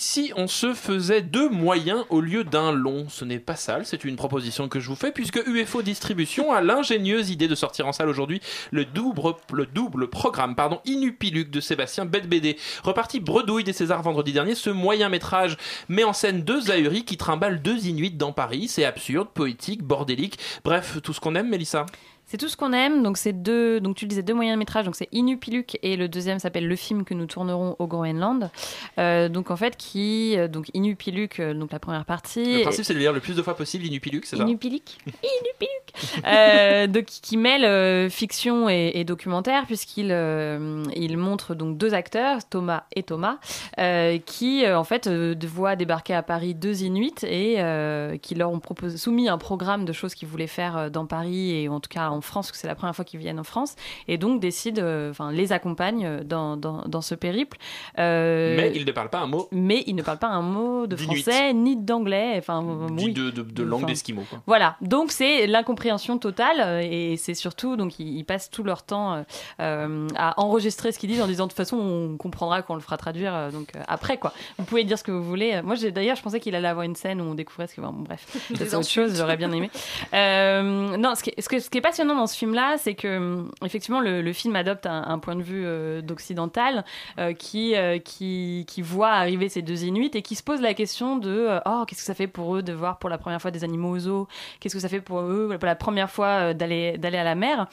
Si 0.00 0.32
on 0.34 0.46
se 0.46 0.72
faisait 0.72 1.20
deux 1.20 1.48
moyens 1.50 2.04
au 2.08 2.20
lieu 2.20 2.42
d'un 2.42 2.72
long 2.72 3.06
Ce 3.08 3.24
n'est 3.24 3.38
pas 3.38 3.56
sale, 3.56 3.84
c'est 3.84 4.04
une 4.04 4.16
proposition 4.16 4.68
que 4.68 4.80
je 4.80 4.88
vous 4.88 4.96
fais 4.96 5.12
puisque 5.12 5.40
UFO 5.46 5.82
Distribution 5.82 6.52
a 6.52 6.62
l'ingénieuse 6.62 7.30
idée 7.30 7.48
de 7.48 7.54
sortir 7.54 7.86
en 7.86 7.92
salle 7.92 8.08
aujourd'hui 8.08 8.40
le 8.70 8.84
double, 8.84 9.34
le 9.52 9.66
double 9.66 10.08
programme 10.08 10.54
pardon, 10.54 10.80
Inupiluc 10.86 11.50
de 11.50 11.60
Sébastien 11.60 12.06
Bedbédé. 12.06 12.56
Reparti 12.82 13.20
bredouille 13.20 13.64
des 13.64 13.72
Césars 13.72 14.02
vendredi 14.02 14.32
dernier, 14.32 14.54
ce 14.54 14.70
moyen 14.70 15.08
métrage 15.10 15.56
met 15.88 16.04
en 16.04 16.12
scène 16.12 16.42
deux 16.42 16.70
ahuris 16.70 17.04
qui 17.04 17.16
trimballent 17.16 17.60
deux 17.60 17.86
Inuits 17.86 18.10
dans 18.10 18.32
Paris. 18.32 18.68
C'est 18.68 18.84
absurde, 18.84 19.28
poétique, 19.34 19.82
bordélique, 19.82 20.38
bref, 20.64 20.98
tout 21.02 21.12
ce 21.12 21.20
qu'on 21.20 21.34
aime, 21.34 21.48
Mélissa. 21.48 21.86
C'est 22.30 22.36
tout 22.36 22.48
ce 22.48 22.56
qu'on 22.56 22.72
aime. 22.72 23.02
Donc, 23.02 23.16
c'est 23.16 23.32
deux. 23.32 23.80
Donc, 23.80 23.96
tu 23.96 24.04
le 24.04 24.08
disais 24.10 24.22
deux 24.22 24.34
moyens 24.34 24.54
de 24.54 24.58
métrage. 24.60 24.84
Donc, 24.84 24.94
c'est 24.94 25.08
Inupiluc 25.10 25.76
et 25.82 25.96
le 25.96 26.06
deuxième 26.06 26.38
s'appelle 26.38 26.68
Le 26.68 26.76
film 26.76 27.02
que 27.04 27.12
nous 27.12 27.26
tournerons 27.26 27.74
au 27.80 27.88
Groenland. 27.88 28.50
Euh, 28.98 29.28
donc, 29.28 29.50
en 29.50 29.56
fait, 29.56 29.76
qui. 29.76 30.36
euh, 30.38 30.46
Donc, 30.46 30.70
Inupiluc, 30.72 31.40
euh, 31.40 31.54
donc 31.54 31.72
la 31.72 31.80
première 31.80 32.04
partie. 32.04 32.58
Le 32.58 32.62
principe, 32.62 32.84
c'est 32.84 32.94
de 32.94 33.00
lire 33.00 33.12
le 33.12 33.18
plus 33.18 33.34
de 33.34 33.42
fois 33.42 33.56
possible 33.56 33.84
Inupiluc, 33.84 34.26
c'est 34.26 34.36
ça? 34.36 34.44
Inupiluc 34.44 34.98
Inupiluc 35.06 36.24
Euh, 36.24 36.86
donc, 36.86 37.06
qui 37.06 37.36
mêle 37.36 37.64
euh, 37.64 38.08
fiction 38.08 38.68
et, 38.68 38.92
et 38.94 39.02
documentaire, 39.02 39.66
puisqu'il 39.66 40.10
euh, 40.12 40.84
il 40.94 41.16
montre 41.16 41.56
donc 41.56 41.78
deux 41.78 41.94
acteurs, 41.94 42.38
Thomas 42.48 42.84
et 42.94 43.02
Thomas, 43.02 43.38
euh, 43.78 44.18
qui 44.24 44.64
euh, 44.64 44.78
en 44.78 44.84
fait 44.84 45.08
euh, 45.08 45.34
voient 45.48 45.74
débarquer 45.74 46.14
à 46.14 46.22
Paris 46.22 46.54
deux 46.54 46.84
Inuits 46.84 47.24
et 47.24 47.56
euh, 47.58 48.16
qui 48.18 48.36
leur 48.36 48.52
ont 48.52 48.60
proposé, 48.60 48.98
soumis 48.98 49.28
un 49.28 49.38
programme 49.38 49.84
de 49.84 49.92
choses 49.92 50.14
qu'ils 50.14 50.28
voulaient 50.28 50.46
faire 50.46 50.92
dans 50.92 51.06
Paris 51.06 51.56
et 51.56 51.68
en 51.68 51.80
tout 51.80 51.88
cas 51.90 52.08
en 52.10 52.19
France, 52.20 52.46
parce 52.46 52.52
que 52.52 52.58
c'est 52.58 52.66
la 52.66 52.74
première 52.74 52.94
fois 52.96 53.04
qu'ils 53.04 53.20
viennent 53.20 53.38
en 53.40 53.44
France, 53.44 53.74
et 54.08 54.18
donc 54.18 54.40
décident, 54.40 54.82
euh, 54.82 55.10
enfin 55.10 55.32
les 55.32 55.52
accompagnent 55.52 56.06
euh, 56.06 56.24
dans, 56.24 56.56
dans, 56.56 56.82
dans 56.86 57.00
ce 57.00 57.14
périple. 57.14 57.56
Euh, 57.98 58.56
Mais 58.56 58.72
il 58.74 58.84
ne 58.84 58.92
parle 58.92 59.10
pas 59.10 59.18
un 59.20 59.26
mot 59.26 59.48
mais 59.52 59.82
il 59.86 59.94
ne 59.94 60.02
parle 60.02 60.18
pas 60.18 60.28
un 60.28 60.42
mot 60.42 60.86
de 60.86 60.96
français 60.96 61.52
ni 61.52 61.76
d'anglais, 61.76 62.34
enfin 62.38 62.64
oui. 62.96 63.12
de, 63.12 63.30
de, 63.30 63.42
de 63.42 63.62
langue 63.62 63.80
Enfin, 63.80 63.86
d'Esquimau. 63.88 64.22
quoi. 64.28 64.40
voilà, 64.46 64.76
donc 64.80 65.12
c'est 65.12 65.46
l'incompréhension 65.46 66.18
totale 66.18 66.60
euh, 66.60 66.80
et 66.82 67.16
c'est 67.16 67.34
surtout 67.34 67.76
donc 67.76 67.98
ils, 67.98 68.16
ils 68.18 68.24
passent 68.24 68.50
tout 68.50 68.62
leur 68.62 68.82
temps 68.82 69.24
à 69.58 70.34
enregistrer 70.40 70.92
ce 70.92 70.98
qu'ils 70.98 71.10
disent 71.10 71.22
en 71.22 71.26
disant 71.26 71.44
de 71.44 71.50
toute 71.50 71.56
façon 71.56 71.76
on 71.78 72.16
comprendra 72.16 72.62
quand 72.62 72.74
on 72.74 72.76
le 72.76 72.82
fera 72.82 72.96
traduire 72.96 73.50
donc 73.52 73.68
euh, 73.76 73.80
après 73.88 74.16
quoi. 74.18 74.32
Vous 74.58 74.64
pouvez 74.64 74.84
dire 74.84 74.98
ce 74.98 75.04
que 75.04 75.10
vous 75.12 75.22
voulez. 75.24 75.60
Moi 75.62 75.74
j'ai 75.74 75.90
d'ailleurs 75.92 76.16
je 76.16 76.22
pensais 76.22 76.40
qu'il 76.40 76.54
allait 76.54 76.68
avoir 76.68 76.84
une 76.84 76.94
scène 76.96 77.20
où 77.20 77.24
on 77.24 77.34
découvrait 77.34 77.66
ce 77.66 77.74
que 77.74 77.80
bon, 77.80 77.92
bref 77.92 78.26
c'est 78.56 78.74
autre 78.74 78.88
chose 78.88 79.16
j'aurais 79.16 79.36
bien 79.36 79.52
aimé. 79.52 79.70
Euh, 80.14 80.96
non 80.96 81.14
ce 81.14 81.22
qui, 81.22 81.30
est, 81.36 81.40
ce, 81.40 81.48
que- 81.48 81.58
ce 81.60 81.70
qui 81.70 81.78
est 81.78 81.82
passionnant 81.82 82.09
dans 82.14 82.26
ce 82.26 82.36
film 82.36 82.54
là 82.54 82.76
c'est 82.78 82.94
que 82.94 83.18
hum, 83.18 83.50
effectivement 83.64 84.00
le, 84.00 84.32
film 84.32 84.54
adopte 84.56 84.86
un, 84.86 85.18
point 85.18 85.36
de 85.36 85.42
vue 85.42 85.64
euh, 85.64 86.02
d'occidental 86.02 86.84
euh, 87.18 87.32
qui, 87.32 87.74
euh, 87.74 87.98
qui 87.98 88.64
qui 88.68 88.82
voit 88.82 89.10
arriver 89.10 89.48
ces 89.48 89.62
deux 89.62 89.84
Inuits 89.84 90.10
et 90.14 90.22
qui 90.22 90.34
se 90.34 90.42
pose 90.42 90.60
la 90.60 90.74
question 90.74 91.16
de 91.16 91.60
oh 91.66 91.84
qu'est-ce 91.86 92.00
que 92.00 92.06
ça 92.06 92.14
fait 92.14 92.26
pour 92.26 92.56
eux 92.56 92.62
de 92.62 92.72
voir 92.72 92.98
pour 92.98 93.10
la 93.10 93.18
première 93.18 93.40
fois 93.40 93.50
des 93.50 93.64
animaux 93.64 93.90
au 93.90 93.98
zoo 93.98 94.28
qu'est-ce 94.60 94.74
que 94.74 94.80
ça 94.80 94.88
fait 94.88 95.00
pour 95.00 95.20
eux 95.20 95.56
pour 95.58 95.66
la 95.66 95.76
première 95.76 96.10
fois 96.10 96.54
d'aller 96.54 96.98
d'aller 96.98 97.18
à 97.18 97.24
la 97.24 97.34
mer? 97.34 97.66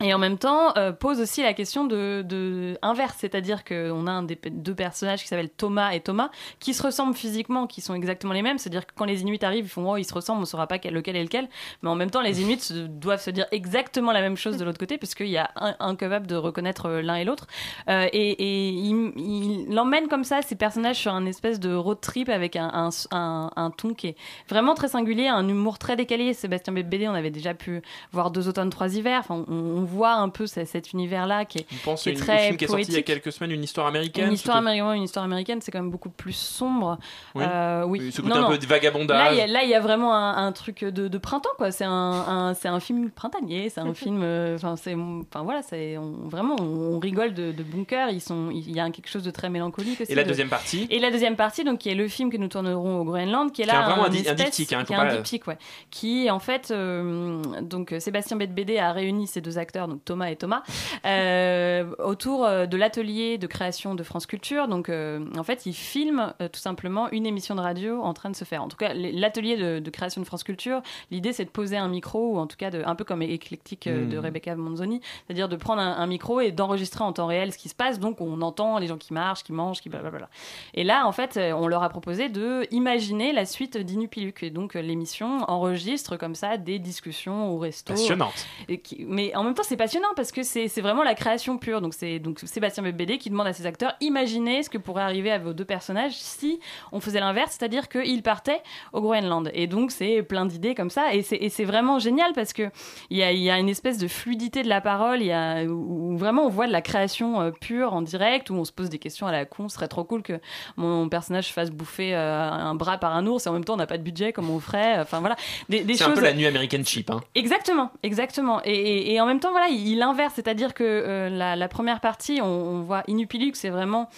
Et 0.00 0.14
en 0.14 0.18
même 0.18 0.38
temps, 0.38 0.76
euh, 0.76 0.92
pose 0.92 1.20
aussi 1.20 1.42
la 1.42 1.54
question 1.54 1.84
de, 1.84 2.22
de 2.26 2.78
inverse, 2.82 3.16
c'est-à-dire 3.18 3.64
qu'on 3.64 4.06
a 4.06 4.10
un 4.12 4.22
des 4.22 4.36
deux 4.50 4.74
personnages 4.74 5.22
qui 5.22 5.28
s'appellent 5.28 5.50
Thomas 5.50 5.90
et 5.90 6.00
Thomas, 6.00 6.30
qui 6.60 6.72
se 6.72 6.82
ressemblent 6.84 7.14
physiquement, 7.16 7.66
qui 7.66 7.80
sont 7.80 7.94
exactement 7.94 8.32
les 8.32 8.42
mêmes. 8.42 8.58
C'est-à-dire 8.58 8.86
que 8.86 8.92
quand 8.94 9.04
les 9.06 9.22
Inuits 9.22 9.40
arrivent, 9.42 9.64
ils 9.64 9.68
font 9.68 9.90
oh 9.90 9.96
ils 9.96 10.04
se 10.04 10.14
ressemblent, 10.14 10.42
on 10.42 10.44
saura 10.44 10.68
pas 10.68 10.78
quel- 10.78 10.94
lequel 10.94 11.16
est 11.16 11.22
lequel. 11.24 11.48
Mais 11.82 11.90
en 11.90 11.96
même 11.96 12.10
temps, 12.10 12.20
les 12.20 12.40
Inuits 12.42 12.72
doivent 12.88 13.20
se 13.20 13.30
dire 13.30 13.46
exactement 13.50 14.12
la 14.12 14.20
même 14.20 14.36
chose 14.36 14.56
de 14.56 14.64
l'autre 14.64 14.78
côté, 14.78 14.98
puisqu'il 14.98 15.28
y 15.30 15.36
a 15.38 15.50
un 15.56 15.74
incapable 15.80 16.28
de 16.28 16.36
reconnaître 16.36 16.86
euh, 16.86 17.02
l'un 17.02 17.16
et 17.16 17.24
l'autre. 17.24 17.46
Euh, 17.88 18.06
et 18.12 18.28
et 18.40 18.68
il, 18.68 19.12
il 19.16 19.78
emmène 19.78 20.06
comme 20.06 20.22
ça 20.24 20.42
ces 20.42 20.54
personnages 20.54 20.96
sur 20.98 21.12
un 21.12 21.26
espèce 21.26 21.58
de 21.58 21.74
road 21.74 22.00
trip 22.00 22.28
avec 22.28 22.54
un, 22.56 22.70
un, 22.72 22.88
un, 23.10 23.50
un 23.56 23.70
ton 23.70 23.94
qui 23.94 24.08
est 24.08 24.16
vraiment 24.48 24.74
très 24.74 24.88
singulier, 24.88 25.26
un 25.26 25.48
humour 25.48 25.78
très 25.78 25.96
décalé. 25.96 26.34
Sébastien 26.34 26.72
Bédé, 26.72 27.08
on 27.08 27.14
avait 27.14 27.30
déjà 27.30 27.54
pu 27.54 27.82
voir 28.12 28.30
deux 28.30 28.48
automnes, 28.48 28.70
trois 28.70 28.94
hivers. 28.94 29.20
Enfin, 29.20 29.44
on, 29.48 29.54
on 29.54 29.87
voit 29.88 30.12
un 30.12 30.28
peu 30.28 30.46
ce- 30.46 30.64
cet 30.64 30.92
univers-là 30.92 31.44
qui 31.44 31.58
est, 31.58 31.66
Je 31.70 31.82
pense 31.84 32.02
qui 32.02 32.10
est 32.10 32.12
une- 32.12 32.18
très 32.18 32.32
un 32.34 32.38
film 32.46 32.56
qui 32.56 32.64
est 32.64 32.68
sorti 32.68 32.84
il 32.88 32.94
y 32.94 32.98
a 32.98 33.02
quelques 33.02 33.32
semaines, 33.32 33.50
une 33.52 33.64
histoire 33.64 33.86
américaine. 33.86 34.28
Une 34.28 34.32
histoire, 34.34 34.56
américaine, 34.58 34.92
une 34.96 35.02
histoire 35.02 35.24
américaine, 35.24 35.60
c'est 35.60 35.70
quand 35.70 35.80
même 35.80 35.90
beaucoup 35.90 36.10
plus 36.10 36.32
sombre. 36.36 36.98
Oui. 37.34 37.44
Euh, 37.46 37.84
oui. 37.84 38.12
Ce 38.12 38.20
côté 38.22 38.36
un 38.36 38.48
peu 38.48 38.58
de 38.58 38.66
vagabondage. 38.66 39.36
Là, 39.48 39.62
il 39.64 39.68
y 39.68 39.70
y 39.70 39.74
a 39.74 39.80
vraiment 39.80 40.14
un, 40.14 40.46
un 40.46 40.52
truc 40.52 40.84
de, 40.84 41.08
de 41.08 41.18
printemps, 41.18 41.48
quoi. 41.56 41.70
C'est 41.70 41.84
un, 41.84 41.90
un- 41.90 42.54
c'est 42.54 42.68
un 42.68 42.80
film 42.80 43.10
printanier, 43.10 43.68
c'est 43.70 43.80
un 43.80 43.94
film. 43.94 44.20
euh, 44.22 44.54
Enfin, 44.56 44.76
c'est, 44.76 44.94
enfin 44.94 45.42
voilà, 45.44 45.62
c'est 45.62 45.96
on- 45.98 46.28
vraiment, 46.28 46.56
on, 46.60 46.94
on 46.94 46.98
rigole 46.98 47.34
de, 47.34 47.52
de 47.52 47.62
bunker. 47.62 48.10
Ils 48.10 48.20
sont, 48.20 48.50
il 48.50 48.70
y 48.74 48.80
a 48.80 48.90
quelque 48.90 49.08
chose 49.08 49.22
de 49.22 49.30
très 49.30 49.50
mélancolique 49.50 50.00
aussi. 50.00 50.10
Et 50.10 50.14
la 50.14 50.24
de- 50.24 50.28
deuxième 50.28 50.48
partie? 50.48 50.86
Et 50.90 50.98
la 50.98 51.10
deuxième 51.10 51.36
partie, 51.36 51.62
donc 51.64 51.78
qui 51.78 51.90
est 51.90 51.94
le 51.94 52.08
film 52.08 52.30
que 52.30 52.36
nous 52.36 52.48
tournerons 52.48 53.00
au 53.00 53.04
Groenland, 53.04 53.52
qui 53.52 53.62
est 53.62 53.66
là 53.66 53.82
vraiment 53.82 54.06
un 54.06 54.10
espèce- 54.12 54.36
diptyque, 54.36 54.72
hein, 54.72 54.84
qui 54.84 54.92
est 54.92 54.96
un 54.96 55.14
diptyque, 55.14 55.46
ouais. 55.46 55.58
Qui 55.90 56.30
en 56.30 56.38
fait, 56.40 56.70
euh, 56.70 57.40
donc 57.62 57.94
Sébastien 58.00 58.36
Bedbédé 58.36 58.78
a 58.78 58.90
réuni 58.92 59.26
ces 59.28 59.40
deux 59.40 59.58
acteurs, 59.58 59.77
donc 59.86 60.04
Thomas 60.04 60.30
et 60.30 60.36
Thomas, 60.36 60.62
euh, 61.04 61.84
autour 62.02 62.44
euh, 62.44 62.66
de 62.66 62.76
l'atelier 62.76 63.38
de 63.38 63.46
création 63.46 63.94
de 63.94 64.02
France 64.02 64.26
Culture. 64.26 64.68
Donc 64.68 64.88
euh, 64.88 65.24
en 65.36 65.42
fait, 65.44 65.66
ils 65.66 65.72
filment 65.74 66.32
tout 66.52 66.60
simplement 66.60 67.08
une 67.10 67.26
émission 67.26 67.54
de 67.54 67.60
radio 67.60 68.02
en 68.02 68.14
train 68.14 68.30
de 68.30 68.36
se 68.36 68.44
faire. 68.44 68.62
En 68.62 68.68
tout 68.68 68.76
cas, 68.76 68.92
l'atelier 68.94 69.56
de, 69.56 69.78
de 69.78 69.90
création 69.90 70.20
de 70.20 70.26
France 70.26 70.42
Culture, 70.42 70.82
l'idée 71.10 71.32
c'est 71.32 71.44
de 71.44 71.50
poser 71.50 71.76
un 71.76 71.88
micro, 71.88 72.34
ou 72.34 72.38
en 72.38 72.46
tout 72.46 72.56
cas 72.56 72.70
de, 72.70 72.82
un 72.84 72.94
peu 72.94 73.04
comme 73.04 73.22
éclectique 73.22 73.88
de 73.88 74.18
Hmm. 74.18 74.20
Rebecca 74.20 74.56
Manzoni, 74.56 75.00
c'est-à-dire 75.26 75.48
de 75.48 75.56
prendre 75.56 75.80
un, 75.82 75.92
un 75.98 76.06
micro 76.06 76.40
et 76.40 76.50
d'enregistrer 76.50 77.04
en 77.04 77.12
temps 77.12 77.26
réel 77.26 77.52
ce 77.52 77.58
qui 77.58 77.68
se 77.68 77.74
passe. 77.74 78.00
Donc 78.00 78.20
on 78.20 78.40
entend 78.42 78.78
les 78.78 78.86
gens 78.86 78.96
qui 78.96 79.12
marchent, 79.12 79.44
qui 79.44 79.52
mangent, 79.52 79.80
qui 79.80 79.88
blablabla. 79.90 80.28
Et 80.74 80.82
là, 80.84 81.06
en 81.06 81.12
fait, 81.12 81.38
on 81.38 81.66
leur 81.68 81.82
a 81.82 81.88
proposé 81.88 82.28
de 82.28 82.66
imaginer 82.72 83.32
la 83.32 83.44
suite 83.44 83.76
d'Inupiluc. 83.76 84.42
Et 84.42 84.50
donc 84.50 84.74
l'émission 84.74 85.40
enregistre 85.50 86.16
comme 86.16 86.34
ça 86.34 86.56
des 86.56 86.78
discussions 86.78 87.50
au 87.50 87.58
resto. 87.58 87.92
Passionnante. 87.92 88.46
Et 88.68 88.78
qui- 88.78 89.04
mais 89.06 89.34
en 89.36 89.44
même 89.44 89.54
temps, 89.54 89.62
c'est 89.68 89.76
passionnant 89.76 90.08
parce 90.16 90.32
que 90.32 90.42
c'est 90.42 90.66
vraiment 90.80 91.02
la 91.02 91.14
création 91.14 91.58
pure. 91.58 91.80
Donc 91.80 91.94
c'est 91.94 92.18
donc 92.18 92.40
Sébastien 92.44 92.82
Bébédé 92.82 93.18
qui 93.18 93.30
demande 93.30 93.46
à 93.46 93.52
ses 93.52 93.66
acteurs 93.66 93.94
imaginez 94.00 94.62
ce 94.62 94.70
que 94.70 94.78
pourrait 94.78 95.02
arriver 95.02 95.30
à 95.30 95.38
vos 95.38 95.52
deux 95.52 95.64
personnages 95.64 96.14
si 96.14 96.58
on 96.92 97.00
faisait 97.00 97.20
l'inverse, 97.20 97.56
c'est-à-dire 97.58 97.88
qu'ils 97.88 98.22
partaient 98.22 98.60
au 98.92 99.00
Groenland. 99.00 99.50
Et 99.54 99.66
donc 99.66 99.90
c'est 99.92 100.22
plein 100.22 100.46
d'idées 100.46 100.74
comme 100.74 100.90
ça. 100.90 101.14
Et 101.14 101.22
c'est 101.22 101.64
vraiment 101.64 101.98
génial 101.98 102.32
parce 102.34 102.52
que 102.52 102.70
il 103.10 103.18
y 103.18 103.22
a, 103.22 103.32
il 103.32 103.40
y 103.40 103.50
a 103.50 103.58
une 103.58 103.68
espèce 103.68 103.98
de 103.98 104.08
fluidité 104.08 104.62
de 104.62 104.68
la 104.68 104.80
parole. 104.80 105.20
Il 105.20 105.26
y 105.26 105.32
a 105.32 105.64
où, 105.64 106.12
où 106.12 106.16
vraiment 106.16 106.44
on 106.44 106.48
voit 106.48 106.66
de 106.66 106.72
la 106.72 106.82
création 106.82 107.40
euh, 107.40 107.50
pure 107.50 107.92
en 107.92 108.02
direct 108.02 108.50
où 108.50 108.54
on 108.54 108.64
se 108.64 108.72
pose 108.72 108.88
des 108.88 108.98
questions 108.98 109.26
à 109.26 109.32
la 109.32 109.44
con. 109.44 109.68
Ce 109.68 109.74
serait 109.76 109.88
trop 109.88 110.04
cool 110.04 110.22
que 110.22 110.40
mon 110.76 111.08
personnage 111.08 111.52
fasse 111.52 111.70
bouffer 111.70 112.14
euh, 112.14 112.50
un 112.50 112.74
bras 112.74 112.98
par 112.98 113.14
un 113.14 113.26
ours 113.26 113.46
et 113.46 113.50
en 113.50 113.52
même 113.52 113.64
temps 113.64 113.74
on 113.74 113.78
n'a 113.78 113.86
pas 113.86 113.98
de 113.98 114.02
budget 114.02 114.32
comme 114.32 114.48
on 114.50 114.58
ferait. 114.60 114.98
Enfin 115.00 115.20
voilà, 115.20 115.36
des, 115.68 115.80
des 115.84 115.94
C'est 115.94 116.04
un 116.04 116.10
peu 116.12 116.20
la 116.22 116.32
nuit 116.34 116.46
américaine 116.46 116.84
cheap. 116.86 117.10
Hein. 117.10 117.20
Exactement, 117.34 117.90
exactement. 118.02 118.60
Et, 118.64 118.72
et- 118.72 119.14
et 119.14 119.20
en 119.20 119.26
même 119.26 119.40
temps, 119.40 119.52
voilà, 119.58 119.72
il, 119.72 120.02
inverse, 120.02 120.34
c'est-à-dire 120.36 120.72
que 120.72 120.84
euh, 120.84 121.28
la, 121.28 121.56
la 121.56 121.68
première 121.68 122.00
partie, 122.00 122.40
on, 122.40 122.46
on 122.46 122.82
voit 122.82 123.02
Inupilux, 123.08 123.54
c'est 123.54 123.70
vraiment 123.70 124.08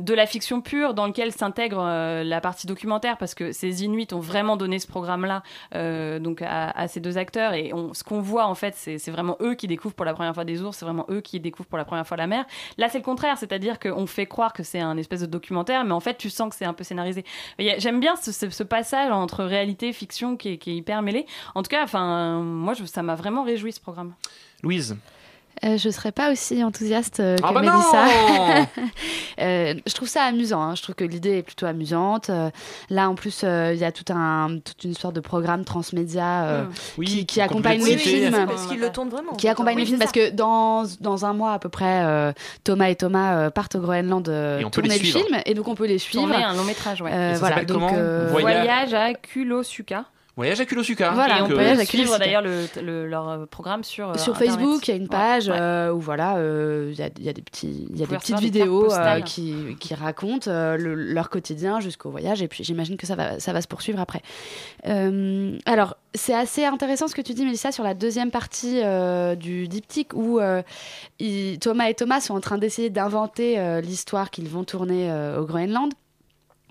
de 0.00 0.14
la 0.14 0.26
fiction 0.26 0.60
pure 0.60 0.94
dans 0.94 1.06
lequel 1.06 1.32
s'intègre 1.32 1.80
euh, 1.80 2.24
la 2.24 2.40
partie 2.40 2.66
documentaire 2.66 3.16
parce 3.18 3.34
que 3.34 3.52
ces 3.52 3.84
Inuits 3.84 4.08
ont 4.12 4.20
vraiment 4.20 4.56
donné 4.56 4.78
ce 4.78 4.86
programme-là 4.86 5.42
euh, 5.74 6.18
donc 6.18 6.42
à, 6.42 6.88
ces 6.88 7.00
deux 7.00 7.18
acteurs 7.18 7.54
et 7.54 7.72
ce 7.92 8.04
qu'on 8.04 8.20
voit 8.20 8.46
en 8.46 8.54
fait, 8.54 8.74
c'est 8.74 9.10
vraiment 9.10 9.36
eux 9.40 9.54
qui 9.54 9.66
découvrent 9.66 9.94
pour 9.94 10.04
la 10.04 10.14
première 10.14 10.34
fois 10.34 10.44
des 10.44 10.62
ours, 10.62 10.76
c'est 10.76 10.84
vraiment 10.84 11.06
eux 11.10 11.20
qui 11.20 11.40
découvrent 11.40 11.68
pour 11.68 11.78
la 11.78 11.84
première 11.84 12.06
fois 12.06 12.16
la 12.16 12.26
mer. 12.26 12.44
Là, 12.76 12.88
c'est 12.88 12.98
le 12.98 13.04
contraire, 13.04 13.36
c'est-à-dire 13.38 13.78
qu'on 13.78 14.06
fait 14.06 14.26
croire 14.26 14.52
que 14.52 14.62
c'est 14.62 14.80
un 14.80 14.96
espèce 14.96 15.20
de 15.20 15.26
documentaire, 15.26 15.84
mais 15.84 15.92
en 15.92 16.00
fait, 16.00 16.16
tu 16.16 16.30
sens 16.30 16.50
que 16.50 16.56
c'est 16.56 16.64
un 16.64 16.72
peu 16.74 16.84
scénarisé. 16.84 17.24
J'aime 17.58 18.00
bien 18.00 18.16
ce, 18.16 18.62
passage 18.62 19.10
entre 19.10 19.44
réalité 19.44 19.88
et 19.88 19.92
fiction 19.92 20.36
qui 20.36 20.50
est, 20.50 20.58
qui 20.58 20.70
est 20.70 20.76
hyper 20.76 21.02
mêlé. 21.02 21.26
En 21.54 21.62
tout 21.62 21.70
cas, 21.70 21.82
enfin, 21.82 22.40
moi, 22.42 22.74
je- 22.74 22.84
ça 22.84 23.02
m'a 23.02 23.14
vraiment 23.14 23.44
réjoui 23.44 23.72
ce 23.72 23.80
programme. 23.80 24.14
Louise 24.62 24.96
Euh, 25.64 25.76
je 25.76 25.90
serais 25.90 26.12
pas 26.12 26.30
aussi 26.30 26.62
enthousiaste 26.62 27.20
euh, 27.20 27.36
que 27.36 27.42
Ah 27.44 27.52
bah 27.52 27.62
non 27.62 27.72
Euh, 29.40 29.74
je 29.86 29.94
trouve 29.94 30.08
ça 30.08 30.22
amusant. 30.24 30.60
hein. 30.60 30.74
Je 30.74 30.82
trouve 30.82 30.94
que 30.96 31.04
l'idée 31.04 31.38
est 31.38 31.42
plutôt 31.42 31.66
amusante. 31.66 32.28
Euh, 32.28 32.50
là, 32.90 33.08
en 33.08 33.14
plus, 33.14 33.42
euh, 33.44 33.72
il 33.72 33.78
y 33.78 33.84
a 33.84 33.92
tout 33.92 34.04
un, 34.12 34.58
toute 34.64 34.82
une 34.82 34.94
sorte 34.94 35.14
de 35.14 35.20
programme 35.20 35.64
transmédia 35.64 36.42
euh. 36.44 36.64
Oui, 36.96 37.24
qui, 37.24 37.40
accompagne 37.40 37.78
complète 37.78 37.98
le 37.98 38.04
l'été. 38.04 38.30
film. 38.30 38.46
Parce 38.46 38.66
qu'ils 38.66 38.80
le 38.80 38.90
tournent 38.90 39.10
vraiment. 39.10 39.32
en 39.32 39.36
Qui 39.36 39.46
accompagne 39.48 39.76
Oui, 39.76 39.82
le 39.82 39.86
film 39.86 39.98
c'est 40.00 40.04
parce 40.04 40.12
que 40.12 40.30
dans, 40.34 40.84
dans 41.00 41.24
un 41.24 41.34
mois 41.34 41.52
à 41.52 41.58
peu 41.60 41.68
près, 41.68 42.02
euh, 42.04 42.32
Thomas 42.64 42.88
et 42.88 42.96
Thomas 42.96 43.36
euh, 43.36 43.50
partent 43.50 43.76
au 43.76 43.80
Groenland 43.80 44.28
euh, 44.28 44.58
Et 44.58 44.64
on 44.64 44.70
peut 44.70 44.80
les 44.80 44.88
tourner 44.88 44.98
le 45.04 45.04
film 45.24 45.40
et 45.46 45.54
donc 45.54 45.68
on 45.68 45.74
peut 45.76 45.86
les 45.86 45.98
suivre. 45.98 46.24
Tourner 46.26 46.42
un 46.42 46.54
long 46.54 46.64
métrage, 46.64 47.00
ouais. 47.02 47.12
Euh, 47.12 47.34
ça 47.34 47.38
voilà, 47.38 47.64
donc, 47.64 47.78
comment? 47.80 47.92
euh, 47.96 48.28
Voyage- 48.32 48.64
Voyage 48.64 48.94
à 48.94 49.14
Kulosuka. 49.14 50.04
Voyage 50.38 50.60
à 50.60 50.66
Kulosuka. 50.66 51.10
Voilà, 51.10 51.38
et 51.38 51.42
on 51.42 51.44
un 51.44 51.48
peut 51.48 51.54
voyage 51.54 51.78
à 51.80 51.84
suivre 51.84 52.16
d'ailleurs 52.16 52.42
le, 52.42 52.66
le- 52.80 53.06
leur 53.08 53.28
euh, 53.28 53.46
programme 53.46 53.82
sur, 53.82 54.10
euh, 54.10 54.14
Sur 54.14 54.34
Internet. 54.36 54.56
Facebook, 54.60 54.86
il 54.86 54.90
y 54.92 54.94
a 54.94 54.96
une 54.96 55.08
page 55.08 55.48
ouais. 55.48 55.56
euh, 55.58 55.92
où 55.92 55.98
voilà, 56.00 56.36
euh, 56.36 56.90
il 56.92 56.98
y, 56.98 57.02
a, 57.02 57.10
il 57.18 57.24
y 57.24 57.28
a 57.28 57.32
des 57.32 57.42
petits, 57.42 57.88
il 57.90 57.98
y 57.98 58.04
a 58.04 58.06
des 58.06 58.16
petites 58.16 58.36
des 58.36 58.42
vidéos 58.42 58.92
euh, 58.94 59.20
qui, 59.20 59.76
qui 59.80 59.94
racontent 59.94 60.48
euh, 60.48 60.76
le- 60.76 60.94
leur 60.94 61.28
quotidien 61.28 61.80
jusqu'au 61.80 62.10
voyage. 62.10 62.40
Et 62.40 62.46
puis 62.46 62.62
j'imagine 62.62 62.96
que 62.96 63.06
ça 63.06 63.16
va, 63.16 63.40
ça 63.40 63.52
va 63.52 63.60
se 63.60 63.66
poursuivre 63.66 63.98
après. 64.00 64.22
Euh, 64.86 65.58
alors 65.66 65.96
c'est 66.14 66.34
assez 66.34 66.64
intéressant 66.64 67.08
ce 67.08 67.16
que 67.16 67.20
tu 67.22 67.34
dis, 67.34 67.44
Mélissa, 67.44 67.72
sur 67.72 67.82
la 67.82 67.94
deuxième 67.94 68.30
partie 68.30 68.80
euh, 68.84 69.34
du 69.34 69.66
diptyque 69.66 70.14
où 70.14 70.38
euh, 70.38 70.62
Thomas 71.60 71.88
et 71.88 71.94
Thomas 71.94 72.20
sont 72.20 72.34
en 72.34 72.40
train 72.40 72.58
d'essayer 72.58 72.90
d'inventer 72.90 73.58
euh, 73.58 73.80
l'histoire 73.80 74.30
qu'ils 74.30 74.48
vont 74.48 74.62
tourner 74.62 75.10
euh, 75.10 75.40
au 75.40 75.44
Groenland. 75.46 75.92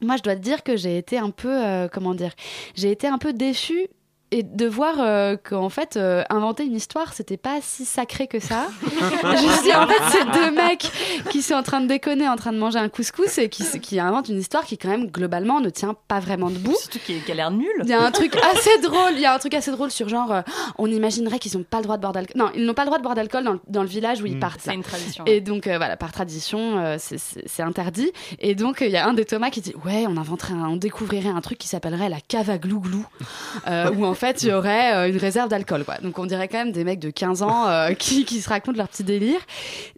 Moi, 0.01 0.17
je 0.17 0.23
dois 0.23 0.35
te 0.35 0.41
dire 0.41 0.63
que 0.63 0.75
j'ai 0.75 0.97
été 0.97 1.17
un 1.17 1.31
peu, 1.31 1.65
euh, 1.65 1.87
comment 1.91 2.13
dire, 2.13 2.33
j'ai 2.75 2.91
été 2.91 3.07
un 3.07 3.17
peu 3.17 3.33
déçue 3.33 3.87
et 4.31 4.43
de 4.43 4.65
voir 4.67 4.95
euh, 4.99 5.35
qu'en 5.41 5.69
fait 5.69 5.95
euh, 5.97 6.23
inventer 6.29 6.63
une 6.65 6.75
histoire 6.75 7.13
c'était 7.13 7.37
pas 7.37 7.59
si 7.61 7.85
sacré 7.85 8.27
que 8.27 8.39
ça 8.39 8.67
je 8.81 9.63
dis 9.63 9.73
en 9.73 9.87
fait 9.87 10.01
c'est 10.11 10.31
deux 10.39 10.51
mecs 10.51 10.89
qui 11.29 11.41
sont 11.41 11.53
en 11.55 11.63
train 11.63 11.81
de 11.81 11.87
déconner 11.87 12.27
en 12.27 12.35
train 12.35 12.51
de 12.51 12.57
manger 12.57 12.79
un 12.79 12.89
couscous 12.89 13.37
et 13.37 13.49
qui, 13.49 13.63
qui 13.79 13.99
inventent 13.99 14.29
une 14.29 14.39
histoire 14.39 14.65
qui 14.65 14.77
quand 14.77 14.89
même 14.89 15.07
globalement 15.07 15.59
ne 15.61 15.69
tient 15.69 15.95
pas 16.07 16.19
vraiment 16.19 16.49
debout 16.49 16.75
Surtout 16.79 16.99
qui, 17.05 17.19
qui 17.21 17.31
a 17.31 17.35
l'air 17.35 17.51
nul. 17.51 17.67
il 17.83 17.89
y 17.89 17.93
a 17.93 18.01
un 18.01 18.11
truc 18.11 18.35
assez 18.35 18.77
drôle 18.81 19.11
il 19.13 19.19
y 19.21 19.25
a 19.25 19.33
un 19.33 19.39
truc 19.39 19.53
assez 19.53 19.71
drôle 19.71 19.91
sur 19.91 20.09
genre 20.09 20.31
euh, 20.31 20.41
on 20.77 20.87
imaginerait 20.91 21.39
qu'ils 21.39 21.57
n'ont 21.57 21.63
pas 21.63 21.77
le 21.77 21.83
droit 21.83 21.97
de 21.97 22.01
boire 22.01 22.13
d'alcool 22.13 22.35
non 22.37 22.49
ils 22.55 22.65
n'ont 22.65 22.73
pas 22.73 22.83
le 22.83 22.87
droit 22.87 22.97
de 22.97 23.03
boire 23.03 23.15
d'alcool 23.15 23.43
dans, 23.43 23.53
le- 23.53 23.61
dans 23.67 23.81
le 23.81 23.87
village 23.89 24.21
où 24.21 24.25
ils 24.25 24.37
Mm. 24.37 24.39
partent 24.39 24.61
C'est 24.61 24.73
une 24.73 24.83
tradition. 24.83 25.23
Et 25.25 25.41
donc, 25.41 25.65
euh, 25.67 25.77
voilà, 25.77 25.97
par 25.97 26.11
tradition, 26.11 26.77
euh, 26.79 26.97
c'est- 26.99 27.61
interdit. 27.63 28.11
Et 28.39 28.53
donc, 28.55 28.79
il 28.81 28.89
y 28.91 28.97
a 28.97 29.07
un 29.07 29.13
des 29.13 29.25
Thomas 29.25 29.49
qui 29.49 29.61
dit 29.61 29.73
Ouais, 29.85 30.05
on 30.07 30.15
inventerait, 30.17 30.53
un- 30.53 30.67
on 30.69 30.75
découvrirait 30.75 31.29
un 31.29 31.41
truc 31.41 31.57
qui 31.57 31.67
s'appellerait 31.67 32.09
la 32.09 32.19
cave 32.21 32.49
à 32.49 32.57
glouglou, 32.57 33.05
euh, 33.67 33.89
où 33.97 34.05
en 34.05 34.13
fait, 34.17 34.43
il 34.43 34.49
y 34.49 34.53
aurait 34.53 34.93
euh, 34.93 35.09
une 35.09 35.17
réserve 35.17 35.47
d'alcool, 35.49 35.85
quoi. 35.85 35.95
Donc, 36.01 36.19
on 36.19 36.25
dirait 36.25 36.47
quand 36.47 36.57
même 36.57 36.71
des 36.73 36.83
mecs 36.83 36.99
de 36.99 37.09
15 37.09 37.41
ans 37.43 37.67
euh, 37.67 37.93
qui, 37.97 38.25
qui 38.25 38.41
se 38.41 38.49
racontent 38.49 38.77
leur 38.77 38.89
petit 38.89 39.03
délire. 39.03 39.39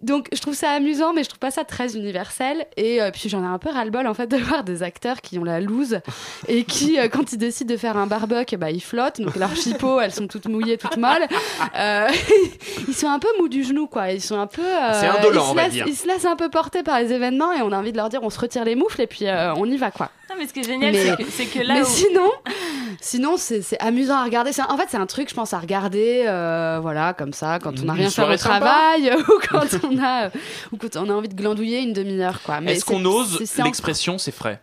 Donc, 0.02 0.28
je 0.32 0.40
trouve 0.40 0.54
ça 0.54 0.70
amusant, 0.72 1.14
mais 1.14 1.24
je 1.24 1.30
trouve 1.30 1.40
pas 1.40 1.52
ça 1.52 1.64
très 1.64 1.96
universel. 1.96 2.66
Et 2.78 3.02
euh, 3.02 3.10
puis, 3.12 3.30
j'en 3.30 3.44
ai 3.44 3.48
un 3.48 3.58
peu 3.58 3.70
ras-le-bol, 3.70 4.06
en 4.08 4.14
fait, 4.14 4.28
de 4.28 4.38
voir 4.38 4.64
des 4.64 4.84
acteurs 4.84 5.22
qui 5.22 5.40
ont 5.40 5.44
la 5.44 5.60
loose 5.60 6.00
et 6.48 6.64
qui, 6.66 7.00
euh, 7.00 7.08
quand 7.10 7.32
ils 7.34 7.38
décident 7.38 7.74
de 7.74 7.78
faire 7.80 7.98
un 7.98 8.06
barbecue, 8.08 8.58
bah, 8.58 8.70
ils 8.72 8.84
flottent. 8.84 9.20
Donc, 9.22 9.36
leurs 9.36 9.56
chipots, 9.56 10.00
elles 10.00 10.14
sont 10.14 10.28
toutes 10.28 10.48
mouillées, 10.48 10.78
toutes 10.78 10.98
molles. 10.98 11.26
Ils 12.88 12.94
sont 12.94 13.08
un 13.08 13.20
peu 13.20 13.28
mous 13.40 13.48
du 13.50 13.64
genou, 13.64 13.88
quoi. 13.88 14.12
Ils 14.12 14.22
sont 14.22 14.38
un 14.40 14.48
peu. 14.48 14.62
C'est 14.94 15.08
indolent, 15.08 15.42
ils 15.42 15.46
se 15.46 15.52
on 15.52 15.54
va 15.54 15.64
laissent- 15.64 15.74
dire. 15.74 15.86
Ils 15.88 15.96
se 15.96 16.08
laissent 16.08 16.26
un 16.26 16.36
peu 16.36 16.50
porter 16.50 16.84
par 16.84 17.00
les 17.00 17.14
événements 17.14 17.52
et 17.54 17.62
on 17.62 17.72
a 17.72 17.78
envie 17.78 17.92
de 17.92 17.98
leur 17.98 18.10
dire 18.10 18.22
on 18.24 18.30
se 18.30 18.40
retire 18.40 18.66
les 18.66 18.76
moufles 18.76 19.02
et 19.02 19.08
puis 19.08 19.26
on 19.56 19.66
y 19.66 19.78
va, 19.78 19.92
quoi. 19.92 20.10
Non, 20.30 20.36
mais 20.38 20.48
ce 20.48 20.54
qui 20.54 20.60
est 20.60 20.64
génial, 20.64 20.92
Mais- 20.94 21.26
c'est 21.30 21.46
que, 21.46 21.60
là 21.60 21.74
Mais 21.76 21.82
où- 21.82 21.86
sinon, 21.86 22.32
sinon 23.02 23.38
c'est 23.38 23.62
c'est 23.62 23.80
amusant 23.80 24.16
à 24.16 24.24
regarder. 24.24 24.52
Un- 24.60 24.66
En 24.74 24.78
fait, 24.78 24.86
c'est 24.90 24.98
un 24.98 25.06
truc, 25.08 25.30
je 25.30 25.34
pense, 25.34 25.54
à 25.54 25.60
regarder, 25.60 26.26
euh, 26.28 26.80
voilà, 26.82 27.14
comme 27.14 27.34
ça, 27.34 27.58
quand 27.60 27.80
on 27.80 27.84
n'a 27.86 27.94
rien 27.94 28.10
fait 28.10 28.22
au 28.22 28.36
travail 28.38 29.12
ou 29.28 29.32
quand 29.50 29.66
on 29.92 29.98
a, 30.04 30.28
ou 30.72 30.78
quand 30.78 30.96
on 30.98 31.10
a 31.10 31.14
envie 31.14 31.30
de 31.30 31.34
glandouiller 31.36 31.80
une 31.80 31.94
demi-heure, 31.94 32.42
quoi. 32.44 32.62
Mais 32.62 32.74
Est-ce 32.74 32.86
qu'on 32.86 33.04
ose 33.06 33.40
l'expression 33.64 34.18
c'est 34.18 34.32
frais? 34.32 34.62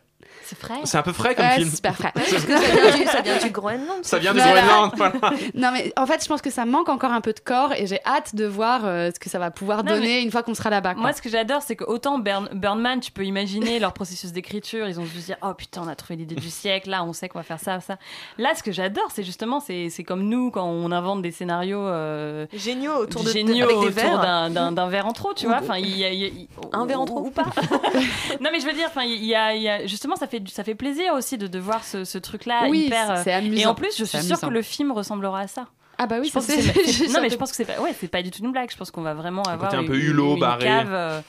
C'est 0.48 0.58
frais. 0.58 0.74
C'est 0.84 0.96
un 0.98 1.02
peu 1.02 1.12
frais 1.12 1.34
comme 1.34 1.44
Ouais, 1.44 1.56
film. 1.56 1.68
c'est 1.68 1.76
super 1.76 1.96
frais. 1.96 2.12
Parce 2.14 2.30
que 2.32 2.38
ça 2.38 2.46
vient 2.56 2.96
du, 2.96 3.04
ça 3.06 3.20
vient 3.20 3.38
du 3.38 3.50
Groenland. 3.50 4.02
Ça 4.04 4.18
vient 4.18 4.32
du 4.32 4.38
Voilà. 4.40 4.62
Groenland, 4.62 4.92
voilà. 4.96 5.14
Non, 5.54 5.70
mais 5.72 5.92
en 5.96 6.06
fait, 6.06 6.22
je 6.22 6.28
pense 6.28 6.40
que 6.40 6.50
ça 6.50 6.64
manque 6.64 6.88
encore 6.88 7.10
un 7.12 7.20
peu 7.20 7.32
de 7.32 7.40
corps 7.40 7.72
et 7.72 7.86
j'ai 7.86 7.98
hâte 8.06 8.34
de 8.36 8.46
voir 8.46 8.82
euh, 8.84 9.10
ce 9.12 9.18
que 9.18 9.28
ça 9.28 9.38
va 9.40 9.50
pouvoir 9.50 9.82
Non, 9.82 9.92
donner 9.94 10.20
une 10.22 10.30
fois 10.30 10.42
qu'on 10.44 10.54
sera 10.54 10.70
là-bas. 10.70 10.94
Moi, 10.94 11.12
ce 11.12 11.20
que 11.20 11.28
j'adore, 11.28 11.62
c'est 11.62 11.74
que 11.74 11.84
autant 11.84 12.18
Burn, 12.18 12.48
Burnman, 12.52 13.00
tu 13.00 13.10
peux 13.10 13.24
imaginer 13.24 13.78
leur 13.80 13.92
processus 13.92 14.30
d'écriture. 14.32 14.86
Ils 14.88 15.00
ont 15.00 15.04
dû 15.04 15.20
se 15.20 15.26
dire, 15.26 15.36
oh 15.42 15.52
putain, 15.54 15.82
on 15.84 15.88
a 15.88 15.96
trouvé 15.96 16.16
l'idée 16.16 16.36
du 16.36 16.48
siècle. 16.50 16.90
Là, 16.90 17.02
on 17.04 17.12
sait 17.12 17.28
qu'on 17.28 17.38
va 17.38 17.44
faire 17.44 17.60
ça, 17.60 17.80
ça. 17.80 17.96
Là, 18.38 18.50
ce 18.54 18.62
que 18.62 18.70
j'adore, 18.72 19.08
c'est 19.12 19.24
justement, 19.24 19.58
c'est 19.60 19.88
c'est 19.90 20.04
comme 20.04 20.22
nous 20.28 20.50
quand 20.52 20.64
on 20.66 20.92
invente 20.92 21.22
des 21.22 21.32
scénarios 21.32 21.80
euh, 21.86 22.46
Géniaux 22.52 22.94
autour 22.94 23.24
de 23.24 23.30
géniaux 23.30 23.64
avec 23.64 23.76
des 23.94 24.04
autour 24.04 24.20
verres. 24.20 24.50
d'un- 24.50 24.88
verre 24.88 25.06
en 25.06 25.12
trop, 25.12 25.34
tu 25.34 25.46
Ou- 25.46 25.48
vois. 25.48 25.58
Enfin, 25.60 25.76
il 25.78 25.96
y 25.96 26.04
a, 26.04 26.10
il 26.12 26.20
y 26.20 26.24
a- 26.24 26.28
il- 26.28 26.48
Un 26.72 26.86
verre 26.86 27.00
en 27.00 27.04
ou- 27.04 27.06
trop 27.06 27.20
ou 27.26 27.30
pas. 27.30 27.44
non, 28.40 28.50
mais 28.52 28.60
je 28.60 28.66
veux 28.66 28.72
dire, 28.72 28.86
enfin, 28.88 29.02
il 29.04 29.24
y 29.24 29.34
a, 29.34 29.54
il 29.54 29.62
y 29.62 29.68
a- 29.68 29.86
justement, 29.86 30.16
ça 30.16 30.26
fait, 30.26 30.35
ça 30.48 30.64
fait 30.64 30.74
plaisir 30.74 31.12
aussi 31.14 31.38
de, 31.38 31.46
de 31.46 31.58
voir 31.58 31.84
ce, 31.84 32.04
ce 32.04 32.18
truc-là 32.18 32.66
Oui, 32.68 32.86
hyper. 32.86 33.10
euh, 33.10 33.20
c'est 33.24 33.32
amusant. 33.32 33.60
Et 33.62 33.66
en 33.66 33.74
plus, 33.74 33.96
je 33.98 34.04
suis 34.04 34.22
sûre 34.22 34.40
que 34.40 34.46
le 34.46 34.62
film 34.62 34.92
ressemblera 34.92 35.40
à 35.40 35.46
ça. 35.46 35.66
Ah 35.98 36.06
bah 36.06 36.16
oui, 36.20 36.28
Je 36.28 36.32
pense 36.32 36.46
que 36.46 36.52
c'est- 36.60 37.08
non 37.12 37.20
mais 37.22 37.30
je 37.30 37.36
pense 37.36 37.50
que 37.50 37.56
c'est 37.56 37.64
pas 37.64 37.80
ouais 37.80 37.94
c'est 37.98 38.08
pas 38.08 38.22
du 38.22 38.30
tout 38.30 38.44
une 38.44 38.52
blague 38.52 38.70
je 38.70 38.76
pense 38.76 38.90
qu'on 38.90 39.00
va 39.00 39.14
vraiment 39.14 39.42
avoir 39.44 39.70
côté 39.70 39.78
un 39.78 39.80
une, 39.80 39.86
peu 39.88 39.96
hulot, 39.98 40.34
une 40.34 40.40
barré. 40.40 40.64
cave 40.66 40.88
euh, 40.92 41.20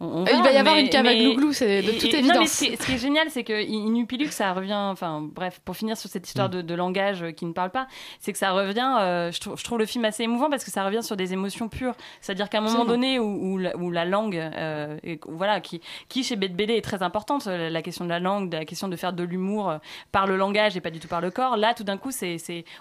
On- 0.00 0.22
on 0.22 0.24
Il 0.26 0.42
va 0.44 0.52
y 0.52 0.56
avoir 0.56 0.76
mais- 0.76 0.82
une 0.82 0.88
cave 0.90 1.06
à 1.06 1.10
mais- 1.10 1.24
glouglou, 1.24 1.52
c'est 1.52 1.82
de 1.82 1.90
toute 1.90 2.04
et- 2.04 2.22
non, 2.22 2.28
mais 2.28 2.28
évidence. 2.28 2.48
ce, 2.50 2.64
qui 2.64 2.72
est, 2.72 2.80
ce 2.80 2.86
qui 2.86 2.92
est 2.92 2.98
génial, 2.98 3.30
c'est 3.30 3.42
que 3.42 3.52
Inupilux, 3.64 4.30
ça 4.30 4.52
revient. 4.52 4.72
Enfin, 4.74 5.20
bref, 5.22 5.60
pour 5.64 5.76
finir 5.76 5.96
sur 5.96 6.08
cette 6.08 6.22
Mm. 6.22 6.26
histoire 6.26 6.48
de, 6.50 6.62
de 6.62 6.74
langage 6.74 7.22
euh, 7.22 7.32
qui 7.32 7.44
ne 7.46 7.52
parle 7.52 7.70
pas, 7.70 7.88
c'est 8.20 8.32
que 8.32 8.38
ça 8.38 8.52
revient. 8.52 8.96
euh, 9.00 9.32
je, 9.32 9.40
trouve, 9.40 9.58
je 9.58 9.64
trouve 9.64 9.78
le 9.78 9.86
film 9.86 10.04
assez 10.04 10.22
émouvant 10.22 10.50
parce 10.50 10.64
que 10.64 10.70
ça 10.70 10.84
revient 10.84 11.02
sur 11.02 11.16
des 11.16 11.32
émotions 11.32 11.68
pures. 11.68 11.94
C'est-à-dire 12.20 12.48
qu'à 12.48 12.58
un 12.58 12.60
moment 12.60 12.82
Absolument. 12.82 12.94
donné 12.94 13.18
où, 13.18 13.54
où 13.54 13.58
la, 13.58 13.76
où 13.76 13.90
la 13.90 14.04
langue, 14.04 14.36
euh, 14.36 14.96
est- 15.02 15.20
voilà, 15.26 15.60
qui, 15.60 15.80
qui 16.08 16.22
chez 16.22 16.36
BD 16.36 16.74
est 16.74 16.80
très 16.82 17.02
importante, 17.02 17.46
euh, 17.48 17.68
la 17.68 17.82
question 17.82 18.04
de 18.04 18.10
la 18.10 18.20
langue, 18.20 18.52
la 18.52 18.64
question 18.64 18.86
de 18.88 18.94
faire 18.96 19.12
de 19.12 19.24
l'humour 19.24 19.68
euh, 19.70 19.78
par 20.12 20.26
le 20.28 20.36
langage 20.36 20.76
et 20.76 20.80
pas 20.80 20.90
du 20.90 21.00
tout 21.00 21.08
par 21.08 21.20
le 21.20 21.30
corps. 21.32 21.56
Là, 21.56 21.74
tout 21.74 21.84
d'un 21.84 21.96
coup, 21.96 22.10
c'est, 22.12 22.36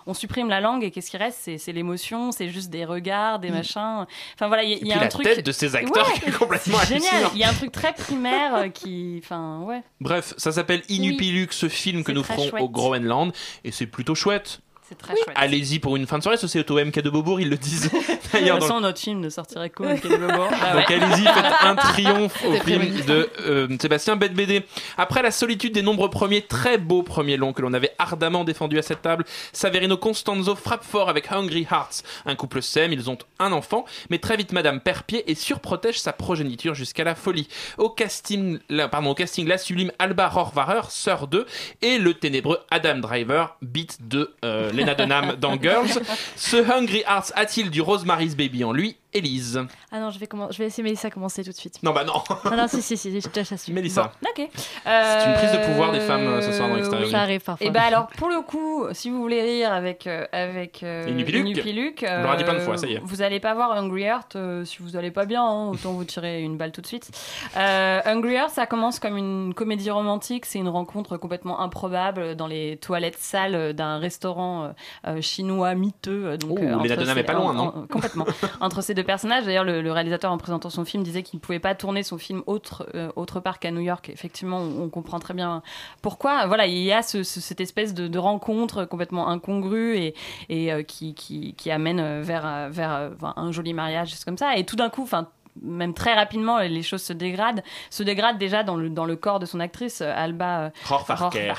on 0.06 0.14
supprime 0.14 0.50
la 0.50 0.62
langue 0.62 0.84
et 0.84 0.92
qu'est-ce 0.92 1.10
qui 1.10 1.18
reste? 1.18 1.50
C'est, 1.58 1.72
l'émotion, 1.74 2.32
c'est 2.32 2.50
juste 2.50 2.70
des 2.70 2.86
regards, 2.86 3.40
des 3.40 3.50
machins. 3.50 4.06
Enfin 4.36 4.48
voilà, 4.48 4.64
il 4.64 4.70
y 4.86 4.92
a- 4.92 4.96
y, 4.96 4.98
un 4.98 5.02
la 5.02 5.08
truc. 5.08 5.26
tête 5.26 5.46
de 5.46 5.52
ces 5.52 5.76
acteurs 5.76 6.06
Ouais, 6.08 6.14
qui 6.20 6.30
est 6.30 6.38
complètement 6.38 6.78
c'est 6.84 6.96
génial. 7.12 7.32
Il 7.34 7.40
y 7.40 7.44
a 7.44 7.50
un 7.50 7.54
truc 7.54 7.72
très 7.72 7.94
primaire 7.94 8.56
euh, 8.56 8.70
qui, 8.70 9.22
enfin 9.24 9.62
ouais. 9.62 9.82
Bref, 10.00 10.34
ça 10.38 10.52
s'appelle 10.52 10.82
Inupilux, 10.90 11.50
ce 11.52 11.70
film 11.70 12.04
que 12.04 12.12
nous 12.12 12.24
ferons 12.24 12.50
chouette. 12.50 12.64
au 12.64 12.70
Groenland, 12.70 13.32
et 13.64 13.72
c'est 13.72 13.88
plutôt 13.88 14.16
chouette. 14.16 14.62
C'est 14.88 14.98
très 14.98 15.16
chouette. 15.16 15.36
Allez-y 15.36 15.80
pour 15.80 15.98
une 15.98 16.08
fin 16.08 16.18
de 16.18 16.24
soirée, 16.24 16.38
c'est 16.38 16.72
au 16.72 16.76
MK 16.86 17.02
de 17.02 17.10
Beaubourg, 17.10 17.42
ils 17.42 17.50
le 17.50 17.58
disent. 17.58 17.92
D'ailleurs, 18.34 18.60
dans 18.60 18.80
notre 18.80 19.00
film 19.00 19.20
ne 19.20 19.30
sortirait 19.30 19.70
qu'au 19.70 19.84
Quai 19.84 20.08
de 20.08 20.16
Beaubourg. 20.16 20.50
Ouais. 20.50 20.74
Donc 20.74 20.92
allez-y, 20.92 21.26
faites 21.26 21.54
un 21.62 21.76
triomphe 21.76 22.46
au 22.46 22.54
film 22.54 23.02
de 23.06 23.30
euh, 23.42 23.68
Sébastien 23.82 24.16
BD. 24.16 24.64
Après 24.98 25.22
la 25.22 25.32
solitude 25.32 25.74
des 25.74 25.82
nombreux 25.82 26.10
premiers, 26.10 26.42
très 26.42 26.78
beaux 26.78 27.04
premiers 27.04 27.36
longs 27.36 27.52
que 27.52 27.62
l'on 27.62 27.74
avait 27.74 27.92
ardemment 28.00 28.46
défendus 28.46 28.80
à 28.80 28.82
cette 28.82 29.02
table, 29.02 29.26
Saverino 29.52 29.98
Constanzo 29.98 30.56
frappe 30.56 30.86
fort 30.86 31.10
avec 31.10 31.32
Hungry 31.34 31.68
Hearts. 31.70 32.04
Un 32.26 32.36
couple 32.36 32.62
s'aime, 32.62 32.94
ils 32.94 33.10
ont 33.10 33.18
un 33.40 33.52
enfant, 33.52 33.84
mais 34.10 34.20
très 34.20 34.38
vite 34.38 34.54
Madame 34.54 34.80
perd 34.80 35.04
pied 35.04 35.30
et 35.30 35.36
surprotège 35.36 36.00
sa 36.00 36.14
progéniture 36.14 36.76
jusqu'à 36.76 37.04
la 37.04 37.16
folie. 37.16 37.50
Au 37.78 37.90
casting, 37.90 38.60
la, 38.70 38.88
pardon, 38.88 39.10
au 39.10 39.16
casting, 39.16 39.48
la 39.48 39.58
sublime 39.58 39.92
Alba 40.00 40.30
Rohrwacher, 40.30 40.88
sœur 40.90 41.28
d'eux, 41.28 41.46
et 41.82 41.98
le 41.98 42.14
ténébreux 42.14 42.60
Adam 42.72 43.00
Driver, 43.00 43.58
beat 43.62 44.08
de 44.08 44.34
euh, 44.46 44.72
Lena 44.78 44.96
Dunham 44.96 45.36
dans 45.40 45.60
Girls. 45.62 45.90
Ce 46.36 46.58
Hungry 46.58 47.04
Hearts 47.08 47.32
a-t-il 47.36 47.70
du 47.70 47.82
Rosemary's 47.82 48.36
Baby 48.36 48.64
en 48.64 48.72
lui? 48.72 48.98
Élise. 49.18 49.62
Ah 49.92 50.00
non, 50.00 50.10
je 50.12 50.20
vais, 50.20 50.28
je 50.52 50.58
vais 50.58 50.64
laisser 50.66 50.84
Mélissa 50.84 51.10
commencer 51.10 51.44
tout 51.44 51.52
de 51.52 51.56
suite. 51.56 51.82
Non, 51.84 51.92
bah 51.92 52.04
non. 52.04 52.14
Non, 52.46 52.58
non, 52.58 52.68
si, 52.68 52.82
si, 52.82 52.98
si, 52.98 53.20
je 53.22 53.28
te 53.28 53.40
laisse. 53.40 53.68
Mélissa. 53.70 54.12
Ok. 54.22 54.48
C'est 54.84 55.26
une 55.30 55.34
prise 55.36 55.52
de 55.52 55.66
pouvoir 55.66 55.92
des 55.92 56.00
femmes, 56.00 56.22
euh, 56.28 56.42
ce 56.42 56.52
soir, 56.52 56.70
dans 56.70 56.76
l'extérieur. 56.76 57.10
Ça 57.10 57.22
arrive 57.22 57.42
parfois. 57.42 57.66
Et 57.66 57.70
bah 57.70 57.82
alors, 57.84 58.08
pour 58.08 58.30
le 58.30 58.42
coup, 58.42 58.86
si 58.92 59.10
vous 59.10 59.20
voulez 59.22 59.42
rire 59.42 59.72
avec 59.74 60.08
euh, 60.08 60.26
avec 60.32 60.84
euh, 60.84 61.06
Inupiluc. 61.08 61.42
Inupiluc, 61.42 62.06
On 62.08 62.22
l'aura 62.24 62.36
dit 62.36 62.44
plein 62.44 62.54
de 62.56 62.60
fois, 62.60 62.78
ça 62.78 62.88
y 62.88 62.94
est. 62.94 63.02
Vous 63.04 63.22
allez 63.22 63.40
pas 63.40 63.54
voir 63.54 63.72
Hungry 63.72 64.04
Heart 64.04 64.36
euh, 64.36 64.66
si 64.66 64.78
vous 64.82 64.96
allez 64.96 65.12
pas 65.12 65.26
bien, 65.26 65.44
hein, 65.44 65.70
autant 65.70 65.92
vous 65.94 66.04
tirer 66.04 66.42
une 66.42 66.58
balle 66.58 66.72
tout 66.72 66.82
de 66.82 66.88
suite. 66.88 67.10
Euh, 67.56 68.02
Hungry 68.06 68.36
Heart, 68.36 68.50
ça 68.52 68.66
commence 68.66 69.00
comme 69.00 69.18
une 69.18 69.54
comédie 69.54 69.90
romantique, 69.92 70.46
c'est 70.46 70.60
une 70.60 70.70
rencontre 70.70 71.18
complètement 71.18 71.60
improbable 71.62 72.36
dans 72.36 72.48
les 72.48 72.78
toilettes 72.78 73.18
sales 73.18 73.74
d'un 73.74 73.98
restaurant 74.00 74.64
euh, 74.66 74.70
euh, 75.08 75.22
chinois 75.22 75.74
miteux. 75.76 76.26
euh, 76.28 76.38
Donc, 76.38 76.58
Oh, 76.60 76.64
euh, 76.64 76.96
Dunham 76.96 77.14
ces- 77.14 77.20
est 77.20 77.24
pas 77.24 77.34
loin, 77.34 77.52
en- 77.52 77.54
non 77.54 77.68
en- 77.84 77.88
Complètement. 77.88 78.26
entre 78.62 78.82
ces 78.82 78.94
deux 78.94 79.04
personnages, 79.08 79.46
d'ailleurs, 79.46 79.64
le, 79.64 79.92
réalisateur 79.92 80.32
en 80.32 80.38
présentant 80.38 80.70
son 80.70 80.86
film 80.86 81.02
disait 81.02 81.24
qu'il 81.24 81.38
ne 81.38 81.42
pouvait 81.42 81.60
pas 81.60 81.74
tourner 81.74 82.04
son 82.04 82.20
film 82.20 82.44
autre 82.46 82.88
euh, 82.94 83.10
autre 83.16 83.40
part 83.40 83.58
qu'à 83.58 83.72
New 83.72 83.82
York. 83.82 84.10
Effectivement, 84.10 84.60
on, 84.60 84.90
comprend 84.90 85.20
très 85.20 85.34
bien 85.34 85.64
pourquoi. 86.04 86.46
Voilà, 86.46 86.68
il 86.68 86.78
y 86.78 86.92
a 86.92 87.02
ce- 87.02 87.24
ce- 87.24 87.42
cette 87.42 87.62
espèce 87.62 87.96
de, 87.96 88.18
rencontre 88.18 88.86
complètement 88.86 89.30
incongrue 89.30 89.96
et, 89.96 90.16
et 90.50 90.72
euh, 90.72 90.84
qui, 90.84 91.14
qui, 91.14 91.72
amène 91.72 92.22
vers, 92.22 92.70
vers 92.70 92.94
euh, 92.94 93.10
un 93.36 93.52
joli 93.52 93.74
mariage, 93.74 94.10
juste 94.10 94.26
comme 94.26 94.38
ça. 94.38 94.58
Et 94.58 94.66
tout 94.66 94.76
d'un 94.76 94.90
coup, 94.90 95.04
enfin 95.04 95.30
même 95.62 95.94
très 95.94 96.14
rapidement, 96.14 96.60
les 96.60 96.84
choses 96.84 97.02
se 97.04 97.14
dégradent. 97.14 97.64
Se 97.90 98.04
dégradent 98.04 98.38
déjà 98.38 98.64
dans 98.64 98.76
le, 98.76 98.90
dans 98.90 99.06
le 99.06 99.16
corps 99.16 99.40
de 99.40 99.46
son 99.46 99.60
actrice, 99.60 100.02
euh, 100.02 100.12
Alba 100.16 100.60
euh, 100.66 100.70
Rohrwacher. 100.86 101.52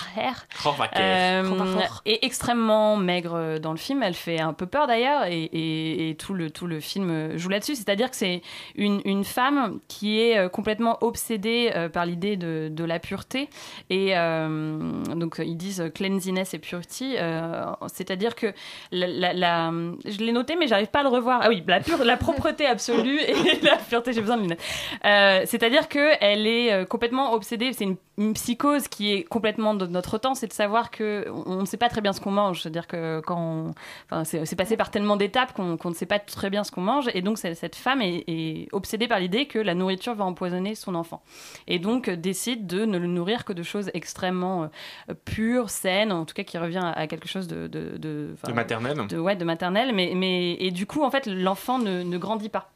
Euh, 1.03 1.43
Rohrwacher. 1.49 1.89
est 2.07 2.19
extrêmement 2.25 2.97
maigre 2.97 3.35
euh, 3.35 3.59
dans 3.59 3.73
le 3.73 3.77
film. 3.79 4.03
Elle 4.03 4.15
fait 4.15 4.41
un 4.41 4.53
peu 4.53 4.67
peur 4.67 4.87
d'ailleurs, 4.87 5.25
et, 5.25 5.43
et- 5.45 6.11
et 6.11 6.15
tout, 6.17 6.35
le, 6.35 6.51
tout 6.51 6.67
le 6.67 6.81
film 6.81 7.11
euh, 7.11 7.39
joue 7.39 7.49
là-dessus. 7.49 7.75
C'est-à-dire 7.75 8.11
que 8.11 8.17
c'est 8.17 8.43
une, 8.77 9.01
une 9.05 9.25
femme 9.25 9.79
qui 9.89 10.21
est 10.21 10.39
euh, 10.39 10.49
complètement 10.49 10.99
obsédée 11.03 11.71
euh, 11.75 11.89
par 11.89 12.07
l'idée 12.07 12.37
de, 12.37 12.69
de 12.71 12.85
la 12.85 12.99
pureté. 12.99 13.49
Et 13.91 14.17
euh, 14.17 14.79
donc 15.15 15.41
ils 15.45 15.57
disent 15.57 15.81
euh, 15.81 15.89
cleanliness 15.91 16.55
et 16.55 16.59
purity. 16.59 17.17
euh, 17.19 17.65
C'est-à-dire 17.93 18.35
que 18.35 18.53
la, 18.93 19.07
la- 19.07 19.33
la- 19.33 19.71
je 20.05 20.19
l'ai 20.19 20.33
noté, 20.33 20.57
mais 20.57 20.67
j'arrive 20.69 20.89
pas 20.89 21.01
à 21.01 21.03
le 21.03 21.09
revoir. 21.09 21.41
Ah 21.43 21.49
oui, 21.49 21.63
la, 21.67 21.81
pure, 21.81 22.05
la 22.05 22.17
propreté 22.17 22.67
absolue 22.67 23.19
et 23.21 23.35
la 23.63 23.77
pureté. 23.89 24.13
J'ai 24.13 24.21
besoin 24.21 24.37
de 24.37 24.43
lunettes. 24.43 24.63
Euh, 25.05 25.43
C'est-à-dire 25.47 25.89
que 25.89 26.13
elle 26.21 26.47
est 26.47 26.73
euh, 26.73 26.85
complètement 26.85 27.33
obsédée. 27.33 27.73
C'est 27.73 27.85
une, 27.85 27.97
une 28.19 28.35
psychose 28.35 28.89
qui 28.89 29.13
est 29.13 29.23
complètement 29.25 29.75
de 29.75 29.87
notre 29.87 30.19
temps. 30.19 30.35
C'est 30.35 30.47
de 30.47 30.53
savoir 30.53 30.91
que 30.91 31.27
on 31.31 31.59
on 31.59 31.61
ne 31.63 31.67
sait 31.67 31.77
pas 31.77 31.89
très 31.89 32.01
bien 32.01 32.13
ce 32.13 32.21
qu'on 32.21 32.31
mange. 32.31 32.63
C'est-à-dire 32.63 32.87
que 32.87 33.21
quand 33.27 33.41
on- 33.41 33.75
enfin, 34.11 34.25
c'est 34.25 34.57
passé 34.57 34.77
par 34.77 34.91
tellement 34.91 35.17
d'étapes 35.17 35.53
qu'on 35.53 35.77
qu'on 35.77 35.91
ne 35.91 35.95
sait 35.95 36.07
pas 36.07 36.19
très 36.19 36.51
bien 36.51 36.63
ce 36.65 36.71
qu'on 36.71 36.81
mange. 36.83 37.09
Et 37.15 37.23
donc 37.23 37.39
cette 37.39 37.75
femme 37.77 38.01
est, 38.03 38.25
est 38.29 38.69
obsédée 38.73 39.09
par 39.09 39.19
l'idée 39.19 39.47
que 39.47 39.59
la 39.59 39.75
nourriture 39.75 40.15
va 40.15 40.25
empoisonner 40.25 40.75
son 40.75 40.95
enfant. 40.95 41.23
Et 41.67 41.79
donc 41.79 42.09
décide 42.11 42.67
de 42.67 42.85
ne 42.85 42.99
le 42.99 43.07
nourrir 43.09 43.45
que 43.45 43.53
de 43.53 43.63
choses 43.63 43.91
extrêmement 43.95 44.65
euh, 45.11 45.15
pures, 45.25 45.71
saines, 45.71 46.13
en 46.13 46.25
tout 46.25 46.35
cas 46.35 46.45
qui 46.45 46.59
revient 46.59 46.79
à, 46.83 46.91
à 46.93 47.07
quelque 47.07 47.29
chose 47.29 47.49
de 47.49 47.67
de, 47.67 47.97
de, 47.99 48.35
De 48.47 48.53
maternelle. 48.53 49.07
de- 49.09 49.19
ouais, 49.19 49.37
de 49.37 49.45
maternelle. 49.45 49.93
Mais, 49.95 50.13
mais 50.15 50.53
et 50.55 50.71
du 50.71 50.87
coup 50.87 51.03
en 51.03 51.11
fait 51.11 51.27
l'enfant 51.27 51.79
ne, 51.79 52.03
ne 52.03 52.19
grandit 52.19 52.49
pas. 52.51 52.71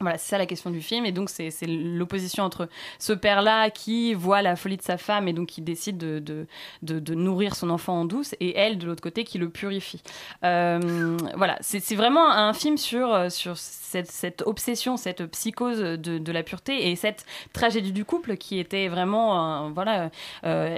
Voilà, 0.00 0.16
c'est 0.16 0.28
ça 0.28 0.38
la 0.38 0.46
question 0.46 0.70
du 0.70 0.80
film. 0.80 1.04
Et 1.06 1.12
donc, 1.12 1.28
c'est 1.28 1.50
l'opposition 1.66 2.44
entre 2.44 2.68
ce 3.00 3.12
père-là 3.12 3.70
qui 3.70 4.14
voit 4.14 4.42
la 4.42 4.54
folie 4.54 4.76
de 4.76 4.82
sa 4.82 4.96
femme 4.96 5.26
et 5.26 5.32
donc 5.32 5.48
qui 5.48 5.60
décide 5.60 5.98
de, 5.98 6.20
de, 6.20 6.46
de- 6.82 7.14
nourrir 7.14 7.56
son 7.56 7.68
enfant 7.70 8.00
en 8.00 8.04
douce, 8.04 8.34
et 8.38 8.56
elle, 8.56 8.78
de 8.78 8.86
l'autre 8.86 9.02
côté, 9.02 9.24
qui 9.24 9.38
le 9.38 9.48
purifie. 9.48 10.00
Euh, 10.44 11.16
voilà, 11.36 11.58
c'est 11.60 11.96
vraiment 11.96 12.30
un 12.30 12.52
film 12.52 12.76
sur, 12.76 13.12
euh, 13.12 13.28
sur 13.28 13.56
cette, 13.56 14.10
cette 14.10 14.42
obsession, 14.42 14.96
cette 14.96 15.26
psychose 15.26 15.80
de, 15.80 16.32
la 16.32 16.42
pureté 16.42 16.90
et 16.90 16.96
cette 16.96 17.24
tragédie 17.52 17.92
du 17.92 18.04
couple 18.04 18.36
qui 18.36 18.58
était 18.58 18.88
vraiment 18.88 19.64
euh, 19.66 19.70
voilà, 19.74 20.10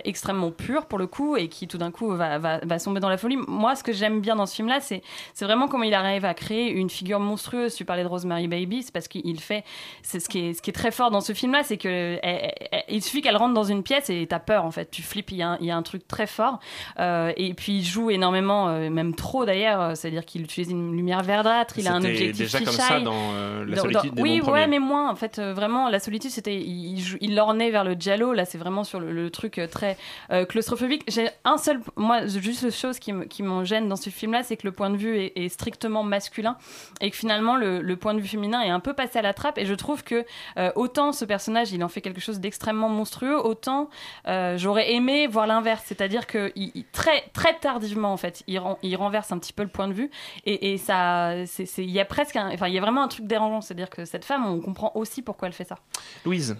extrêmement 0.04 0.50
pure 0.50 0.86
pour 0.86 0.98
le 0.98 1.06
coup 1.06 1.36
et 1.36 1.48
qui 1.48 1.66
tout 1.68 1.76
d'un 1.76 1.90
coup 1.90 2.08
va, 2.14 2.38
va, 2.38 2.60
va 2.64 2.78
dans 2.78 3.08
la 3.08 3.18
folie. 3.18 3.36
Moi, 3.36 3.74
ce 3.74 3.82
que 3.82 3.92
j'aime 3.92 4.20
bien 4.20 4.36
dans 4.36 4.46
ce 4.46 4.54
film-là, 4.54 4.80
c'est 4.80 5.02
vraiment 5.40 5.68
comment 5.68 5.84
il 5.84 5.94
arrive 5.94 6.24
à 6.24 6.32
créer 6.32 6.70
une 6.70 6.88
figure 6.88 7.20
monstrueuse. 7.20 7.74
Tu 7.74 7.84
parlais 7.84 8.02
de 8.02 8.08
Rosemary 8.08 8.48
Baby, 8.48 8.82
c'est 8.82 8.92
parce 8.92 9.08
qu'il 9.10 9.38
fait. 9.40 9.64
C'est 10.02 10.20
ce 10.20 10.28
qui 10.30 10.38
est 10.38 10.52
ce 10.54 10.62
qui 10.62 10.70
est 10.70 10.72
très 10.72 10.90
fort 10.90 11.10
dans 11.10 11.20
ce 11.20 11.34
film-là, 11.34 11.62
c'est 11.64 11.76
que 11.76 12.18
elle- 12.22 12.52
elle- 12.72 12.84
il 12.88 13.02
suffit 13.02 13.20
qu'elle 13.20 13.36
rentre 13.36 13.52
dans 13.52 13.64
une 13.64 13.82
pièce 13.82 14.08
et 14.08 14.26
t'as 14.26 14.38
peur 14.38 14.64
en 14.64 14.70
fait. 14.70 14.90
Tu 14.90 15.02
flippes. 15.02 15.30
Il 15.32 15.36
y 15.36 15.42
a 15.42 15.50
un, 15.50 15.58
il 15.60 15.66
y 15.66 15.70
a 15.70 15.76
un 15.76 15.82
truc 15.82 16.08
très 16.08 16.26
fort. 16.26 16.58
Euh, 16.98 17.32
et 17.36 17.52
puis 17.54 17.78
il 17.78 17.84
joue 17.84 18.10
énormément, 18.10 18.68
euh, 18.68 18.88
même 18.90 19.14
trop 19.14 19.44
d'ailleurs. 19.44 19.96
C'est-à-dire 19.96 20.24
qu'il 20.24 20.42
utilise 20.42 20.70
une 20.70 20.96
lumière 20.96 21.22
verdâtre. 21.22 21.74
Il 21.78 21.86
a 21.88 21.92
un 21.92 21.98
objectif 22.04 22.38
déjà 22.38 22.58
comme 22.60 22.72
ça 22.72 23.00
dans 23.00 23.12
euh, 23.34 23.64
La 23.66 23.76
Dans- 23.76 23.82
solitude 23.82 24.10
dans- 24.10 24.14
des 24.16 24.22
Oui, 24.22 24.40
ouais, 24.40 24.66
mais 24.66 24.78
moins. 24.78 25.10
En 25.10 25.16
fait, 25.16 25.38
euh, 25.38 25.52
vraiment, 25.52 25.88
la 25.88 25.98
solitude, 26.00 26.30
c'était. 26.30 26.56
Il, 26.60 26.98
il, 27.20 27.34
l'ornait 27.34 27.70
vers 27.70 27.84
le 27.84 27.94
giallo. 27.94 28.32
Là, 28.32 28.44
c'est 28.44 28.58
vraiment 28.58 28.84
sur 28.84 29.00
le, 29.00 29.12
le 29.12 29.30
truc 29.30 29.58
euh, 29.58 29.66
très 29.66 29.96
euh, 30.32 30.44
claustrophobique. 30.44 31.02
J'ai 31.08 31.28
un 31.44 31.56
seul. 31.58 31.80
Moi, 31.96 32.26
juste 32.26 32.62
la 32.62 32.70
chose 32.70 32.98
qui 32.98 33.12
me- 33.12 33.24
qui 33.24 33.42
m'en 33.42 33.64
gêne 33.64 33.88
dans 33.88 33.96
ce 33.96 34.10
film-là, 34.10 34.42
c'est 34.42 34.56
que 34.56 34.66
le 34.66 34.72
point 34.72 34.90
de 34.90 34.96
vue 34.96 35.16
est, 35.18 35.32
est 35.36 35.48
strictement 35.48 36.02
masculin 36.02 36.56
et 37.00 37.10
que 37.10 37.16
finalement, 37.16 37.56
le, 37.56 37.80
le 37.80 37.96
point 37.96 38.14
de 38.14 38.20
vue 38.20 38.28
féminin 38.28 38.60
est 38.62 38.70
un 38.70 38.80
peu 38.80 38.92
à 39.16 39.22
la 39.22 39.34
trappe. 39.34 39.58
Et 39.58 39.66
je 39.66 39.74
trouve 39.74 40.04
que 40.04 40.24
euh, 40.58 40.70
autant 40.76 41.12
ce 41.12 41.24
personnage, 41.24 41.72
il 41.72 41.82
en 41.84 41.88
fait 41.88 42.00
quelque 42.00 42.20
chose 42.20 42.40
d'extrêmement 42.40 42.88
monstrueux, 42.88 43.36
autant 43.38 43.88
euh, 44.28 44.56
j'aurais 44.58 44.92
aimé 44.92 45.26
voir 45.26 45.46
l'inverse. 45.46 45.82
C'est-à-dire 45.86 46.26
que 46.26 46.52
il- 46.56 46.70
il- 46.74 46.84
très, 46.86 47.22
très 47.32 47.54
tardivement, 47.58 48.12
en 48.12 48.16
fait, 48.16 48.42
il, 48.46 48.58
ren- 48.58 48.78
il 48.82 48.94
renverse 48.96 49.32
un 49.32 49.38
petit 49.38 49.52
peu 49.52 49.62
le 49.62 49.68
point 49.68 49.88
de 49.88 49.92
vue. 49.94 50.10
Et, 50.46 50.72
et 50.72 50.78
ça. 50.78 51.34
Il 51.78 51.90
y 51.90 52.00
a 52.00 52.04
presque. 52.04 52.36
un- 52.36 52.50
Enfin, 52.52 52.68
il 52.68 52.74
y 52.74 52.78
a 52.78 52.80
vraiment 52.80 53.02
un 53.02 53.08
truc 53.08 53.26
dérangeant. 53.26 53.60
C'est-à-dire 53.60 53.90
que 53.90 54.04
cette 54.04 54.24
femme, 54.24 54.46
on 54.46 54.60
comprend 54.60 54.92
aussi 54.94 55.22
pourquoi 55.22 55.48
elle 55.48 55.54
fait 55.54 55.64
ça. 55.64 55.76
Louise. 56.24 56.56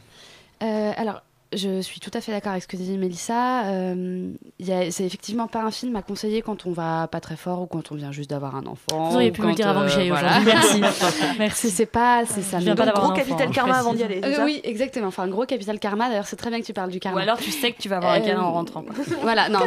Euh, 0.63 0.93
alors, 0.97 1.23
je 1.53 1.81
suis 1.81 1.99
tout 1.99 2.11
à 2.15 2.21
fait 2.21 2.31
d'accord 2.33 2.53
avec 2.53 2.63
ce 2.63 2.69
que 2.69 2.77
dit 2.77 2.97
Mélissa. 2.97 3.65
Euh, 3.67 4.31
c'est 4.91 5.05
effectivement 5.05 5.49
pas 5.49 5.63
un 5.63 5.71
film 5.71 5.97
à 5.97 6.03
conseiller 6.03 6.43
quand 6.43 6.67
on 6.67 6.73
va 6.73 7.09
pas 7.09 7.21
très 7.21 7.37
fort 7.37 7.63
ou 7.63 7.67
quand 7.67 7.91
on 7.91 7.97
vient 7.97 8.13
juste 8.13 8.31
d'avoir 8.31 8.55
un 8.55 8.67
enfant. 8.67 9.09
Vous 9.11 9.17
auriez 9.17 9.33
pu 9.33 9.43
me 9.43 9.49
le 9.49 9.55
dire 9.55 9.69
avant 9.69 9.83
que 9.83 9.89
j'y 9.89 9.99
aille 10.01 10.09
voilà. 10.11 10.39
aujourd'hui. 10.41 10.81
Merci. 10.81 10.81
Merci. 11.39 11.71
C'est 11.71 11.87
pas, 11.87 12.23
c'est 12.27 12.43
ça. 12.43 12.59
Viens 12.59 12.77
pas 12.77 12.87
gros 12.87 13.01
un 13.01 13.05
enfant, 13.07 13.15
capital 13.15 13.51
karma 13.51 13.79
avant 13.79 13.95
d'y 13.95 14.03
aller. 14.05 14.21
Euh, 14.25 14.37
ça 14.37 14.45
oui, 14.45 14.61
exactement. 14.63 15.09
Enfin, 15.09 15.25
un 15.25 15.29
gros 15.29 15.45
capital 15.45 15.79
karma. 15.81 16.09
D'ailleurs, 16.09 16.27
c'est 16.27 16.37
très 16.37 16.51
bien 16.51 16.61
que 16.61 16.67
tu 16.67 16.73
parles 16.73 16.91
du 16.91 17.01
karma. 17.01 17.19
Ou 17.19 17.23
alors 17.23 17.39
tu 17.39 17.51
sais 17.51 17.73
que 17.73 17.81
tu 17.81 17.89
vas 17.89 17.97
avoir 17.97 18.13
un 18.13 18.21
Euh, 18.21 18.27
câlin 18.27 18.43
en 18.43 18.53
rentrant. 18.53 18.83
quoi. 18.83 18.95
Voilà, 19.23 19.49
non, 19.49 19.61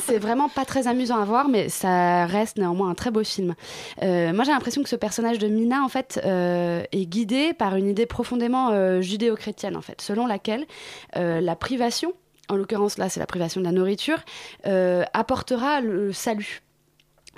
c'est 0.00 0.18
vraiment 0.18 0.48
pas 0.48 0.64
très 0.64 0.86
amusant 0.88 1.20
à 1.20 1.24
voir, 1.24 1.48
mais 1.48 1.68
ça 1.68 2.26
reste 2.26 2.56
néanmoins 2.56 2.88
un 2.90 2.94
très 2.94 3.10
beau 3.10 3.22
film. 3.24 3.54
Euh, 4.02 4.32
moi, 4.32 4.44
j'ai 4.44 4.52
l'impression 4.52 4.82
que 4.82 4.88
ce 4.88 4.96
personnage 4.96 5.38
de 5.38 5.48
Mina, 5.48 5.82
en 5.82 5.88
fait, 5.88 6.20
euh, 6.24 6.82
est 6.92 7.06
guidé 7.06 7.52
par 7.52 7.76
une 7.76 7.88
idée 7.88 8.06
profondément 8.06 8.70
euh, 8.70 9.00
judéo-chrétienne, 9.00 9.76
en 9.76 9.82
fait, 9.82 10.00
selon 10.00 10.26
laquelle 10.26 10.62
euh, 10.62 10.66
la 11.14 11.56
privation, 11.56 12.14
en 12.48 12.56
l'occurrence 12.56 12.98
là, 12.98 13.08
c'est 13.08 13.20
la 13.20 13.26
privation 13.26 13.60
de 13.60 13.66
la 13.66 13.72
nourriture, 13.72 14.18
euh, 14.66 15.04
apportera 15.14 15.80
le 15.80 16.12
salut. 16.12 16.62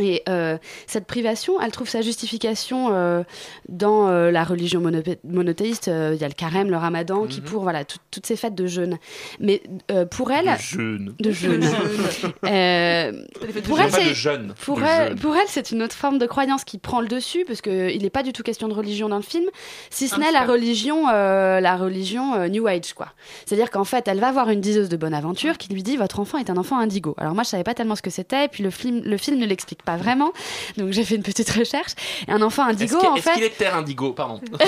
Et 0.00 0.22
euh, 0.28 0.58
cette 0.88 1.06
privation, 1.06 1.60
elle 1.60 1.70
trouve 1.70 1.88
sa 1.88 2.00
justification 2.02 2.88
euh, 2.92 3.22
dans 3.68 4.08
euh, 4.08 4.30
la 4.32 4.42
religion 4.42 4.80
mono- 4.80 5.02
monothéiste. 5.24 5.86
Euh, 5.88 6.12
Il 6.14 6.20
y 6.20 6.24
a 6.24 6.28
le 6.28 6.34
carême, 6.34 6.68
le 6.70 6.76
ramadan, 6.76 7.26
qui 7.26 7.40
Mhm. 7.40 7.46
pour 7.46 7.62
voilà 7.62 7.84
tout- 7.84 7.98
toutes 8.10 8.26
ces 8.26 8.34
fêtes 8.36 8.54
de 8.56 8.66
jeûne. 8.66 8.98
Mais 9.38 9.62
euh, 9.92 10.04
pour 10.04 10.32
elle, 10.32 10.46
De 10.46 10.58
jeûne. 10.60 11.14
de 11.20 11.30
jeûne. 11.30 11.64
Euh, 12.44 13.12
pour 13.64 13.80
elle, 13.80 13.90
de 13.90 13.94
c'est 13.94 14.14
jeûne, 14.14 14.54
pour 14.64 14.78
de 14.78 14.82
elle, 14.84 15.08
jeûne. 15.10 15.18
pour 15.18 15.36
elle, 15.36 15.46
c'est 15.48 15.70
une 15.70 15.82
autre 15.82 15.94
forme 15.94 16.18
de 16.18 16.26
croyance 16.26 16.64
qui 16.64 16.78
prend 16.78 17.00
le 17.00 17.08
dessus, 17.08 17.44
parce 17.46 17.60
que 17.60 17.90
il 17.90 18.02
n'est 18.02 18.10
pas 18.10 18.22
du 18.22 18.32
tout 18.32 18.42
question 18.42 18.68
de 18.68 18.74
religion 18.74 19.08
dans 19.08 19.16
le 19.16 19.22
film, 19.22 19.44
si 19.90 20.08
ce 20.08 20.16
Ah, 20.16 20.18
n'est 20.18 20.32
la 20.32 20.44
religion, 20.44 21.08
euh, 21.08 21.60
la 21.60 21.76
religion 21.76 22.34
euh, 22.34 22.48
New 22.48 22.66
Age, 22.66 22.94
quoi. 22.94 23.08
C'est-à-dire 23.46 23.70
qu'en 23.70 23.84
fait, 23.84 24.08
elle 24.08 24.20
va 24.20 24.32
voir 24.32 24.50
une 24.50 24.60
diseuse 24.60 24.88
de 24.88 24.96
bonne 24.96 25.14
aventure 25.14 25.58
qui 25.58 25.72
lui 25.72 25.82
dit 25.82 25.96
votre 25.96 26.20
enfant 26.20 26.38
est 26.38 26.50
un 26.50 26.56
enfant 26.56 26.78
indigo. 26.78 27.14
Alors 27.18 27.34
moi, 27.34 27.42
je 27.44 27.48
savais 27.50 27.64
pas 27.64 27.74
tellement 27.74 27.96
ce 27.96 28.02
que 28.02 28.10
c'était, 28.10 28.44
et 28.46 28.48
puis 28.48 28.62
le 28.62 28.70
film, 28.70 29.02
le 29.04 29.16
film 29.16 29.38
ne 29.38 29.46
l'explique 29.46 29.82
pas 29.84 29.96
vraiment, 29.96 30.32
donc 30.76 30.92
j'ai 30.92 31.04
fait 31.04 31.16
une 31.16 31.22
petite 31.22 31.50
recherche. 31.50 31.92
Et 32.28 32.32
un 32.32 32.42
enfant 32.42 32.66
Est-ce 32.68 32.82
indigo, 32.82 32.98
qu'il 32.98 33.08
en 33.08 33.14
est-ce 33.16 33.28
fait, 33.28 33.34
qu'il 33.34 33.44
est 33.44 33.56
terre 33.56 33.76
indigo? 33.76 34.12
Pardon. 34.12 34.40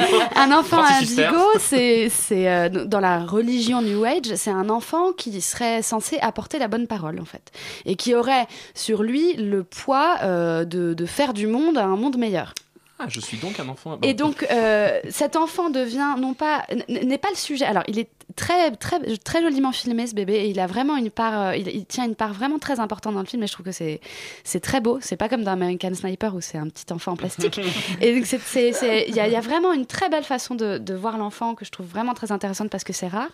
un 0.36 0.52
enfant 0.52 0.82
indigo, 0.82 1.44
c'est 1.58 2.08
c'est 2.08 2.48
euh, 2.48 2.68
dans 2.68 3.00
la 3.00 3.24
religion 3.24 3.82
New 3.82 4.04
Age, 4.04 4.34
c'est 4.36 4.50
un 4.50 4.68
enfant 4.70 5.12
qui 5.12 5.40
serait 5.40 5.82
censé 5.82 6.18
apporter 6.20 6.58
la 6.58 6.68
bonne 6.68 6.86
parole 6.86 7.20
en 7.20 7.24
fait, 7.24 7.50
et 7.84 7.96
qui 7.96 8.14
aurait 8.14 8.46
sur 8.74 9.02
lui 9.02 9.34
le 9.34 9.64
poids 9.64 10.18
euh, 10.22 10.64
de, 10.64 10.94
de 10.94 11.06
faire 11.06 11.34
du 11.34 11.46
monde 11.46 11.78
un 11.78 11.96
monde 11.96 12.16
meilleur. 12.16 12.54
Ah, 13.00 13.06
je 13.08 13.20
suis 13.20 13.38
donc 13.38 13.58
un 13.58 13.68
enfant. 13.68 13.98
Et 14.02 14.14
donc, 14.14 14.46
euh, 14.50 15.00
cet 15.08 15.36
enfant 15.36 15.70
devient 15.70 16.14
non 16.18 16.34
pas 16.34 16.64
n'est 16.88 17.18
pas 17.18 17.30
le 17.30 17.36
sujet. 17.36 17.64
Alors, 17.64 17.82
il 17.88 17.98
est 17.98 18.08
très 18.36 18.70
très 18.72 19.00
très 19.18 19.42
joliment 19.42 19.72
filmé 19.72 20.06
ce 20.06 20.14
bébé 20.14 20.34
et 20.34 20.46
il 20.48 20.60
a 20.60 20.66
vraiment 20.66 20.96
une 20.96 21.10
part, 21.10 21.40
euh, 21.48 21.56
il, 21.56 21.68
il 21.68 21.86
tient 21.86 22.04
une 22.04 22.14
part 22.14 22.32
vraiment 22.32 22.58
très 22.58 22.78
importante 22.78 23.14
dans 23.14 23.20
le 23.20 23.26
film. 23.26 23.42
Et 23.42 23.46
je 23.46 23.52
trouve 23.52 23.66
que 23.66 23.72
c'est 23.72 24.00
c'est 24.44 24.60
très 24.60 24.80
beau. 24.80 24.98
C'est 25.00 25.16
pas 25.16 25.28
comme 25.28 25.42
dans 25.42 25.52
American 25.52 25.94
Sniper 25.94 26.34
où 26.34 26.40
c'est 26.40 26.58
un 26.58 26.68
petit 26.68 26.92
enfant 26.92 27.12
en 27.12 27.16
plastique. 27.16 27.58
et 28.00 28.14
donc, 28.14 28.26
c'est- 28.26 28.74
il 29.08 29.14
y, 29.14 29.20
a- 29.20 29.26
il 29.26 29.32
y 29.32 29.36
a 29.36 29.40
vraiment 29.40 29.72
une 29.72 29.86
très 29.86 30.08
belle 30.08 30.24
façon 30.24 30.54
de, 30.54 30.78
de 30.78 30.94
voir 30.94 31.16
l'enfant 31.18 31.54
que 31.54 31.64
je 31.64 31.70
trouve 31.70 31.86
vraiment 31.86 32.14
très 32.14 32.30
intéressante 32.32 32.70
parce 32.70 32.84
que 32.84 32.92
c'est 32.92 33.08
rare. 33.08 33.30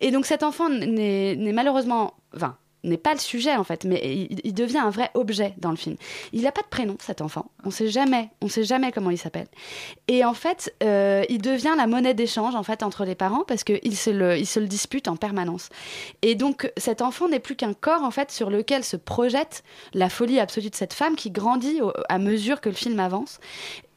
Et 0.00 0.10
donc, 0.10 0.26
cet 0.26 0.42
enfant 0.42 0.68
n'est 0.68 1.34
n'est 1.36 1.52
malheureusement, 1.52 2.14
enfin 2.36 2.56
n'est 2.84 2.96
pas 2.96 3.12
le 3.12 3.18
sujet 3.18 3.56
en 3.56 3.64
fait, 3.64 3.84
mais 3.84 4.28
il, 4.44 4.54
devient 4.54 4.78
un 4.78 4.90
vrai 4.90 5.10
objet 5.14 5.54
dans 5.58 5.70
le 5.70 5.76
film. 5.76 5.96
Il 6.32 6.42
n'a 6.42 6.52
pas 6.52 6.62
de 6.62 6.68
prénom 6.68 6.96
cet 7.00 7.20
enfant, 7.20 7.50
on 7.64 7.70
sait 7.70 7.88
jamais, 7.88 8.30
on 8.40 8.48
sait 8.48 8.64
jamais 8.64 8.92
comment 8.92 9.10
il 9.10 9.18
s'appelle. 9.18 9.48
Et 10.06 10.24
en 10.24 10.34
fait, 10.34 10.74
euh, 10.82 11.24
il 11.28 11.40
devient 11.42 11.74
la 11.76 11.86
monnaie 11.86 12.14
d'échange 12.14 12.54
en 12.54 12.62
fait 12.62 12.82
entre 12.82 13.04
les 13.04 13.14
parents 13.14 13.44
parce 13.46 13.64
qu'ils 13.64 13.96
se 13.96 14.10
le, 14.10 14.44
se 14.44 14.60
le 14.60 14.66
disputent 14.66 15.08
en 15.08 15.16
permanence. 15.16 15.68
Et 16.22 16.34
donc 16.34 16.70
cet 16.76 17.02
enfant 17.02 17.28
n'est 17.28 17.40
plus 17.40 17.56
qu'un 17.56 17.74
corps 17.74 18.02
en 18.02 18.10
fait 18.10 18.30
sur 18.30 18.50
lequel 18.50 18.84
se 18.84 18.96
projette 18.96 19.62
la 19.94 20.08
folie 20.08 20.40
absolue 20.40 20.70
de 20.70 20.74
cette 20.74 20.94
femme 20.94 21.16
qui 21.16 21.30
grandit 21.30 21.80
à 22.08 22.18
mesure 22.18 22.60
que 22.60 22.68
le 22.68 22.74
film 22.74 23.00
avance. 23.00 23.40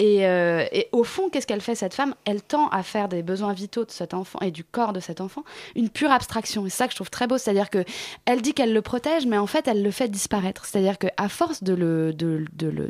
Et, 0.01 0.25
euh, 0.25 0.65
et 0.71 0.89
au 0.93 1.03
fond, 1.03 1.29
qu'est-ce 1.29 1.45
qu'elle 1.45 1.61
fait 1.61 1.75
cette 1.75 1.93
femme? 1.93 2.15
Elle 2.25 2.41
tend 2.41 2.69
à 2.69 2.81
faire 2.81 3.07
des 3.07 3.21
besoins 3.21 3.53
vitaux 3.53 3.85
de 3.85 3.91
cet 3.91 4.15
enfant 4.15 4.39
et 4.39 4.49
du 4.49 4.63
corps 4.63 4.93
de 4.93 4.99
cet 4.99 5.21
enfant 5.21 5.43
une 5.75 5.89
pure 5.89 6.11
abstraction. 6.11 6.65
Et 6.65 6.71
ça 6.71 6.87
que 6.87 6.93
je 6.93 6.95
trouve 6.95 7.11
très 7.11 7.27
beau, 7.27 7.37
c'est-à-dire 7.37 7.69
que 7.69 7.85
elle 8.25 8.41
dit 8.41 8.55
qu'elle 8.55 8.73
le 8.73 8.81
protège, 8.81 9.27
mais 9.27 9.37
en 9.37 9.45
fait, 9.45 9.67
elle 9.67 9.83
le 9.83 9.91
fait 9.91 10.07
disparaître. 10.07 10.65
C'est-à-dire 10.65 10.97
qu'à 10.97 11.29
force 11.29 11.61
de 11.61 11.73
le, 11.75 12.15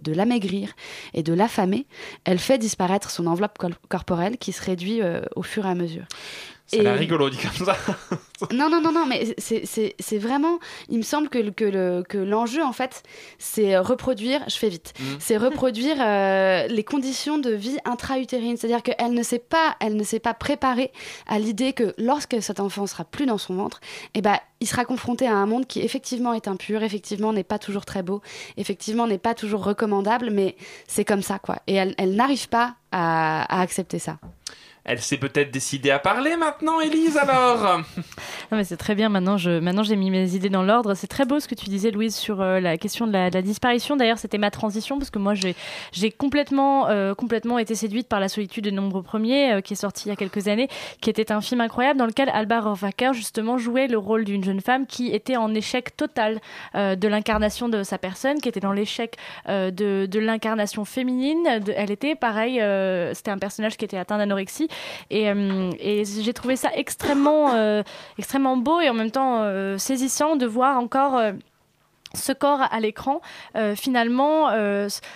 l'amaigrir 0.08 0.70
et 1.14 1.22
de 1.22 1.34
l'affamer, 1.34 1.86
elle 2.24 2.40
fait 2.40 2.58
disparaître 2.58 3.10
son 3.10 3.28
enveloppe 3.28 3.58
corporelle 3.90 4.38
qui 4.38 4.54
se 4.54 4.64
réduit 4.64 5.02
euh, 5.02 5.22
au 5.36 5.44
fur 5.44 5.66
et 5.66 5.70
à 5.70 5.76
mesure. 5.76 6.06
Ça 6.74 6.80
a 6.80 6.84
l'air 6.84 6.98
rigolo 6.98 7.30
dit 7.30 7.38
comme 7.38 7.66
ça. 7.66 7.76
Non, 8.52 8.72
non, 8.72 8.82
non, 8.82 8.92
non, 8.92 9.06
mais 9.06 9.36
c'est- 9.38 10.18
vraiment. 10.18 10.58
Il 10.90 10.98
me 10.98 11.04
semble 11.04 11.30
que, 11.30 11.52
que 11.52 11.64
le- 11.64 12.04
que 12.10 12.18
l'enjeu, 12.18 12.64
en 12.64 12.72
fait, 12.74 13.04
c'est 13.38 13.78
reproduire. 13.78 14.42
Je 14.50 14.56
fais 14.56 14.70
vite. 14.70 14.94
Mhm. 15.00 15.18
C'est 15.20 15.38
reproduire 15.38 15.98
euh, 16.00 16.66
les 16.66 16.84
conditions 16.84 17.38
de 17.38 17.52
vie 17.52 17.78
intra-utérine. 17.86 18.58
C'est-à-dire 18.58 18.82
qu'elle 18.82 19.14
ne 19.14 19.22
s'est 19.22 19.38
pas, 19.38 19.76
elle 19.80 19.96
ne 19.96 20.04
s'est 20.04 20.20
pas 20.20 20.34
préparée 20.34 20.92
à 21.28 21.38
l'idée 21.38 21.74
que 21.74 21.94
lorsque 22.00 22.42
cet 22.42 22.60
enfant 22.60 22.88
sera 22.88 23.06
plus 23.06 23.28
dans 23.28 23.38
son 23.38 23.54
ventre, 23.54 23.80
eh 24.16 24.22
ben, 24.24 24.38
il 24.60 24.68
sera 24.68 24.86
confronté 24.86 25.28
à 25.28 25.36
un 25.36 25.46
monde 25.46 25.68
qui 25.68 25.80
effectivement 25.82 26.34
est 26.34 26.48
impur, 26.48 26.82
effectivement 26.82 27.34
n'est 27.34 27.44
pas 27.44 27.60
toujours 27.60 27.86
très 27.86 28.02
beau, 28.02 28.22
effectivement 28.58 29.06
n'est 29.06 29.20
pas 29.20 29.36
toujours 29.36 29.64
recommandable, 29.64 30.32
mais 30.32 30.56
c'est 30.88 31.06
comme 31.06 31.22
ça, 31.22 31.38
quoi. 31.38 31.58
Et 31.68 31.76
elle, 31.76 31.94
elle 32.00 32.16
n'arrive 32.16 32.50
pas 32.50 32.74
à, 32.92 33.44
à 33.56 33.62
accepter 33.62 34.00
ça. 34.00 34.18
Elle 34.84 35.00
s'est 35.00 35.18
peut-être 35.18 35.52
décidée 35.52 35.92
à 35.92 36.00
parler 36.00 36.36
maintenant, 36.38 36.80
Élise, 36.82 37.16
alors 37.16 37.82
mais 38.52 38.64
c'est 38.64 38.78
très 38.78 38.96
bien. 38.96 39.10
Maintenant, 39.10 39.38
maintenant, 39.62 39.84
j'ai 39.84 39.96
mis 39.96 40.10
mes 40.10 40.36
idées 40.36 40.50
dans 40.50 40.64
l'ordre. 40.64 40.96
C'est 40.96 41.08
très 41.08 41.26
beau 41.26 41.40
ce 41.40 41.48
que 41.48 41.54
tu 41.54 41.70
disais, 41.70 41.92
Louise, 41.92 42.16
sur 42.16 42.42
euh, 42.42 42.60
la 42.60 42.78
question 42.78 43.06
de 43.06 43.12
la, 43.12 43.30
de 43.30 43.42
disparition. 43.42 43.96
D'ailleurs, 43.96 44.18
c'était 44.18 44.40
ma 44.40 44.50
transition 44.50 44.98
parce 44.98 45.12
que 45.12 45.20
moi, 45.20 45.34
j'ai, 45.36 46.12
complètement, 46.12 46.90
euh, 46.90 47.14
complètement 47.14 47.60
été 47.60 47.76
séduite 47.76 48.08
par 48.08 48.20
La 48.20 48.28
solitude 48.28 48.64
des 48.64 48.72
nombres 48.72 49.02
premiers, 49.02 49.54
euh, 49.54 49.62
qui 49.62 49.74
est 49.74 49.78
sorti 49.78 50.08
il 50.08 50.10
y 50.10 50.14
a 50.14 50.16
quelques 50.16 50.48
années, 50.48 50.68
qui 51.00 51.12
était 51.12 51.32
un 51.32 51.42
film 51.42 51.62
incroyable 51.62 52.00
dans 52.00 52.08
lequel 52.08 52.30
Alba 52.34 52.62
Rohrwacher, 52.62 53.14
justement, 53.14 53.60
jouait 53.60 53.88
le 53.88 54.00
rôle 54.00 54.26
d'une 54.26 54.44
jeune 54.44 54.62
femme 54.62 54.88
qui 54.88 55.14
était 55.14 55.38
en 55.38 55.54
échec 55.54 55.96
total 55.96 56.40
de 56.74 57.08
l'incarnation 57.08 57.70
de 57.70 57.84
sa 57.84 57.98
personne, 57.98 58.40
qui 58.40 58.50
était 58.50 58.60
dans 58.60 58.72
l'échec 58.72 59.18
de, 59.48 59.70
de 60.06 60.20
l'incarnation 60.20 60.86
féminine. 60.86 61.44
De- 61.64 61.74
elle 61.76 61.92
était 61.92 62.16
pareil, 62.16 62.56
c'était 63.14 63.32
un 63.32 63.38
personnage 63.38 63.78
qui 63.78 63.86
était 63.86 63.98
atteint 63.98 64.18
d'anorexie. 64.18 64.68
Et, 65.10 65.30
euh, 65.30 65.72
et 65.80 66.04
j'ai 66.06 66.34
trouvé 66.34 66.56
ça 66.56 66.70
extrêmement, 66.76 67.54
euh, 67.54 67.84
extrêmement 68.18 68.58
beau 68.58 68.80
et 68.80 68.90
en 68.90 68.94
même 68.94 69.12
temps 69.12 69.42
euh, 69.42 69.78
saisissant 69.78 70.36
de 70.36 70.46
voir 70.46 70.78
encore. 70.80 71.22
ce 72.14 72.34
corps 72.34 72.60
à 72.70 72.82
l'écran, 72.82 73.22
finalement, 73.78 74.50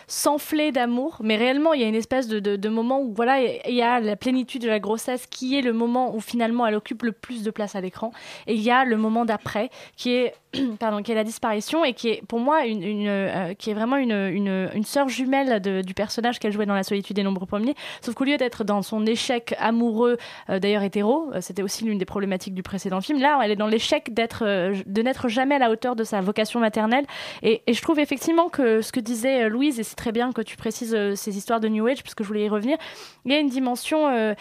s'enfler 0.07 0.71
d'amour, 0.71 1.17
mais 1.19 1.35
réellement, 1.35 1.73
il 1.73 1.81
y 1.81 1.83
a 1.83 1.87
une 1.87 1.95
espèce 1.95 2.29
de, 2.29 2.39
de, 2.39 2.55
de 2.55 2.69
moment 2.69 3.01
où, 3.01 3.13
voilà, 3.13 3.41
il 3.41 3.75
y 3.75 3.81
a 3.81 3.99
la 3.99 4.15
plénitude 4.15 4.61
de 4.61 4.69
la 4.69 4.79
grossesse 4.79 5.27
qui 5.27 5.57
est 5.57 5.61
le 5.61 5.73
moment 5.73 6.15
où 6.15 6.21
finalement 6.21 6.65
elle 6.65 6.75
occupe 6.75 7.03
le 7.03 7.11
plus 7.11 7.43
de 7.43 7.51
place 7.51 7.75
à 7.75 7.81
l'écran, 7.81 8.13
et 8.47 8.53
il 8.53 8.61
y 8.61 8.71
a 8.71 8.85
le 8.85 8.95
moment 8.95 9.25
d'après 9.25 9.71
qui 9.97 10.11
est, 10.13 10.35
qui 11.03 11.11
est 11.11 11.15
la 11.15 11.23
disparition 11.23 11.83
et 11.83 11.93
qui 11.93 12.09
est 12.09 12.21
pour 12.27 12.39
moi 12.39 12.65
une, 12.65 13.07
euh, 13.07 13.53
qui 13.53 13.69
est 13.69 13.73
vraiment 13.73 13.97
une, 13.97 14.11
une, 14.11 14.83
sœur 14.83 15.09
jumelle 15.09 15.61
du 15.61 15.93
personnage 15.93 16.39
qu'elle 16.39 16.51
jouait 16.51 16.65
dans 16.65 16.73
La 16.73 16.83
solitude 16.83 17.15
des 17.15 17.23
nombres 17.23 17.45
premiers, 17.45 17.75
sauf 18.01 18.15
qu'au 18.15 18.23
lieu 18.23 18.37
d'être 18.37 18.63
dans 18.63 18.81
son 18.81 19.05
échec 19.05 19.55
amoureux, 19.59 20.17
euh, 20.49 20.59
d'ailleurs 20.59 20.83
hétéro, 20.83 21.31
euh, 21.33 21.41
c'était 21.41 21.63
aussi 21.63 21.83
l'une 21.85 21.97
des 21.97 22.05
problématiques 22.05 22.53
du 22.53 22.63
précédent 22.63 23.01
film, 23.01 23.19
là, 23.19 23.39
elle 23.43 23.51
est 23.51 23.55
dans 23.55 23.67
l'échec 23.67 24.13
d'être, 24.13 24.43
de 24.45 25.01
n'être 25.01 25.27
jamais 25.27 25.55
à 25.55 25.59
la 25.59 25.69
hauteur 25.71 25.95
de 25.95 26.03
sa 26.03 26.21
vocation 26.21 26.59
maternelle. 26.59 27.05
Et, 27.43 27.61
je 27.67 27.81
trouve 27.81 27.99
effectivement 27.99 28.49
que 28.49 28.81
ce 28.81 28.91
que 28.91 28.99
disait 28.99 29.49
Louise, 29.49 29.79
et 29.79 29.83
c'est 29.83 29.95
très 29.95 30.11
bien 30.11 30.31
que 30.31 30.41
tu 30.41 30.55
précises 30.55 30.97
ces 31.15 31.37
histoires 31.37 31.59
de 31.59 31.67
New 31.67 31.85
Age, 31.87 32.03
parce 32.03 32.15
que 32.15 32.23
je 32.23 32.27
voulais 32.27 32.45
y 32.45 32.49
revenir, 32.49 32.77
il 33.25 33.31
y 33.31 33.35
a 33.35 33.39
une 33.39 33.49
dimension 33.49 34.35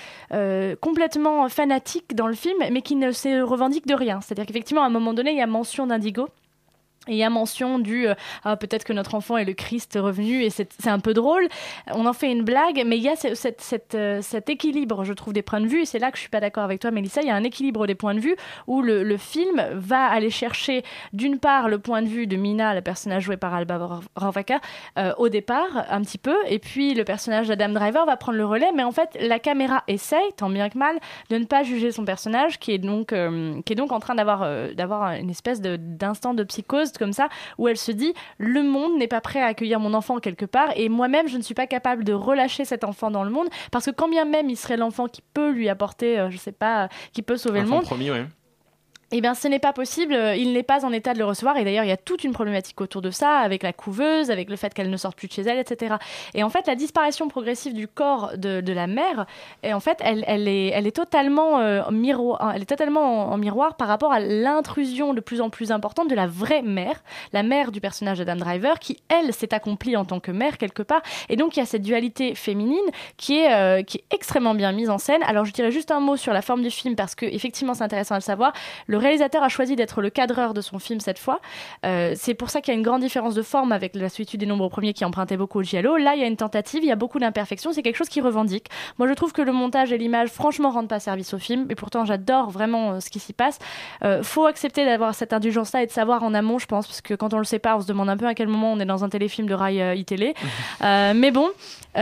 complètement 0.81 1.49
fanatique 1.49 2.15
dans 2.15 2.27
le 2.27 2.35
film, 2.35 2.57
mais 2.71 2.83
qui 2.83 2.97
ne 2.97 3.11
se 3.11 3.43
revendique 3.43 3.87
de 3.87 3.95
rien. 3.95 4.21
C'est-à-dire 4.21 4.47
qu'effectivement, 4.47 4.83
à 4.83 4.87
un 4.87 4.91
moment 4.91 5.15
donné, 5.15 5.33
il 5.33 5.39
y 5.39 5.43
a 5.43 5.47
mention 5.47 5.87
d'indigo. 6.05 6.29
Il 7.09 7.17
y 7.17 7.23
a 7.23 7.31
mention 7.31 7.79
du 7.79 8.09
euh, 8.09 8.15
ah, 8.45 8.57
peut-être 8.57 8.85
que 8.85 8.93
notre 8.93 9.15
enfant 9.15 9.37
est 9.37 9.45
le 9.45 9.53
Christ 9.53 9.99
revenu 10.01 10.43
et 10.43 10.51
c'est 10.51 10.87
un 10.87 11.01
peu 11.01 11.13
drôle. 11.13 11.49
On 11.93 12.07
en 12.07 12.13
fait 12.13 12.31
une 12.31 12.43
blague, 12.43 12.83
mais 12.87 12.97
il 12.97 13.03
y 13.03 13.09
a 13.09 13.15
euh, 13.95 14.21
cet 14.23 14.49
équilibre, 14.49 15.05
je 15.05 15.13
trouve, 15.13 15.33
des 15.33 15.43
points 15.43 15.61
de 15.61 15.67
vue. 15.67 15.85
C'est 15.85 15.99
là 15.99 16.11
que 16.11 16.17
je 16.17 16.23
suis 16.23 16.31
pas 16.31 16.41
d'accord 16.41 16.65
avec 16.65 16.81
toi, 16.81 16.91
Mélissa. 16.91 17.21
Il 17.21 17.29
y 17.29 17.31
a 17.31 17.35
un 17.35 17.45
équilibre 17.45 17.87
des 17.87 17.95
points 17.95 18.15
de 18.15 18.21
vue 18.21 18.37
où 18.67 18.81
le, 18.83 19.15
film 19.17 19.65
va 19.73 20.07
aller 20.07 20.31
chercher 20.31 20.83
d'une 21.13 21.39
part 21.39 21.69
le 21.69 21.79
point 21.79 22.03
de 22.03 22.09
vue 22.09 22.27
de 22.27 22.37
Mina, 22.37 22.75
le 22.75 22.81
personnage 22.81 23.23
joué 23.23 23.37
par 23.37 23.55
Alba 23.55 23.79
Rohrwacher, 24.17 24.59
euh, 24.99 25.13
au 25.19 25.29
départ 25.29 25.85
un 25.89 26.01
petit 26.03 26.19
peu, 26.19 26.37
et 26.49 26.59
puis 26.59 26.95
le 26.95 27.05
personnage 27.05 27.47
d'Adam 27.47 27.73
Driver 27.73 28.05
va 28.05 28.17
prendre 28.17 28.37
le 28.37 28.45
relais. 28.45 28.73
Mais 28.75 28.83
en 28.83 28.91
fait, 28.91 29.17
la 29.21 29.39
caméra 29.39 29.85
essaye, 29.87 30.33
tant 30.37 30.51
bien 30.51 30.69
que 30.69 30.77
mal, 30.79 30.99
de 31.31 31.39
ne 31.39 31.45
pas 31.45 31.63
juger 31.63 31.93
son 31.93 32.05
personnage, 32.05 32.59
qui 32.59 32.73
est 32.73 32.79
donc, 32.79 33.13
en 33.13 34.01
train 34.01 34.15
d'avoir 34.15 34.43
une 35.13 35.31
espèce 35.31 35.61
d'instant 35.61 36.35
de 36.35 36.43
psychose 36.43 36.93
comme 36.99 37.13
ça, 37.13 37.29
où 37.59 37.69
elle 37.69 37.77
se 37.77 37.93
dit 37.93 38.15
le 38.39 38.63
monde 38.63 38.97
n'est 38.99 39.09
pas 39.09 39.21
prêt 39.21 39.41
à 39.41 39.47
accueillir 39.47 39.81
mon 39.81 39.95
enfant 39.95 40.19
quelque 40.19 40.45
part, 40.45 40.69
et 40.77 40.89
moi-même 40.89 41.29
je 41.29 41.37
ne 41.37 41.43
suis 41.43 41.55
pas 41.55 41.67
capable 41.67 42.05
de 42.05 42.13
relâcher 42.13 42.65
cet 42.65 42.85
enfant 42.85 43.11
dans 43.11 43.25
le 43.25 43.31
monde, 43.31 43.49
parce 43.71 43.87
que 43.87 43.91
quand 43.91 44.09
bien 44.09 44.25
même 44.25 44.51
il 44.51 44.57
serait 44.57 44.77
l'enfant 44.77 45.07
qui 45.09 45.23
peut 45.35 45.51
lui 45.51 45.69
apporter, 45.69 46.19
euh, 46.19 46.31
je 46.31 46.37
sais 46.37 46.53
pas, 46.53 46.85
euh, 46.85 46.89
qui 47.13 47.23
peut 47.23 47.37
sauver 47.37 47.61
le 47.61 47.67
monde, 47.67 47.85
promis, 47.85 48.11
ouais. 48.11 48.27
Eh 49.17 49.21
bien, 49.21 49.35
ce 49.35 49.47
n'est 49.47 49.61
pas 49.61 49.73
possible. 49.73 50.13
euh, 50.13 50.35
Il 50.35 50.53
n'est 50.55 50.65
pas 50.65 50.85
en 50.85 50.93
état 50.93 51.15
de 51.15 51.21
le 51.21 51.25
recevoir. 51.25 51.57
Et 51.57 51.63
d'ailleurs, 51.63 51.85
il 51.85 51.89
y 51.89 51.93
a 51.93 51.97
toute 51.97 52.25
une 52.25 52.33
problématique 52.33 52.81
autour 52.81 53.01
de 53.01 53.13
ça, 53.13 53.39
avec 53.39 53.63
la 53.63 53.73
couveuse, 53.73 54.29
avec 54.33 54.51
le 54.51 54.57
fait 54.57 54.75
qu'elle 54.75 54.91
ne 54.91 54.97
sorte 54.97 55.17
plus 55.17 55.29
de 55.29 55.33
chez 55.33 55.43
elle, 55.43 55.61
etc. 55.61 55.95
Et 56.35 56.43
en 56.43 56.51
fait, 56.51 56.67
la 56.67 56.75
disparition 56.75 57.29
progressive 57.29 57.75
du 57.75 57.87
corps 57.87 58.33
de, 58.37 58.73
la 58.73 58.89
mère, 58.89 59.27
et 59.63 59.73
en 59.73 59.79
fait, 59.79 59.99
elle, 60.01 60.49
est, 60.49 60.91
totalement 60.91 61.61
euh. 61.61 61.83
Elle 62.55 62.63
est 62.63 62.67
totalement 62.67 63.29
en, 63.29 63.35
en 63.35 63.37
miroir 63.37 63.77
par 63.77 63.87
rapport 63.87 64.13
à 64.13 64.19
l'intrusion 64.19 65.15
de 65.15 65.21
plus 65.21 65.41
en 65.41 65.49
plus 65.49 65.71
importante 65.71 66.11
de 66.11 66.17
la 66.17 66.27
vraie 66.27 66.63
mère, 66.63 67.05
la 67.33 67.45
mère 67.45 67.71
du 67.71 67.81
personnage 67.81 68.19
d'Adam 68.19 68.35
Driver, 68.35 68.81
qui 68.81 68.99
elle 69.09 69.33
s'est 69.33 69.55
accomplie 69.55 69.97
en 69.97 70.05
tant 70.05 70.19
que 70.19 70.33
mère 70.33 70.59
quelque 70.59 70.83
part. 70.83 71.03
Et 71.29 71.37
donc, 71.37 71.57
il 71.57 71.61
y 71.61 71.63
a 71.63 71.67
cette 71.67 71.83
dualité 71.83 72.35
féminine 72.35 72.79
qui 73.17 73.39
est, 73.39 73.55
euh, 73.55 73.83
extrêmement 74.11 74.57
bien 74.57 74.73
mise 74.73 74.91
en 74.91 74.99
scène. 74.99 75.23
Alors, 75.23 75.45
je 75.45 75.53
dirais 75.53 75.71
juste 75.71 75.93
un 75.93 76.01
mot 76.01 76.17
sur 76.17 76.33
la 76.33 76.43
forme 76.43 76.63
du 76.63 76.71
film 76.71 76.97
parce 76.97 77.15
que 77.15 77.27
effectivement, 77.27 77.75
c'est 77.75 77.85
intéressant 77.85 78.17
à 78.17 78.19
le 78.19 78.23
savoir. 78.23 78.53
Le 78.89 79.04
réalisateur 79.05 79.43
a 79.43 79.49
choisi 79.49 79.77
d'être 79.77 80.01
le 80.01 80.11
cadreur 80.11 80.55
de 80.55 80.61
son 80.61 80.79
film 80.79 81.01
cette 81.01 81.19
fois. 81.19 81.41
Euh, 81.87 82.15
c'est 82.17 82.35
pour 82.35 82.51
ça 82.51 82.61
qu'il 82.61 82.73
y 82.73 82.77
a 82.77 82.79
une 82.79 82.85
grande 82.85 83.03
différence 83.03 83.35
de 83.35 83.43
forme 83.43 83.71
avec 83.73 83.95
la 83.95 84.09
solitude 84.09 84.41
des 84.41 84.47
nombres 84.47 84.69
premiers 84.69 84.93
qui 84.93 85.05
empruntait 85.05 85.37
beaucoup 85.37 85.61
au 85.61 85.63
giallo. 85.63 85.97
Là, 85.97 86.15
il 86.15 86.21
y 86.21 86.25
a 86.25 86.27
une 86.27 86.37
tentative, 86.37 86.83
il 86.83 86.89
y 86.89 86.93
a 86.93 86.97
beaucoup 86.97 87.19
d'imperfections, 87.19 87.73
c'est 87.73 87.83
quelque 87.83 87.97
chose 87.97 88.09
qui 88.09 88.21
revendique. 88.21 88.67
Moi, 88.99 89.09
je 89.09 89.15
trouve 89.15 89.33
que 89.33 89.43
le 89.43 89.53
montage 89.53 89.93
et 89.93 89.99
l'image, 89.99 90.31
franchement, 90.31 90.71
rendent 90.71 90.89
pas 90.89 91.01
service 91.01 91.35
au 91.35 91.39
film. 91.39 91.67
Et 91.71 91.75
pourtant, 91.75 92.05
j'adore 92.05 92.51
vraiment 92.51 92.93
euh, 92.93 93.01
ce 93.01 93.11
qui 93.11 93.21
s'y 93.21 93.33
passe. 93.33 93.59
Euh, 94.03 94.23
faut 94.23 94.47
accepter 94.47 94.85
d'avoir 94.85 95.15
cette 95.15 95.33
indulgence-là 95.33 95.83
et 95.83 95.87
de 95.87 95.93
savoir 95.93 96.23
en 96.23 96.35
amont, 96.35 96.59
je 96.59 96.67
pense, 96.67 96.87
parce 96.87 97.01
que 97.01 97.15
quand 97.15 97.35
on 97.35 97.39
le 97.39 97.45
sait 97.45 97.59
pas, 97.59 97.77
on 97.77 97.81
se 97.81 97.87
demande 97.87 98.09
un 98.09 98.17
peu 98.17 98.27
à 98.27 98.35
quel 98.35 98.49
moment 98.49 98.73
on 98.73 98.81
est 98.81 98.87
dans 98.87 99.05
un 99.05 99.09
téléfilm 99.09 99.49
de 99.49 99.55
rail 99.55 99.81
euh, 99.81 99.95
iTélé. 99.95 100.35
Euh, 100.83 101.13
mais 101.15 101.31
bon, 101.31 101.51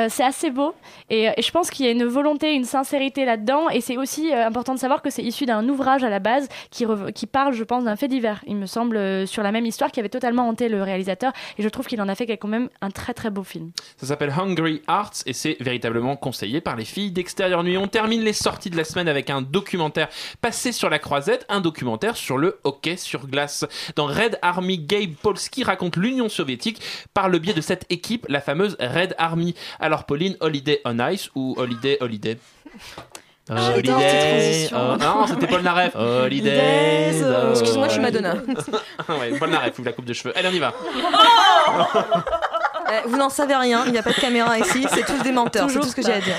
c'est 0.08 0.24
assez 0.24 0.50
beau. 0.50 0.74
Et, 1.10 1.24
et 1.36 1.42
je 1.42 1.50
pense 1.50 1.70
qu'il 1.70 1.84
y 1.84 1.88
a 1.88 1.92
une 1.92 2.04
volonté, 2.04 2.54
une 2.54 2.64
sincérité 2.64 3.26
là-dedans. 3.26 3.68
Et 3.68 3.80
c'est 3.82 3.98
aussi 3.98 4.32
important 4.32 4.74
de 4.74 4.78
savoir 4.78 5.02
que 5.02 5.10
c'est 5.10 5.22
issu 5.22 5.44
d'un 5.44 5.68
ouvrage 5.68 6.02
à 6.02 6.08
la 6.08 6.18
base 6.18 6.48
qui, 6.70 6.86
qui 7.14 7.26
parle, 7.26 7.54
je 7.54 7.64
pense, 7.64 7.84
d'un 7.84 7.96
fait 7.96 8.08
divers, 8.08 8.42
il 8.46 8.56
me 8.56 8.66
semble, 8.66 8.96
euh, 8.96 9.26
sur 9.26 9.42
la 9.42 9.52
même 9.52 9.66
histoire 9.66 9.90
qui 9.90 10.00
avait 10.00 10.08
totalement 10.08 10.48
hanté 10.48 10.68
le 10.68 10.82
réalisateur. 10.82 11.32
Et 11.58 11.62
je 11.62 11.68
trouve 11.68 11.86
qu'il 11.86 12.00
en 12.00 12.08
a 12.08 12.14
fait 12.14 12.26
quand 12.36 12.48
même 12.48 12.68
un 12.80 12.90
très 12.90 13.14
très 13.14 13.30
beau 13.30 13.42
film. 13.42 13.70
Ça 13.96 14.06
s'appelle 14.06 14.32
Hungry 14.36 14.82
Hearts 14.88 15.22
et 15.26 15.32
c'est 15.32 15.56
véritablement 15.60 16.16
conseillé 16.16 16.60
par 16.60 16.76
les 16.76 16.84
filles 16.84 17.10
d'Extérieur 17.10 17.62
Nuit. 17.64 17.78
On 17.78 17.88
termine 17.88 18.22
les 18.22 18.32
sorties 18.32 18.70
de 18.70 18.76
la 18.76 18.84
semaine 18.84 19.08
avec 19.08 19.30
un 19.30 19.42
documentaire 19.42 20.08
passé 20.40 20.72
sur 20.72 20.90
la 20.90 20.98
croisette, 20.98 21.44
un 21.48 21.60
documentaire 21.60 22.16
sur 22.16 22.38
le 22.38 22.58
hockey 22.64 22.96
sur 22.96 23.26
glace. 23.26 23.64
Dans 23.96 24.06
Red 24.06 24.38
Army, 24.42 24.78
Gabe 24.78 25.14
Polsky 25.22 25.64
raconte 25.64 25.96
l'Union 25.96 26.28
soviétique 26.28 26.80
par 27.14 27.28
le 27.28 27.38
biais 27.38 27.54
de 27.54 27.60
cette 27.60 27.86
équipe, 27.90 28.26
la 28.28 28.40
fameuse 28.40 28.76
Red 28.80 29.14
Army. 29.18 29.54
Alors 29.80 30.04
Pauline, 30.04 30.36
Holiday 30.40 30.80
on 30.84 30.98
Ice 31.10 31.30
ou 31.34 31.54
Holiday 31.58 31.98
Holiday? 32.00 32.38
Cette 33.46 33.84
transition. 33.84 34.78
oh, 34.78 34.96
non, 34.96 35.26
c'était 35.26 35.46
Paul 35.48 35.62
Naref. 35.62 35.94
Holidays. 35.96 37.22
Euh, 37.22 37.50
excuse-moi, 37.50 37.88
je 37.88 37.92
suis 37.94 38.00
Madonna. 38.00 38.34
ouais, 39.08 39.38
Paul 39.38 39.50
Naref, 39.50 39.78
ou 39.78 39.84
la 39.84 39.92
coupe 39.92 40.04
de 40.04 40.12
cheveux. 40.12 40.36
Allez, 40.36 40.48
on 40.48 40.52
y 40.52 40.58
va. 40.58 40.72
Eh, 42.90 43.08
vous 43.08 43.16
n'en 43.16 43.30
savez 43.30 43.54
rien, 43.54 43.84
il 43.86 43.92
n'y 43.92 43.98
a 43.98 44.02
pas 44.02 44.10
de 44.12 44.20
caméra 44.20 44.58
ici, 44.58 44.86
c'est 44.92 45.06
tous 45.06 45.22
des 45.22 45.32
menteurs, 45.32 45.70
c'est 45.70 45.78
tout 45.78 45.88
ce 45.88 45.94
que 45.96 46.02
j'ai 46.02 46.12
à 46.12 46.20
dire. 46.20 46.36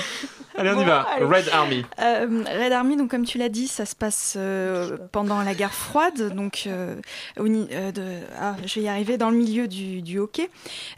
Allez, 0.56 0.70
on 0.70 0.80
y 0.80 0.84
va. 0.84 1.06
Red 1.20 1.48
Army. 1.52 1.84
Euh, 2.00 2.44
Red 2.46 2.72
Army, 2.72 2.96
donc 2.96 3.10
comme 3.10 3.24
tu 3.24 3.38
l'as 3.38 3.48
dit, 3.48 3.66
ça 3.68 3.86
se 3.86 3.94
passe 3.96 4.34
euh, 4.36 4.96
pendant 5.12 5.42
la 5.42 5.54
guerre 5.54 5.74
froide, 5.74 6.34
donc 6.34 6.64
euh, 6.66 6.96
au 7.38 7.48
ni- 7.48 7.66
de, 7.66 8.18
ah, 8.40 8.54
je 8.64 8.76
vais 8.76 8.82
y 8.86 8.88
arriver 8.88 9.18
dans 9.18 9.30
le 9.30 9.36
milieu 9.36 9.66
du, 9.68 10.00
du 10.02 10.18
hockey. 10.18 10.48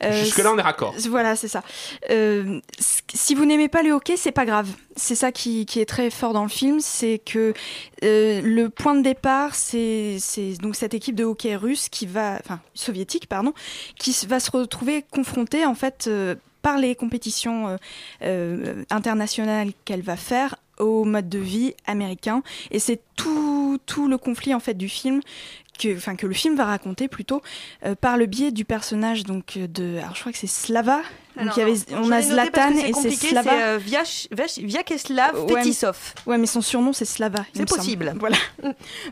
Euh, 0.02 0.12
Jusque-là, 0.12 0.52
on 0.52 0.58
est 0.58 0.62
raccord. 0.62 0.94
Voilà, 1.08 1.36
c'est 1.36 1.48
ça. 1.48 1.62
Si 3.12 3.34
vous 3.34 3.44
n'aimez 3.44 3.68
pas 3.68 3.82
le 3.82 3.92
hockey, 3.92 4.16
c'est 4.16 4.32
pas 4.32 4.44
grave. 4.44 4.68
C'est 4.96 5.14
ça 5.14 5.32
qui, 5.32 5.66
qui 5.66 5.80
est 5.80 5.86
très 5.86 6.10
fort 6.10 6.32
dans 6.32 6.42
le 6.42 6.48
film, 6.48 6.80
c'est 6.80 7.18
que 7.24 7.52
le 8.02 8.68
point 8.68 8.94
de 8.94 9.02
départ, 9.02 9.54
c'est 9.54 10.18
donc 10.60 10.76
cette 10.76 10.94
équipe 10.94 11.14
de 11.14 11.24
hockey 11.24 11.56
russe 11.56 11.88
qui 11.88 12.06
va, 12.06 12.38
enfin 12.44 12.60
soviétique, 12.74 13.26
pardon, 13.28 13.52
qui 13.98 14.16
va 14.26 14.40
se 14.40 14.50
retrouver 14.50 15.04
confrontée 15.10 15.64
en 15.66 15.74
fait 15.74 16.10
par 16.66 16.78
les 16.78 16.96
compétitions 16.96 17.68
euh, 17.68 17.76
euh, 18.22 18.82
internationales 18.90 19.68
qu'elle 19.84 20.02
va 20.02 20.16
faire 20.16 20.56
au 20.78 21.04
mode 21.04 21.28
de 21.28 21.38
vie 21.38 21.74
américain. 21.86 22.42
Et 22.72 22.80
c'est 22.80 22.98
tout, 23.14 23.78
tout 23.86 24.08
le 24.08 24.18
conflit 24.18 24.52
en 24.52 24.58
fait 24.58 24.74
du 24.74 24.88
film 24.88 25.20
que, 25.78 25.96
enfin, 25.96 26.16
que 26.16 26.26
le 26.26 26.34
film 26.34 26.56
va 26.56 26.64
raconter 26.64 27.06
plutôt 27.06 27.40
euh, 27.84 27.94
par 27.94 28.16
le 28.16 28.26
biais 28.26 28.50
du 28.50 28.64
personnage 28.64 29.22
donc 29.22 29.58
de, 29.58 29.98
alors 29.98 30.16
je 30.16 30.20
crois 30.20 30.32
que 30.32 30.38
c'est 30.38 30.48
Slava. 30.48 31.02
Donc 31.40 31.52
il 31.56 31.60
y 31.60 31.62
avait, 31.62 31.74
Alors, 31.92 32.06
on 32.06 32.10
a 32.10 32.20
Zlatan 32.22 32.72
et 32.78 32.92
c'est 32.94 33.10
Slava. 33.12 33.52
euh, 33.52 33.78
Vyache- 33.78 34.26
Vyache- 34.32 34.58
Vyacheslav 34.58 35.34
Ouais, 35.38 35.46
mais- 35.54 35.62
Fetisov. 35.62 36.14
Ouais, 36.26 36.38
mais 36.38 36.46
son 36.46 36.62
surnom 36.62 36.92
c'est 36.92 37.04
Slava. 37.04 37.44
C'est 37.52 37.68
semble. 37.68 37.78
possible. 37.80 38.14
Voilà. 38.18 38.38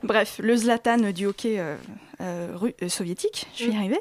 Bref, 0.02 0.40
le 0.42 0.56
Zlatan 0.56 1.12
du 1.12 1.26
hockey 1.26 1.60
euh, 2.20 2.48
soviétique, 2.88 3.46
je 3.56 3.66
vais 3.66 3.70
y 3.72 3.74
Mm. 3.74 3.78
arriver. 3.78 3.98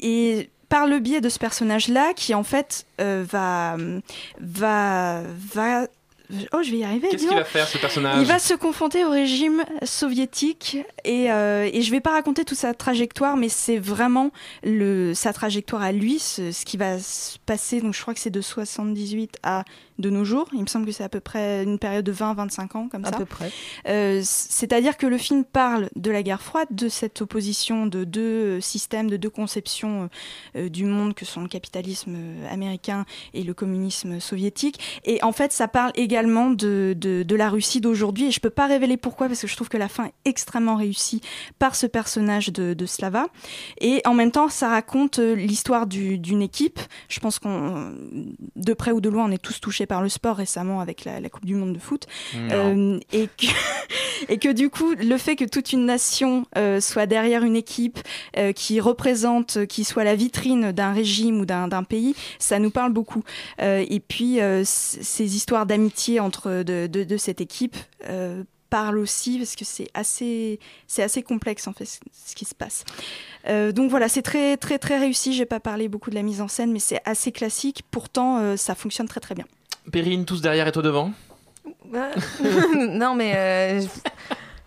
Et 0.00 0.48
par 0.68 0.86
le 0.86 0.98
biais 0.98 1.20
de 1.20 1.28
ce 1.28 1.38
personnage-là, 1.38 2.12
qui 2.14 2.34
en 2.34 2.42
fait 2.42 2.86
euh, 3.00 3.24
va, 3.28 3.76
va, 4.40 5.22
va. 5.54 5.86
Oh, 6.52 6.62
je 6.62 6.70
vais 6.70 6.78
y 6.78 6.84
arriver. 6.84 7.08
Qu'est-ce 7.08 7.26
qu'il 7.26 7.36
va 7.36 7.44
faire, 7.44 7.66
ce 7.68 7.78
personnage 7.78 8.20
Il 8.20 8.26
va 8.26 8.38
se 8.38 8.54
confronter 8.54 9.04
au 9.04 9.10
régime 9.10 9.64
soviétique 9.84 10.78
et, 11.04 11.30
euh, 11.30 11.68
et 11.72 11.82
je 11.82 11.90
vais 11.90 12.00
pas 12.00 12.12
raconter 12.12 12.44
toute 12.44 12.58
sa 12.58 12.74
trajectoire, 12.74 13.36
mais 13.36 13.48
c'est 13.48 13.78
vraiment 13.78 14.30
le, 14.62 15.14
sa 15.14 15.32
trajectoire 15.32 15.82
à 15.82 15.92
lui, 15.92 16.18
ce, 16.18 16.52
ce 16.52 16.64
qui 16.64 16.76
va 16.76 16.98
se 16.98 17.38
passer. 17.46 17.80
Donc 17.80 17.94
je 17.94 18.00
crois 18.00 18.14
que 18.14 18.20
c'est 18.20 18.30
de 18.30 18.40
78 18.40 19.36
à 19.42 19.64
de 19.98 20.10
nos 20.10 20.24
jours. 20.24 20.48
Il 20.52 20.60
me 20.60 20.66
semble 20.66 20.84
que 20.86 20.92
c'est 20.92 21.04
à 21.04 21.08
peu 21.08 21.20
près 21.20 21.62
une 21.62 21.78
période 21.78 22.04
de 22.04 22.12
20-25 22.12 22.76
ans 22.76 22.88
comme 22.88 23.04
À 23.04 23.10
ça. 23.10 23.16
peu 23.16 23.24
près. 23.24 23.50
Euh, 23.88 24.20
C'est-à-dire 24.24 24.96
que 24.96 25.06
le 25.06 25.16
film 25.18 25.44
parle 25.44 25.88
de 25.96 26.10
la 26.10 26.22
guerre 26.22 26.42
froide, 26.42 26.68
de 26.70 26.88
cette 26.88 27.22
opposition 27.22 27.86
de 27.86 28.04
deux 28.04 28.60
systèmes, 28.60 29.08
de 29.08 29.16
deux 29.16 29.30
conceptions 29.30 30.10
euh, 30.54 30.68
du 30.68 30.84
monde 30.84 31.14
que 31.14 31.24
sont 31.24 31.40
le 31.40 31.48
capitalisme 31.48 32.14
euh, 32.14 32.52
américain 32.52 33.06
et 33.32 33.42
le 33.42 33.54
communisme 33.54 34.20
soviétique. 34.20 35.00
Et 35.04 35.22
en 35.22 35.32
fait, 35.32 35.52
ça 35.52 35.68
parle 35.68 35.92
également 35.94 36.15
de, 36.22 36.94
de, 36.96 37.22
de 37.22 37.36
la 37.36 37.48
Russie 37.50 37.80
d'aujourd'hui. 37.80 38.26
Et 38.26 38.30
je 38.30 38.40
peux 38.40 38.50
pas 38.50 38.66
révéler 38.66 38.96
pourquoi, 38.96 39.28
parce 39.28 39.40
que 39.40 39.46
je 39.46 39.54
trouve 39.56 39.68
que 39.68 39.76
la 39.76 39.88
fin 39.88 40.06
est 40.06 40.12
extrêmement 40.24 40.76
réussie 40.76 41.20
par 41.58 41.76
ce 41.76 41.86
personnage 41.86 42.48
de, 42.52 42.74
de 42.74 42.86
Slava. 42.86 43.26
Et 43.80 44.00
en 44.04 44.14
même 44.14 44.30
temps, 44.30 44.48
ça 44.48 44.68
raconte 44.68 45.18
euh, 45.18 45.34
l'histoire 45.34 45.86
du- 45.86 46.18
d'une 46.18 46.42
équipe. 46.42 46.80
Je 47.08 47.20
pense 47.20 47.38
qu'on, 47.38 47.92
de 48.56 48.72
près 48.74 48.92
ou 48.92 49.00
de 49.00 49.08
loin, 49.08 49.26
on 49.26 49.30
est 49.30 49.42
tous 49.42 49.60
touchés 49.60 49.86
par 49.86 50.02
le 50.02 50.08
sport 50.08 50.36
récemment 50.36 50.80
avec 50.80 51.04
la, 51.04 51.20
la 51.20 51.28
Coupe 51.28 51.44
du 51.46 51.54
Monde 51.54 51.72
de 51.74 51.78
foot. 51.78 52.06
Euh, 52.52 52.98
et, 53.12 53.28
que, 53.36 53.46
et 54.32 54.38
que 54.38 54.52
du 54.52 54.70
coup, 54.70 54.94
le 54.94 55.18
fait 55.18 55.36
que 55.36 55.44
toute 55.44 55.72
une 55.72 55.84
nation 55.86 56.46
euh, 56.56 56.80
soit 56.80 57.06
derrière 57.06 57.42
une 57.44 57.56
équipe 57.56 57.98
euh, 58.36 58.52
qui 58.52 58.80
représente, 58.80 59.66
qui 59.66 59.84
soit 59.84 60.04
la 60.04 60.14
vitrine 60.14 60.72
d'un 60.72 60.92
régime 60.92 61.40
ou 61.40 61.46
d'un 61.46 61.68
pays, 61.82 62.14
ça 62.38 62.58
nous 62.58 62.70
parle 62.70 62.92
beaucoup. 62.92 63.22
Et 63.60 64.00
puis, 64.00 64.38
ces 64.64 65.36
histoires 65.36 65.66
d'amitié 65.66 66.05
entre 66.20 66.62
de, 66.62 66.86
de, 66.86 67.04
de 67.04 67.16
cette 67.16 67.40
équipe 67.40 67.76
euh, 68.08 68.42
parlent 68.70 68.98
aussi 68.98 69.38
parce 69.38 69.54
que 69.56 69.64
c'est 69.64 69.88
assez, 69.94 70.58
c'est 70.86 71.02
assez 71.02 71.22
complexe 71.22 71.68
en 71.68 71.72
fait 71.72 71.84
ce- 71.86 72.34
qui 72.34 72.44
se 72.44 72.54
passe. 72.54 72.84
Euh, 73.48 73.70
donc 73.72 73.90
voilà, 73.90 74.08
c'est 74.08 74.22
très 74.22 74.56
très 74.56 74.78
très 74.78 74.98
réussi. 74.98 75.32
J'ai 75.32 75.46
pas 75.46 75.60
parlé 75.60 75.88
beaucoup 75.88 76.10
de 76.10 76.16
la 76.16 76.22
mise 76.22 76.40
en 76.40 76.48
scène, 76.48 76.72
mais 76.72 76.80
c'est 76.80 77.00
assez 77.04 77.30
classique. 77.32 77.82
Pourtant, 77.90 78.38
euh, 78.38 78.56
ça 78.56 78.74
fonctionne 78.74 79.06
très 79.08 79.20
très 79.20 79.34
bien. 79.36 79.44
Perrine, 79.92 80.24
tous 80.24 80.40
derrière 80.40 80.66
et 80.66 80.72
toi 80.72 80.82
devant? 80.82 81.12
Non, 82.74 83.14
mais 83.14 83.32
euh, 83.36 83.82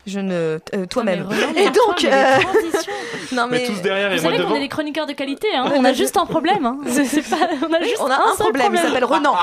je- 0.10 0.20
ne. 0.20 0.34
euh, 0.74 0.86
Toi-même. 0.90 1.28
Et 1.56 1.66
donc. 1.70 2.04
euh, 2.04 2.38
non, 3.32 3.48
Mais 3.50 3.66
tous 3.66 3.82
derrière 3.82 4.12
et 4.12 4.18
Vous 4.18 4.24
moi 4.24 4.32
savez 4.34 4.44
qu'on 4.44 4.56
est 4.56 4.60
des 4.60 4.68
chroniqueurs 4.68 5.06
de 5.08 5.14
qualité, 5.14 5.48
hein. 5.56 5.72
On 5.76 5.86
a 5.86 5.94
juste 5.94 6.18
un 6.18 6.26
problème. 6.26 6.66
Hein. 6.66 6.78
Pas- 6.84 7.68
on 7.70 7.74
a 7.74 7.82
juste 7.82 7.98
on 8.02 8.08
a 8.10 8.16
un 8.16 8.36
seul 8.38 8.48
problème, 8.52 8.74
il 8.74 8.80
s'appelle 8.80 9.06
Renan. 9.06 9.36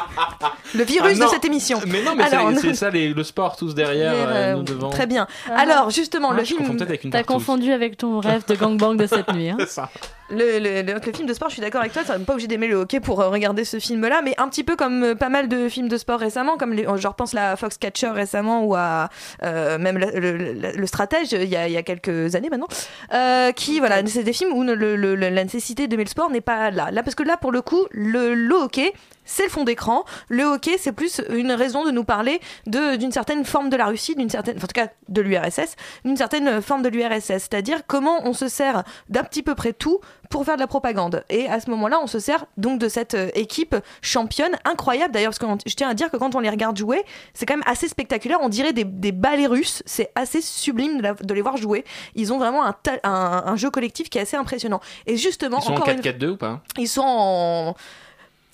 Le 0.74 0.84
virus 0.84 1.18
Ah 1.20 1.24
de 1.24 1.30
cette 1.30 1.44
émission. 1.44 1.80
Mais 1.86 2.02
non, 2.02 2.14
mais 2.16 2.24
c'est- 2.60 2.74
ça, 2.74 2.90
les- 2.90 3.08
le 3.14 3.24
sport, 3.24 3.56
tous 3.56 3.74
derrière, 3.74 4.12
euh, 4.12 4.26
euh, 4.26 4.54
nous 4.56 4.62
devant. 4.62 4.90
Très 4.90 5.06
bien. 5.06 5.26
Ah. 5.48 5.60
Alors, 5.60 5.90
justement, 5.90 6.30
Ah, 6.30 6.34
le 6.34 6.42
confonds 6.42 6.86
film. 6.86 7.10
T'as 7.10 7.22
confondu 7.22 7.72
avec 7.72 7.96
ton 7.96 8.18
rêve 8.20 8.44
de 8.46 8.54
gangbang 8.54 8.94
de 8.96 9.06
cette 9.06 9.32
nuit. 9.32 9.50
Hein. 9.50 9.56
C'est 9.60 9.68
ça. 9.68 9.90
Le, 10.28 10.58
le- 10.58 10.82
le- 10.82 10.94
le 11.06 11.12
film 11.12 11.28
de 11.28 11.32
sport, 11.34 11.48
je 11.50 11.54
suis 11.54 11.62
d'accord 11.62 11.80
avec 11.82 11.92
toi, 11.92 12.02
tu 12.04 12.10
n'es 12.10 12.18
pas 12.18 12.32
obligé 12.32 12.48
d'aimer 12.48 12.66
le 12.66 12.74
hockey 12.74 12.98
pour 12.98 13.18
regarder 13.18 13.64
ce 13.64 13.78
film-là, 13.78 14.22
mais 14.24 14.34
un 14.38 14.48
petit 14.48 14.64
peu 14.64 14.74
comme 14.74 15.14
pas 15.14 15.28
mal 15.28 15.46
de 15.48 15.68
films 15.68 15.86
de 15.88 15.96
sport 15.96 16.18
récemment, 16.18 16.56
comme 16.56 16.72
les, 16.72 16.84
je 16.96 17.06
repense 17.06 17.32
à 17.36 17.54
Foxcatcher 17.54 18.08
récemment 18.08 18.64
ou 18.64 18.74
à 18.74 19.08
euh, 19.44 19.78
même 19.78 19.98
le, 19.98 20.52
le- 20.60 20.86
stratège 20.86 21.32
il 21.32 21.44
y, 21.48 21.56
a, 21.56 21.68
il 21.68 21.72
y 21.72 21.76
a 21.76 21.82
quelques 21.82 22.34
années 22.34 22.50
maintenant, 22.50 22.68
euh, 23.12 23.52
qui 23.52 23.78
voilà, 23.78 24.04
c'est 24.06 24.22
des 24.22 24.32
films 24.32 24.52
où 24.52 24.62
le- 24.62 24.74
le- 24.74 24.96
le- 24.96 25.14
la 25.16 25.44
nécessité 25.44 25.86
d'aimer 25.88 26.04
le 26.04 26.10
sport 26.10 26.30
n'est 26.30 26.40
pas 26.40 26.70
là. 26.70 26.90
Là, 26.90 27.02
parce 27.02 27.14
que 27.14 27.22
là, 27.22 27.36
pour 27.36 27.52
le 27.52 27.62
coup, 27.62 27.86
le, 27.90 28.34
le 28.34 28.54
hockey, 28.54 28.92
c'est 29.26 29.42
le 29.44 29.50
fond 29.50 29.64
d'écran. 29.64 30.04
Le 30.28 30.44
hockey, 30.44 30.76
c'est 30.78 30.92
plus 30.92 31.20
une 31.28 31.52
raison 31.52 31.84
de 31.84 31.90
nous 31.90 32.04
parler 32.04 32.40
d'une 32.66 33.12
certaine 33.12 33.44
forme 33.44 33.68
de 33.68 33.76
la 33.76 33.86
Russie, 33.86 34.14
d'une 34.14 34.30
certaine, 34.30 34.56
enfin, 34.56 34.64
en 34.64 34.68
tout 34.68 34.80
cas 34.86 34.88
de 35.08 35.20
l'URSS, 35.20 35.76
d'une 36.06 36.16
certaine 36.16 36.62
forme 36.62 36.80
de 36.82 36.88
l'URSS, 36.88 37.26
c'est-à-dire 37.26 37.80
comment 37.86 38.20
on 38.24 38.32
se 38.32 38.48
sert 38.48 38.84
d'un 39.10 39.22
petit 39.24 39.42
peu 39.42 39.54
près 39.54 39.72
tout 39.74 40.00
pour 40.30 40.44
faire 40.44 40.54
de 40.56 40.60
la 40.60 40.66
propagande. 40.66 41.24
Et 41.28 41.46
à 41.48 41.60
ce 41.60 41.68
moment-là, 41.70 41.98
on 42.02 42.06
se 42.06 42.18
sert 42.18 42.46
donc 42.56 42.80
de 42.80 42.88
cette 42.88 43.14
euh, 43.14 43.28
équipe 43.34 43.76
championne, 44.02 44.56
incroyable 44.64 45.12
d'ailleurs, 45.12 45.30
parce 45.30 45.38
que 45.38 45.46
je 45.68 45.74
tiens 45.74 45.88
à 45.88 45.94
dire 45.94 46.10
que 46.10 46.16
quand 46.16 46.34
on 46.34 46.40
les 46.40 46.50
regarde 46.50 46.76
jouer, 46.76 47.04
c'est 47.34 47.46
quand 47.46 47.54
même 47.54 47.62
assez 47.66 47.88
spectaculaire. 47.88 48.38
On 48.42 48.48
dirait 48.48 48.72
des, 48.72 48.84
des 48.84 49.12
ballets 49.12 49.46
russes, 49.46 49.82
c'est 49.86 50.10
assez 50.14 50.40
sublime 50.40 50.98
de, 50.98 51.02
la- 51.02 51.14
de 51.14 51.34
les 51.34 51.42
voir 51.42 51.56
jouer. 51.56 51.84
Ils 52.14 52.32
ont 52.32 52.38
vraiment 52.38 52.64
un, 52.64 52.74
un, 53.04 53.42
un 53.46 53.56
jeu 53.56 53.70
collectif 53.70 54.10
qui 54.10 54.18
est 54.18 54.22
assez 54.22 54.36
impressionnant. 54.36 54.80
Et 55.06 55.16
justement, 55.16 55.58
Ils 55.60 55.64
sont 55.64 55.72
en 55.72 55.76
encore 55.76 55.88
une 55.90 56.00
4-4-2 56.00 56.28
ou 56.30 56.36
pas? 56.36 56.60
ils 56.78 56.88
sont 56.88 57.02
en 57.06 57.74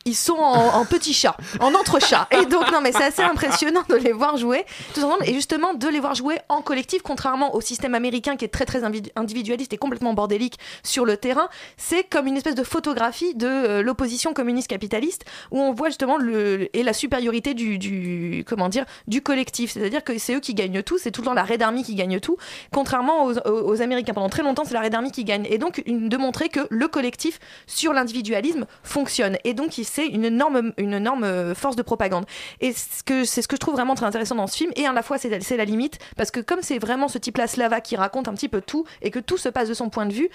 ils 0.05 0.15
sont 0.17 0.35
en, 0.35 0.75
en 0.81 0.85
petits 0.85 1.15
chats, 1.15 1.37
en 1.61 1.75
entre-chats. 1.75 2.29
Et 2.31 2.47
donc, 2.47 2.71
non, 2.73 2.81
mais 2.81 2.93
c'est 2.93 3.05
assez 3.05 3.23
impressionnant 3.33 3.83
de 3.89 3.95
les 3.97 4.13
voir 4.13 4.37
jouer 4.37 4.65
tous 4.95 5.03
ensemble 5.05 5.25
et 5.29 5.35
justement 5.35 5.75
de 5.75 5.89
les 5.89 6.01
voir 6.01 6.15
jouer 6.15 6.39
en 6.49 6.61
collectif, 6.63 7.03
contrairement 7.03 7.55
au 7.55 7.61
système 7.61 7.95
américain 7.95 8.37
qui 8.37 8.45
est 8.45 8.49
très, 8.49 8.65
très 8.65 8.83
individualiste 9.17 9.73
et 9.73 9.77
complètement 9.79 10.15
bordélique 10.15 10.59
sur 10.83 11.05
le 11.05 11.17
terrain. 11.17 11.49
C'est 11.77 12.05
comme 12.05 12.27
une 12.27 12.37
espèce 12.37 12.55
de 12.55 12.65
photographie 12.65 13.35
de 13.35 13.47
euh, 13.47 13.83
l'opposition 13.83 14.33
communiste-capitaliste 14.35 15.25
où 15.51 15.61
on 15.61 15.73
voit 15.73 15.89
justement 15.89 16.17
le, 16.17 16.69
et 16.77 16.83
la 16.83 16.93
supériorité 16.93 17.55
du, 17.55 17.79
du, 17.79 18.45
comment 18.47 18.69
dire, 18.69 18.85
du 19.07 19.23
collectif. 19.23 19.73
C'est-à-dire 19.73 20.05
que 20.05 20.19
c'est 20.19 20.35
eux 20.35 20.41
qui 20.41 20.55
gagnent 20.55 20.83
tout, 20.83 20.99
c'est 20.99 21.11
tout 21.11 21.21
le 21.23 21.27
temps 21.27 21.35
la 21.35 21.45
Red 21.45 21.63
Army 21.63 21.83
qui 21.85 21.95
gagne 21.95 22.21
tout, 22.21 22.37
contrairement 22.73 23.25
aux, 23.25 23.39
aux- 23.39 23.73
aux 23.73 23.83
Américains. 23.83 24.15
Pendant 24.15 24.29
très 24.29 24.43
longtemps, 24.43 24.65
c'est 24.65 24.75
la 24.75 24.81
Red 24.83 24.95
Army 24.95 25.11
qui 25.13 25.25
gagne. 25.25 25.47
Et 25.49 25.59
donc, 25.59 25.83
une, 25.87 26.09
de 26.09 26.17
montrer 26.17 26.49
que 26.49 26.61
le 26.71 26.89
collectif 26.89 27.39
sur 27.67 27.93
l'individualisme 27.93 28.67
fonctionne. 28.83 29.37
Et 29.45 29.55
donc, 29.55 29.79
il- 29.79 29.85
c'est 29.93 30.07
une 30.07 30.25
énorme, 30.25 30.73
une 30.79 30.95
énorme 30.95 31.25
euh, 31.25 31.55
force 31.55 31.77
de 31.77 31.83
propagande. 31.83 32.25
Et 32.61 32.73
ce 32.73 33.03
que, 33.05 33.25
c'est 33.25 33.43
ce 33.43 33.49
que 33.49 33.57
je 33.57 33.61
trouve 33.61 33.75
vraiment 33.75 33.95
très 33.95 34.07
intéressant 34.07 34.35
dans 34.35 34.47
ce 34.47 34.57
film. 34.57 34.73
Et 34.77 34.87
à 34.87 34.93
la 34.93 35.03
fois, 35.03 35.19
c'est 35.19 35.43
c'est 35.43 35.57
la 35.57 35.65
limite, 35.65 35.99
parce 36.17 36.31
que 36.31 36.41
comme 36.41 36.61
c'est 36.63 36.79
vraiment 36.79 37.09
ce 37.09 37.19
type-là, 37.19 37.47
Slava, 37.47 37.81
qui 37.81 37.97
raconte 37.97 38.29
un 38.29 38.35
petit 38.35 38.49
peu 38.49 38.61
tout, 38.61 38.87
et 39.03 39.11
que 39.11 39.19
tout 39.19 39.37
se 39.37 39.49
passe 39.49 39.69
de 39.69 39.75
son 39.75 39.91
point 39.91 40.07
de 40.07 40.13
vue, 40.13 40.31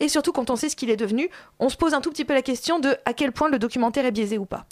et 0.00 0.08
surtout 0.08 0.32
quand 0.32 0.48
on 0.50 0.56
sait 0.56 0.68
ce 0.68 0.76
qu'il 0.76 0.90
est 0.90 0.96
devenu, 0.96 1.28
on 1.58 1.68
se 1.68 1.76
pose 1.76 1.94
un 1.94 2.00
tout 2.00 2.10
petit 2.10 2.24
peu 2.24 2.32
la 2.32 2.42
question 2.42 2.78
de 2.78 2.96
à 3.04 3.12
quel 3.12 3.32
point 3.32 3.48
le 3.48 3.58
documentaire 3.58 4.06
est 4.06 4.12
biaisé 4.12 4.38
ou 4.38 4.46
pas. 4.46 4.64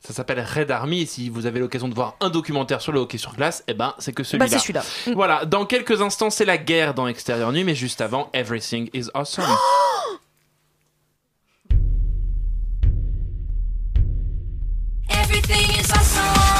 Ça 0.00 0.12
s'appelle 0.12 0.40
Red 0.40 0.70
Army. 0.70 1.02
Et 1.02 1.06
si 1.06 1.30
vous 1.30 1.46
avez 1.46 1.60
l'occasion 1.60 1.88
de 1.88 1.94
voir 1.94 2.16
un 2.20 2.30
documentaire 2.30 2.80
sur 2.80 2.92
le 2.92 3.00
hockey 3.00 3.18
sur 3.18 3.34
glace, 3.34 3.64
eh 3.66 3.74
ben, 3.74 3.94
c'est 3.98 4.12
que 4.12 4.24
celui-là. 4.24 4.46
Bah, 4.46 4.50
c'est 4.50 4.58
celui-là. 4.58 4.82
Voilà. 5.14 5.44
Dans 5.46 5.64
quelques 5.64 6.02
instants, 6.02 6.30
c'est 6.30 6.44
la 6.44 6.58
guerre 6.58 6.94
dans 6.94 7.06
Extérieur 7.06 7.52
Nuit, 7.52 7.64
mais 7.64 7.74
juste 7.74 8.00
avant, 8.00 8.28
Everything 8.32 8.90
is 8.92 9.08
Awesome. 9.14 9.44
Everything 15.28 15.80
is 15.80 15.90
awesome. 15.90 16.55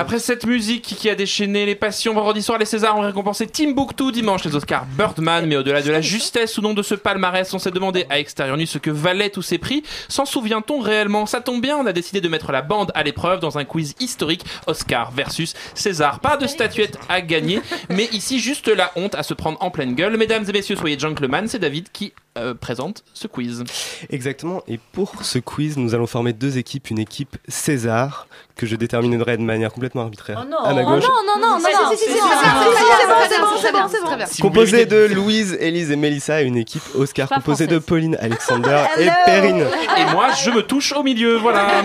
Après 0.00 0.18
cette 0.18 0.46
musique 0.46 0.80
qui 0.80 1.10
a 1.10 1.14
déchaîné 1.14 1.66
les 1.66 1.74
passions 1.74 2.14
vendredi 2.14 2.40
soir, 2.40 2.56
les 2.56 2.64
Césars 2.64 2.96
ont 2.96 3.02
récompensé 3.02 3.46
Timbuktu 3.46 4.12
dimanche, 4.12 4.42
les 4.44 4.56
Oscars 4.56 4.86
Birdman, 4.96 5.44
mais 5.44 5.58
au-delà 5.58 5.82
de 5.82 5.90
la 5.90 6.00
justesse 6.00 6.56
ou 6.56 6.62
non 6.62 6.72
de 6.72 6.82
ce 6.82 6.94
palmarès, 6.94 7.52
on 7.52 7.58
s'est 7.58 7.70
demandé 7.70 8.06
à 8.08 8.18
Extérieur 8.18 8.56
Nuit 8.56 8.66
ce 8.66 8.78
que 8.78 8.88
valaient 8.88 9.28
tous 9.28 9.42
ces 9.42 9.58
prix. 9.58 9.82
S'en 10.08 10.24
souvient-on 10.24 10.80
réellement? 10.80 11.26
Ça 11.26 11.42
tombe 11.42 11.60
bien, 11.60 11.76
on 11.76 11.84
a 11.84 11.92
décidé 11.92 12.22
de 12.22 12.28
mettre 12.28 12.50
la 12.50 12.62
bande 12.62 12.90
à 12.94 13.02
l'épreuve 13.02 13.40
dans 13.40 13.58
un 13.58 13.66
quiz 13.66 13.94
historique 14.00 14.46
Oscar 14.66 15.10
versus 15.10 15.52
César. 15.74 16.20
Pas 16.20 16.38
de 16.38 16.46
statuette 16.46 16.96
à 17.10 17.20
gagner, 17.20 17.60
mais 17.90 18.06
ici 18.06 18.40
juste 18.40 18.68
la 18.68 18.92
honte 18.96 19.14
à 19.14 19.22
se 19.22 19.34
prendre 19.34 19.58
en 19.60 19.70
pleine 19.70 19.94
gueule. 19.94 20.16
Mesdames 20.16 20.46
et 20.48 20.52
messieurs, 20.52 20.76
soyez 20.76 20.98
gentlemen, 20.98 21.46
c'est 21.46 21.58
David 21.58 21.92
qui 21.92 22.14
euh, 22.40 22.54
présente 22.54 23.04
ce 23.14 23.26
quiz. 23.26 23.64
Exactement. 24.10 24.62
Et 24.68 24.78
pour 24.92 25.24
ce 25.24 25.38
quiz, 25.38 25.76
nous 25.76 25.94
allons 25.94 26.06
former 26.06 26.32
deux 26.32 26.58
équipes. 26.58 26.90
Une 26.90 26.98
équipe 26.98 27.36
César, 27.48 28.26
que 28.56 28.66
je 28.66 28.76
déterminerai 28.76 29.36
de 29.36 29.42
manière 29.42 29.72
complètement 29.72 30.02
arbitraire 30.02 30.42
Oh 30.44 30.48
non. 30.50 30.58
à 30.58 30.74
ma 30.74 30.82
gauche. 30.82 31.04
Oh 31.06 31.12
non, 31.26 31.40
non, 31.40 31.46
non, 31.46 31.58
non, 31.58 31.60
non, 31.60 31.64
c'est 31.64 31.72
bon, 31.72 33.46
c'est 33.60 33.72
bon, 33.72 33.88
c'est 33.88 34.00
bon, 34.02 34.16
bon, 34.16 34.24
Composée 34.40 34.86
de 34.86 35.06
Louise, 35.06 35.56
Élise 35.60 35.90
et 35.90 35.96
Mélissa, 35.96 36.42
une 36.42 36.56
équipe 36.56 36.82
Oscar 36.94 37.28
composée 37.28 37.66
de. 37.66 37.78
Pauline, 37.78 38.16
Alexander 38.20 38.84
et. 38.98 39.08
Perrine. 39.24 39.64
Et 39.98 40.04
moi, 40.12 40.28
je 40.44 40.50
me 40.50 40.62
touche 40.62 40.92
au 40.92 41.02
milieu, 41.02 41.36
voilà. 41.36 41.82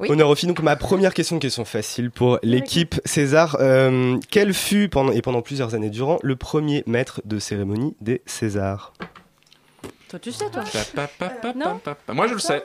Oui. 0.00 0.08
Honneur 0.10 0.28
aux 0.28 0.34
filles. 0.36 0.48
Donc 0.48 0.60
ma 0.62 0.76
première 0.76 1.12
question, 1.12 1.36
une 1.36 1.40
question 1.40 1.64
facile 1.64 2.10
pour 2.12 2.38
l'équipe 2.42 3.00
César. 3.04 3.56
Euh, 3.60 4.16
quel 4.30 4.54
fut 4.54 4.88
pendant 4.88 5.10
et 5.12 5.22
pendant 5.22 5.42
plusieurs 5.42 5.74
années 5.74 5.90
durant 5.90 6.18
le 6.22 6.36
premier 6.36 6.84
maître 6.86 7.20
de 7.24 7.38
cérémonie 7.40 7.96
des 8.00 8.22
Césars? 8.26 8.92
Toi, 10.08 10.18
tu 10.20 10.30
sais, 10.32 10.48
toi. 10.50 10.62
Pa, 10.94 11.06
pa, 11.06 11.08
pa, 11.18 11.28
pa, 11.34 11.52
Non. 11.54 11.78
pa, 11.82 11.94
pa. 11.94 12.12
Moi, 12.14 12.28
je 12.28 12.34
le 12.34 12.38
sais. 12.38 12.64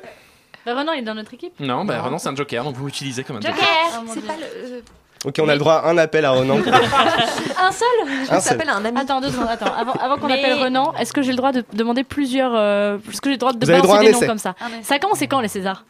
Bah, 0.65 0.75
Renan, 0.75 0.93
il 0.93 0.99
est 0.99 1.01
dans 1.01 1.15
notre 1.15 1.33
équipe. 1.33 1.59
Non, 1.59 1.83
bah 1.83 2.01
Renan, 2.01 2.17
c'est 2.19 2.29
un 2.29 2.35
joker, 2.35 2.63
donc 2.63 2.75
vous 2.75 2.85
l'utilisez 2.85 3.23
comme 3.23 3.35
un 3.37 3.41
joker. 3.41 3.55
Joker 3.57 4.03
C'est 4.13 4.25
pas 4.25 4.35
le. 4.37 4.43
euh, 4.75 4.81
Ok, 5.25 5.35
on 5.41 5.47
a 5.49 5.53
le 5.53 5.59
droit 5.59 5.75
à 5.75 5.89
un 5.89 5.97
appel 5.97 6.25
à 6.25 6.31
Renan. 6.31 6.57
Un 7.57 7.71
seul 7.71 7.87
Un 8.09 8.25
seul. 8.25 8.41
s'appelle 8.41 8.69
un 8.69 8.83
ami. 8.83 8.97
Attends, 8.99 9.21
deux 9.21 9.29
secondes, 9.31 9.47
attends. 9.49 9.73
Avant, 9.73 9.93
avant 9.93 10.17
qu'on 10.17 10.27
Mais- 10.27 10.37
appelle 10.39 10.61
Renan, 10.61 10.93
est-ce 10.99 11.13
que 11.13 11.21
j'ai 11.21 11.31
le 11.31 11.37
droit 11.37 11.51
de 11.53 11.63
demander 11.73 12.03
plusieurs. 12.03 12.51
euh, 12.55 12.97
Est-ce 13.09 13.21
que 13.21 13.29
j'ai 13.29 13.35
le 13.35 13.39
droit 13.39 13.53
de 13.53 13.63
Vous 13.65 13.71
avez 13.71 13.79
balancer 13.81 13.87
droit 13.87 13.97
à 13.97 13.99
un 14.01 14.03
des 14.03 14.11
noms 14.11 14.17
essai. 14.17 14.27
comme 14.27 14.37
ça. 14.37 14.53
Ça 14.83 14.95
a 14.95 14.99
commencé 14.99 15.27
quand 15.27 15.39
les 15.39 15.47
Césars? 15.47 15.85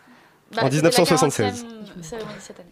En 0.61 0.69
1976. 0.69 1.65
Cérémonie 2.01 2.31
cette 2.39 2.59
année. 2.59 2.69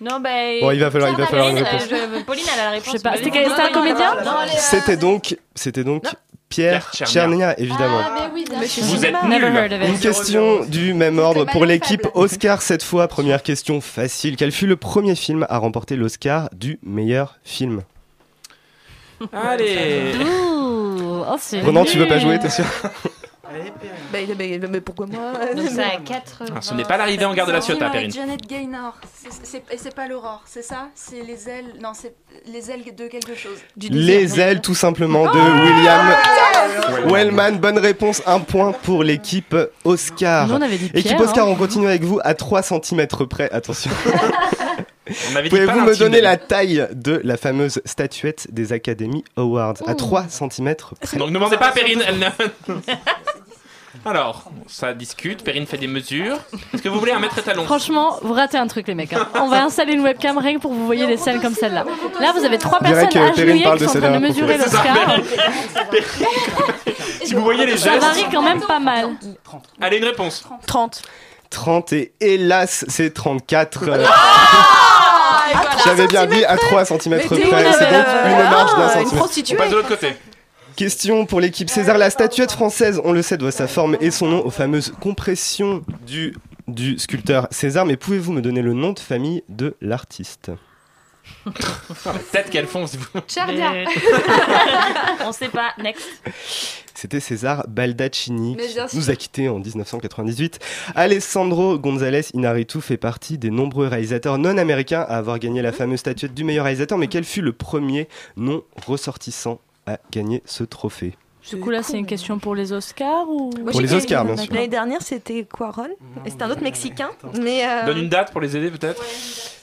Non, 0.00 0.18
bah. 0.20 0.30
Bon, 0.62 0.70
il 0.70 0.80
va 0.80 0.90
falloir- 0.90 1.10
il 1.10 1.16
va 1.16 1.26
falloir 1.26 1.48
une 1.50 1.56
Pauline, 1.56 1.68
réponse. 1.72 1.88
euh, 1.92 2.18
je- 2.18 2.22
Pauline, 2.24 2.44
elle 2.54 2.60
a 2.60 2.64
la 2.64 2.70
réponse. 2.70 2.86
Je 2.86 2.90
sais 2.96 3.02
pas, 3.02 3.10
Vas-y. 3.10 3.24
c'était 3.24 3.44
un 3.46 3.72
comédien 3.72 4.16
C'était 4.56 4.96
donc, 4.96 5.36
c'était 5.54 5.84
donc 5.84 6.04
Pierre 6.48 6.88
Pierre 6.90 7.06
Tchernia, 7.08 7.58
évidemment. 7.60 8.00
Ah, 8.02 8.30
mais 8.34 8.40
oui. 8.40 8.44
Vous 8.80 9.04
êtes 9.04 9.12
Never 9.24 9.50
nuls. 9.50 9.56
heard 9.56 9.72
of 9.74 9.82
it. 9.82 9.88
Une 9.88 9.98
question 10.00 10.64
du 10.64 10.94
même 10.94 11.18
ordre 11.18 11.44
pour 11.44 11.64
l'équipe 11.66 12.08
Oscar 12.14 12.62
cette 12.62 12.82
fois. 12.82 13.08
Première 13.08 13.42
question 13.42 13.80
facile. 13.82 14.36
Quel 14.36 14.50
fut 14.52 14.66
le 14.66 14.76
premier 14.76 15.14
film 15.16 15.46
à 15.50 15.58
remporter 15.58 15.96
l'Oscar 15.96 16.48
du 16.52 16.78
meilleur 16.82 17.36
film? 17.44 17.82
Allez. 19.34 20.14
Ouh, 20.18 21.22
oh, 21.28 21.36
c'est 21.38 21.60
Ronan, 21.60 21.84
tu 21.84 21.98
veux 21.98 22.08
pas 22.08 22.14
nul. 22.14 22.22
jouer, 22.22 22.38
t'es 22.38 22.48
sûr? 22.48 22.64
Bah, 24.12 24.18
mais, 24.38 24.60
mais 24.68 24.80
pourquoi 24.80 25.06
moi 25.06 25.32
Donc 25.54 25.66
à 25.78 26.00
4. 26.00 26.42
Ah, 26.54 26.60
ce 26.60 26.74
n'est 26.74 26.84
pas 26.84 26.96
l'arrivée 26.96 27.24
en 27.24 27.34
gare 27.34 27.46
de 27.46 27.52
la 27.52 27.60
Ciotat, 27.60 27.90
Perrine. 27.90 28.10
Janet 28.10 28.46
Gaynor. 28.46 28.94
Et 29.72 29.76
c'est 29.76 29.94
pas 29.94 30.06
l'aurore, 30.06 30.42
c'est 30.46 30.62
ça? 30.62 30.88
C'est 30.94 31.22
les 31.22 31.48
ailes. 31.48 31.74
Non, 31.80 31.92
c'est 31.94 32.14
les 32.46 32.70
ailes 32.70 32.84
de 32.94 33.06
quelque 33.08 33.34
chose. 33.34 33.58
Les 33.76 34.40
ailes, 34.40 34.60
tout 34.60 34.74
simplement, 34.74 35.24
de 35.24 35.38
William 35.38 36.14
Wellman. 37.10 37.58
Bonne 37.58 37.78
réponse, 37.78 38.22
un 38.26 38.40
point 38.40 38.72
pour 38.72 39.02
l'équipe 39.04 39.56
Oscar. 39.84 40.46
Nous, 40.46 40.54
on 40.54 40.62
avait 40.62 40.78
dit 40.78 40.86
Équipe 40.94 41.16
Pierre, 41.16 41.20
Oscar, 41.20 41.46
hein. 41.46 41.50
on 41.50 41.56
continue 41.56 41.86
avec 41.86 42.02
vous 42.02 42.20
à 42.22 42.34
3 42.34 42.62
cm 42.62 43.06
près. 43.28 43.50
Attention. 43.50 43.90
Pouvez-vous 45.48 45.80
me 45.80 45.98
donner 45.98 46.20
la 46.20 46.36
taille 46.36 46.86
de 46.92 47.20
la 47.24 47.36
fameuse 47.36 47.80
statuette 47.84 48.46
des 48.52 48.72
Academy 48.72 49.24
Awards? 49.36 49.74
À 49.86 49.94
3 49.94 50.26
cm 50.28 50.74
près 50.76 51.18
Donc 51.18 51.28
ne 51.28 51.34
demandez 51.34 51.56
pas 51.56 51.68
à 51.68 51.72
Perrine. 51.72 52.02
Elle 52.06 52.32
Alors, 54.06 54.44
ça 54.66 54.94
discute. 54.94 55.44
Perrine 55.44 55.66
fait 55.66 55.76
des 55.76 55.86
mesures. 55.86 56.38
Est-ce 56.72 56.80
que 56.82 56.88
vous 56.88 56.98
voulez 56.98 57.12
un 57.12 57.18
maître 57.18 57.38
étalon 57.38 57.64
Franchement, 57.64 58.16
vous 58.22 58.32
ratez 58.32 58.56
un 58.56 58.66
truc, 58.66 58.88
les 58.88 58.94
mecs. 58.94 59.12
hein. 59.12 59.28
On 59.34 59.48
va 59.48 59.62
installer 59.64 59.92
une 59.92 60.00
webcam 60.00 60.38
rien 60.38 60.54
que 60.54 60.60
pour 60.60 60.70
que 60.70 60.76
vous 60.76 60.86
voyez 60.86 61.06
des 61.06 61.18
scènes 61.18 61.40
comme 61.40 61.54
celle-là. 61.54 61.84
Là, 62.18 62.32
vous 62.34 62.44
avez 62.44 62.56
trois 62.58 62.78
dirait 62.80 63.06
personnes 63.06 63.08
que 63.08 63.34
Perrine 63.36 63.40
agenouillées 63.58 63.64
parle 63.64 63.78
qui 63.78 63.84
de 63.84 63.88
sont 63.90 63.98
en 63.98 64.00
train 64.00 64.10
de 64.12 64.18
mesurer 64.18 64.56
l'Oscar. 64.58 64.96
Si 67.24 67.34
vous 67.34 67.42
voyez 67.42 67.66
les 67.66 67.76
Ça 67.76 67.92
gestes. 67.92 68.02
varie 68.06 68.24
quand 68.32 68.42
même 68.42 68.62
pas 68.62 68.78
mal. 68.80 69.10
Allez, 69.80 69.98
une 69.98 70.04
réponse. 70.04 70.44
30. 70.66 71.02
30 71.50 71.92
et 71.92 72.12
hélas, 72.20 72.84
c'est 72.88 73.12
34. 73.12 73.82
Euh, 73.88 74.04
Ah, 74.08 75.42
voilà. 75.52 75.70
J'avais 75.84 76.06
bien 76.06 76.26
dit 76.26 76.44
à 76.44 76.56
3 76.56 76.84
cm 76.84 76.98
près. 77.20 77.28
C'est 77.28 77.38
donc 77.38 77.50
euh, 77.50 78.30
une 78.44 78.50
marge 78.50 78.70
d'un 78.76 78.82
ah, 78.82 78.84
une 78.84 78.90
centimètre. 78.92 79.16
prostituée. 79.16 79.56
On 79.56 79.58
passe 79.58 79.70
de 79.70 79.76
l'autre 79.76 79.88
côté. 79.88 80.14
Question 80.80 81.26
pour 81.26 81.42
l'équipe 81.42 81.68
César. 81.68 81.98
La 81.98 82.08
statuette 82.08 82.52
française, 82.52 83.02
on 83.04 83.12
le 83.12 83.20
sait, 83.20 83.36
doit 83.36 83.50
sa 83.52 83.68
forme 83.68 83.98
et 84.00 84.10
son 84.10 84.28
nom 84.28 84.46
aux 84.46 84.50
fameuses 84.50 84.94
compressions 84.98 85.84
du, 86.06 86.34
du 86.68 86.98
sculpteur 86.98 87.48
César. 87.50 87.84
Mais 87.84 87.98
pouvez-vous 87.98 88.32
me 88.32 88.40
donner 88.40 88.62
le 88.62 88.72
nom 88.72 88.94
de 88.94 88.98
famille 88.98 89.44
de 89.50 89.76
l'artiste? 89.82 90.50
Font. 92.66 92.86
si 92.86 92.96
vous- 92.96 93.20
Chardia. 93.28 93.74
On 95.26 95.32
sait 95.32 95.50
pas. 95.50 95.74
Next. 95.76 96.02
C'était 96.94 97.20
César 97.20 97.66
Baldaccini 97.68 98.56
qui 98.56 98.96
nous 98.96 99.10
a 99.10 99.16
quittés 99.16 99.50
en 99.50 99.58
1998. 99.58 100.60
Alessandro 100.94 101.78
González 101.78 102.22
Inarritu 102.32 102.80
fait 102.80 102.96
partie 102.96 103.36
des 103.36 103.50
nombreux 103.50 103.86
réalisateurs 103.86 104.38
non 104.38 104.56
américains 104.56 105.02
à 105.02 105.18
avoir 105.18 105.38
gagné 105.40 105.60
la 105.60 105.72
fameuse 105.72 106.00
statuette 106.00 106.32
du 106.32 106.42
meilleur 106.42 106.64
réalisateur. 106.64 106.96
Mais 106.96 107.08
quel 107.08 107.24
fut 107.24 107.42
le 107.42 107.52
premier 107.52 108.08
non 108.38 108.62
ressortissant 108.86 109.60
à 109.86 109.98
gagner 110.10 110.42
ce 110.44 110.64
trophée 110.64 111.16
Du 111.50 111.58
coup, 111.58 111.70
là, 111.70 111.82
c'est 111.82 111.98
une 111.98 112.06
question 112.06 112.38
pour 112.38 112.54
les 112.54 112.72
Oscars 112.72 113.28
ou 113.28 113.50
Moi, 113.62 113.72
Pour 113.72 113.80
les 113.80 113.92
Oscars, 113.94 114.24
bien 114.24 114.36
sûr. 114.36 114.52
L'année 114.52 114.68
dernière, 114.68 115.02
c'était 115.02 115.44
Quaron. 115.44 115.88
Et 116.24 116.30
c'était 116.30 116.42
un 116.44 116.50
autre 116.50 116.62
Mexicain. 116.62 117.10
Mais. 117.40 117.66
euh, 117.66 117.86
Donne 117.86 117.98
une 117.98 118.08
date 118.08 118.30
pour 118.32 118.40
les 118.40 118.56
aider, 118.56 118.70
peut-être 118.70 119.02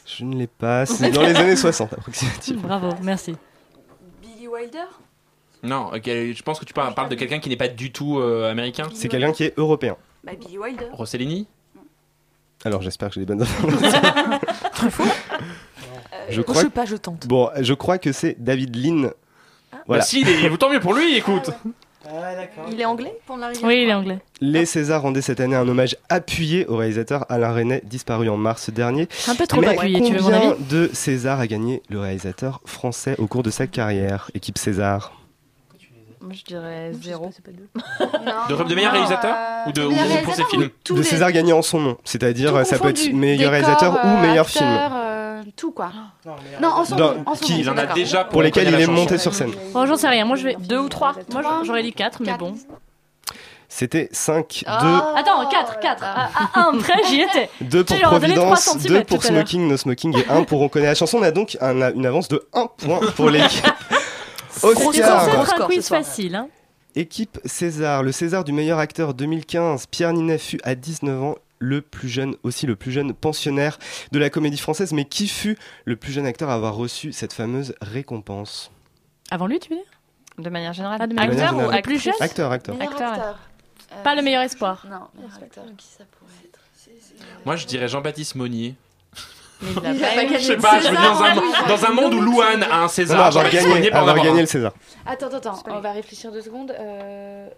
Je 0.05 0.23
ne 0.25 0.35
l'ai 0.35 0.47
pas. 0.47 0.85
C'est 0.85 1.11
dans 1.11 1.21
les 1.23 1.35
années 1.35 1.55
60 1.55 1.93
approximativement. 1.93 2.61
Bravo, 2.63 2.89
merci. 3.03 3.35
Billy 4.21 4.47
Wilder? 4.47 4.85
Non, 5.63 5.87
ok, 5.93 6.03
je 6.05 6.41
pense 6.43 6.59
que 6.59 6.65
tu 6.65 6.73
parles, 6.73 6.93
parles 6.93 7.09
de 7.09 7.15
quelqu'un 7.15 7.39
qui 7.39 7.49
n'est 7.49 7.57
pas 7.57 7.67
du 7.67 7.91
tout 7.91 8.19
euh, 8.19 8.49
américain. 8.49 8.87
C'est 8.93 9.07
quelqu'un 9.07 9.31
qui 9.31 9.43
est 9.43 9.53
européen. 9.57 9.97
Bah, 10.23 10.33
Billy 10.39 10.57
Wilder. 10.57 10.85
Rossellini? 10.93 11.47
Alors 12.65 12.81
j'espère 12.81 13.09
que 13.09 13.15
j'ai 13.15 13.19
les 13.21 13.25
bonnes 13.25 13.41
informations. 13.43 13.99
je 16.29 16.35
Je 16.35 16.41
crois. 16.41 16.61
sais 16.61 16.69
pas, 16.69 16.85
je 16.85 16.95
tente. 16.95 17.27
Bon, 17.27 17.49
je 17.59 17.73
crois 17.73 17.97
que 17.97 18.11
c'est 18.11 18.35
David 18.43 18.75
Lean. 18.75 19.09
Voilà. 19.87 20.01
Bah 20.01 20.05
si, 20.05 20.21
il 20.21 20.29
est- 20.29 20.57
tant 20.57 20.69
mieux 20.69 20.79
pour 20.79 20.93
lui, 20.93 21.15
écoute. 21.17 21.49
Il 22.71 22.79
est 22.79 22.85
anglais 22.85 23.13
Pour 23.25 23.35
la. 23.35 23.49
Oui, 23.63 23.81
il 23.83 23.89
est 23.89 23.93
anglais. 23.93 24.19
Les 24.39 24.65
Césars 24.65 25.01
rendaient 25.01 25.21
cette 25.21 25.41
année 25.41 25.57
un 25.57 25.67
hommage 25.67 25.97
appuyé 26.07 26.65
au 26.67 26.77
réalisateur 26.77 27.25
Alain 27.27 27.51
Resnais, 27.51 27.81
disparu 27.83 28.29
en 28.29 28.37
mars 28.37 28.69
dernier. 28.69 29.09
Un 29.27 29.35
peu 29.35 29.45
trop 29.45 29.59
Mais 29.59 29.67
appuyé, 29.69 30.01
tu 30.01 30.13
veux 30.13 30.21
mon 30.21 30.29
combien 30.31 30.51
avis? 30.51 30.63
de 30.69 30.89
Césars 30.93 31.39
a 31.41 31.47
gagné 31.47 31.81
le 31.89 31.99
réalisateur 31.99 32.61
français 32.65 33.15
au 33.17 33.27
cours 33.27 33.43
de 33.43 33.49
sa 33.49 33.67
carrière 33.67 34.31
Équipe 34.33 34.57
César? 34.57 35.11
Moi, 36.21 36.31
je 36.33 36.43
dirais 36.43 36.91
zéro. 37.01 37.29
De, 38.49 38.63
de 38.63 38.75
meilleur 38.75 38.91
réalisateur 38.93 39.35
Ou 39.67 39.71
de 39.71 39.81
ou 39.83 39.89
pour 39.89 39.97
ses 39.97 40.03
réalisateur 40.43 40.49
films? 40.49 40.69
de 40.89 40.95
les- 40.95 41.03
César 41.03 41.31
gagné 41.33 41.51
en 41.53 41.61
son 41.61 41.79
nom, 41.79 41.97
c'est-à-dire 42.05 42.65
ça 42.65 42.79
peut 42.79 42.89
être 42.89 43.11
meilleur 43.13 43.51
Décor, 43.51 43.51
réalisateur 43.51 43.93
ou 43.93 44.07
euh, 44.07 44.21
meilleur 44.21 44.45
acteur, 44.45 44.63
film. 44.63 44.67
Euh, 45.37 45.43
tout 45.55 45.71
quoi. 45.71 45.91
Non, 46.61 46.69
en 46.69 46.85
son 46.85 46.95
Dans- 46.95 47.13
nom. 47.15 47.23
en 47.25 47.35
son 47.35 47.45
qui- 47.45 47.59
Il 47.59 47.69
en 47.69 47.73
a 47.73 47.75
d'accord. 47.75 47.95
déjà 47.95 48.23
Pour 48.25 48.41
lesquels 48.41 48.67
il 48.67 48.75
est 48.79 48.87
monté 48.87 49.17
sur 49.17 49.33
scène. 49.33 49.51
Bon, 49.73 49.85
j'en 49.85 49.95
sais 49.97 50.07
rien. 50.09 50.25
Moi, 50.25 50.35
je 50.37 50.43
vais. 50.43 50.55
Deux 50.59 50.79
ou 50.79 50.89
trois 50.89 51.13
Moi, 51.31 51.41
j'aurais 51.63 51.83
dit 51.83 51.93
4, 51.93 52.21
mais 52.21 52.37
bon. 52.37 52.55
C'était 53.69 54.07
5, 54.13 54.63
2, 54.65 54.71
Oh 54.71 55.17
Attends, 55.17 55.45
4, 55.49 55.79
4. 55.81 56.01
À, 56.03 56.29
à 56.53 56.67
un 56.69 56.77
près, 56.77 57.01
j'y 57.09 57.21
étais. 57.21 57.49
2 57.61 57.83
pour 57.83 57.95
Tu 57.97 58.01
leur 58.01 58.13
as 58.13 58.19
donné 58.19 58.33
trois 58.35 58.45
Providence, 58.45 58.63
centimètres 58.63 59.09
2 59.09 59.15
pour 59.15 59.19
tout 59.21 59.27
à 59.27 59.31
l'heure. 59.31 59.47
Smoking, 59.47 59.67
No 59.67 59.77
Smoking 59.77 60.17
et 60.17 60.29
1 60.29 60.43
pour 60.43 60.61
On 60.61 60.69
connaît 60.69 60.85
la 60.85 60.95
chanson. 60.95 61.17
On 61.17 61.23
a 61.23 61.31
donc 61.31 61.57
un- 61.59 61.93
une 61.93 62.05
avance 62.05 62.29
de 62.29 62.47
1 62.53 62.67
point 62.77 62.99
pour 63.17 63.29
l'équipe. 63.29 63.65
C'est 64.51 64.65
Oscar. 64.67 64.83
censé 64.85 64.99
être 65.01 65.39
un 65.41 65.45
score 65.45 65.67
quiz 65.67 65.87
facile. 65.87 66.35
Hein. 66.35 66.47
Équipe 66.95 67.39
César, 67.45 68.01
le 68.03 68.11
César 68.13 68.43
du 68.45 68.53
meilleur 68.53 68.79
acteur 68.79 69.13
2015, 69.13 69.85
Pierre 69.87 70.13
Ninet 70.13 70.37
fut 70.39 70.59
à 70.63 70.73
19 70.73 71.21
ans 71.21 71.35
le 71.59 71.81
plus 71.81 72.09
jeune, 72.09 72.35
aussi 72.43 72.65
le 72.67 72.75
plus 72.75 72.91
jeune 72.91 73.13
pensionnaire 73.13 73.77
de 74.11 74.19
la 74.19 74.29
comédie 74.29 74.57
française, 74.57 74.93
mais 74.93 75.05
qui 75.05 75.27
fut 75.27 75.57
le 75.85 75.95
plus 75.95 76.11
jeune 76.11 76.25
acteur 76.25 76.49
à 76.49 76.53
avoir 76.53 76.75
reçu 76.75 77.11
cette 77.13 77.33
fameuse 77.33 77.73
récompense? 77.81 78.71
Avant 79.31 79.47
lui, 79.47 79.59
tu 79.59 79.69
veux 79.69 79.75
dire? 79.75 79.85
De 80.37 80.49
manière 80.49 80.73
générale. 80.73 80.99
Ah, 81.01 81.07
de 81.07 81.13
manière 81.15 81.31
Acteur 81.33 81.49
générale. 81.49 81.79
ou 81.79 81.81
plus 81.81 81.99
jeune 81.99 82.13
Acteur, 82.19 82.51
acteur. 82.51 82.75
Meilleur 82.75 82.93
Acteur. 82.93 83.39
Euh, 83.93 84.03
Pas 84.03 84.15
le 84.15 84.21
meilleur 84.21 84.43
espoir. 84.43 84.85
Non, 84.89 85.07
meilleur 85.15 85.35
acteur. 85.41 85.63
Qui 85.77 85.87
ça 85.87 86.03
pourrait 86.19 86.31
être? 86.45 86.59
Moi, 87.45 87.55
je 87.55 87.65
dirais 87.65 87.87
Jean-Baptiste 87.87 88.35
Monnier. 88.35 88.75
Mais 89.61 89.69
il 89.71 89.85
a 89.85 89.93
Il 89.93 90.03
a 90.03 90.07
pas 90.09 90.15
pas 90.15 90.23
eu- 90.23 90.25
gagné 90.27 90.39
Je 90.39 90.43
sais 90.45 90.57
pas, 90.57 90.79
je 90.79 90.87
dans 90.89 91.23
un, 91.23 91.33
César. 91.33 91.67
dans 91.67 91.85
un 91.85 91.89
monde 91.91 92.13
où 92.13 92.21
Louane 92.21 92.61
a 92.63 92.67
un 92.67 92.69
Non, 92.75 92.81
non, 92.83 92.87
César, 92.87 93.15
avoir 93.17 93.31
Jean-Baptiste 93.31 93.67
gagné, 93.67 93.87
avoir 93.91 94.09
avoir 94.09 94.25
gagné 94.25 94.41
le 94.41 94.45
César. 94.47 94.73
Attends, 95.05 95.27
attends, 95.27 95.37
attends. 95.37 95.75
On 95.77 95.79
va 95.79 95.91
réfléchir 95.93 96.31
deux 96.31 96.41
secondes. 96.43 96.71
Euh... 96.77 97.49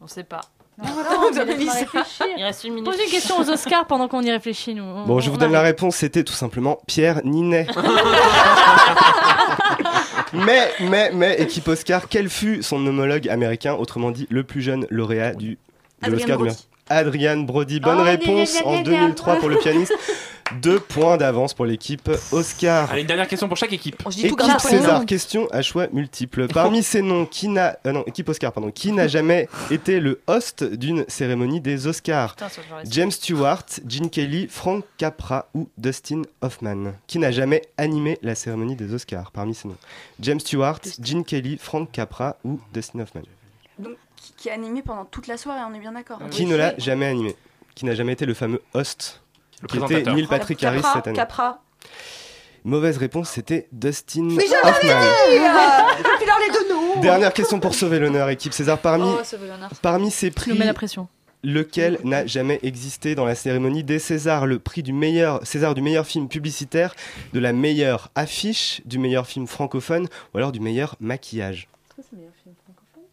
On 0.00 0.06
sait 0.06 0.22
pas. 0.24 0.42
Non, 0.78 0.84
mais 1.34 1.44
Mélissa. 1.46 1.80
laisse-moi 1.80 2.02
réfléchir. 2.02 2.26
Il 2.36 2.42
reste 2.44 2.64
une 2.64 2.74
minute. 2.74 2.90
Posez 2.90 3.04
une 3.04 3.10
question 3.10 3.38
aux 3.40 3.50
Oscars 3.50 3.86
pendant 3.86 4.08
qu'on 4.08 4.20
y 4.22 4.30
réfléchit, 4.30 4.74
nous. 4.74 4.82
On- 4.84 5.04
Bon, 5.06 5.20
je 5.20 5.30
vous 5.30 5.36
donne 5.38 5.52
la 5.52 5.62
réponse, 5.62 5.96
c'était 5.96 6.22
tout 6.24 6.32
simplement 6.34 6.78
Pierre 6.86 7.20
Ninet. 7.24 7.66
mais, 10.32 10.70
mais, 10.80 11.10
mais, 11.12 11.36
équipe 11.40 11.68
Oscar, 11.68 12.08
quel 12.08 12.28
fut 12.28 12.62
son 12.62 12.84
homologue 12.86 13.28
américain, 13.28 13.74
autrement 13.74 14.10
dit 14.10 14.26
le 14.30 14.44
plus 14.44 14.60
jeune 14.62 14.86
lauréat 14.90 15.34
du, 15.34 15.50
de 15.52 15.58
Adrien 16.02 16.18
l'Oscar 16.18 16.38
du 16.38 16.48
Adrian 16.88 17.38
Brody, 17.38 17.80
bonne 17.80 17.98
Oh, 18.00 18.04
réponse 18.04 18.56
en 18.64 18.74
gna, 18.76 18.82
gna. 18.82 19.00
2003 19.00 19.36
pour 19.36 19.48
le 19.48 19.56
pianiste. 19.56 19.92
Deux 20.54 20.78
points 20.78 21.16
d'avance 21.16 21.54
pour 21.54 21.66
l'équipe 21.66 22.08
Oscar. 22.30 22.90
Allez, 22.90 23.00
une 23.00 23.06
dernière 23.06 23.26
question 23.26 23.48
pour 23.48 23.56
chaque 23.56 23.72
équipe. 23.72 23.98
Tout 23.98 24.10
Équipe 24.10 24.60
César, 24.60 25.04
question 25.04 25.48
à 25.50 25.60
choix 25.60 25.88
multiples. 25.92 26.46
Parmi 26.48 26.82
ces 26.84 27.02
noms, 27.02 27.26
qui 27.26 27.48
n'a, 27.48 27.78
euh, 27.84 27.92
non, 27.92 28.04
équipe 28.06 28.28
Oscar, 28.28 28.52
pardon, 28.52 28.70
qui 28.70 28.92
n'a 28.92 29.08
jamais 29.08 29.48
été 29.70 29.98
le 29.98 30.20
host 30.26 30.62
d'une 30.62 31.04
cérémonie 31.08 31.60
des 31.60 31.86
Oscars? 31.86 32.36
Putain. 32.36 32.48
James 32.88 33.10
Stewart, 33.10 33.64
Gene 33.88 34.08
Kelly, 34.08 34.46
Frank 34.48 34.84
Capra 34.98 35.48
ou 35.54 35.68
Dustin 35.78 36.22
Hoffman? 36.40 36.92
Qui 37.06 37.18
n'a 37.18 37.32
jamais 37.32 37.62
animé 37.76 38.18
la 38.22 38.34
cérémonie 38.34 38.76
des 38.76 38.94
Oscars 38.94 39.32
parmi 39.32 39.54
ces 39.54 39.66
noms? 39.66 39.76
James 40.20 40.40
Stewart, 40.40 40.80
Gene 41.02 41.24
Kelly, 41.24 41.58
Frank 41.58 41.90
Capra 41.90 42.36
ou 42.44 42.60
Dustin 42.72 43.00
Hoffman? 43.00 43.22
Donc, 43.78 43.96
qui, 44.14 44.32
qui 44.36 44.48
est 44.48 44.52
animé 44.52 44.82
pendant 44.82 45.04
toute 45.04 45.26
la 45.26 45.36
soirée, 45.36 45.60
on 45.68 45.74
est 45.74 45.80
bien 45.80 45.92
d'accord. 45.92 46.20
Qui 46.30 46.46
ne 46.46 46.54
l'a 46.54 46.78
jamais 46.78 47.06
animé? 47.06 47.34
Qui 47.74 47.84
n'a 47.84 47.94
jamais 47.94 48.12
été 48.12 48.24
le 48.24 48.32
fameux 48.32 48.62
host 48.72 49.20
Le 49.62 49.68
qui 49.68 49.78
était. 49.78 50.02
Neil 50.10 50.26
Patrick 50.26 50.62
Harris 50.64 50.78
Capra, 50.82 50.94
cette 50.94 51.06
année 51.08 51.16
Capra. 51.16 51.62
Mauvaise 52.64 52.96
réponse, 52.98 53.30
c'était 53.30 53.68
Dustin 53.72 54.22
Mais 54.24 54.44
Hoffman. 54.64 55.00
dit 55.00 56.02
Depuis 56.02 56.26
dans 56.26 56.38
les 56.44 56.50
deux 56.52 56.68
noms 56.74 57.00
Dernière 57.00 57.32
question 57.32 57.60
pour 57.60 57.74
sauver 57.74 57.98
l'honneur, 58.00 58.28
équipe 58.28 58.52
César. 58.52 58.78
Parmi, 58.78 59.08
Oh, 59.08 59.76
parmi 59.82 60.10
ces 60.10 60.28
nous 60.28 60.32
prix, 60.34 60.58
mets 60.58 60.66
la 60.66 60.74
pression. 60.74 61.06
lequel 61.44 61.98
n'a 62.02 62.26
jamais 62.26 62.58
existé 62.64 63.14
dans 63.14 63.24
la 63.24 63.36
cérémonie 63.36 63.84
des 63.84 64.00
Césars? 64.00 64.46
Le 64.46 64.58
prix 64.58 64.82
du 64.82 64.92
meilleur 64.92 65.46
César 65.46 65.74
du 65.74 65.80
meilleur 65.82 66.06
film 66.06 66.28
publicitaire, 66.28 66.96
de 67.32 67.38
la 67.38 67.52
meilleure 67.52 68.10
affiche, 68.16 68.82
du 68.84 68.98
meilleur 68.98 69.26
film 69.28 69.46
francophone 69.46 70.08
ou 70.34 70.38
alors 70.38 70.50
du 70.50 70.58
meilleur 70.58 70.96
maquillage? 70.98 71.68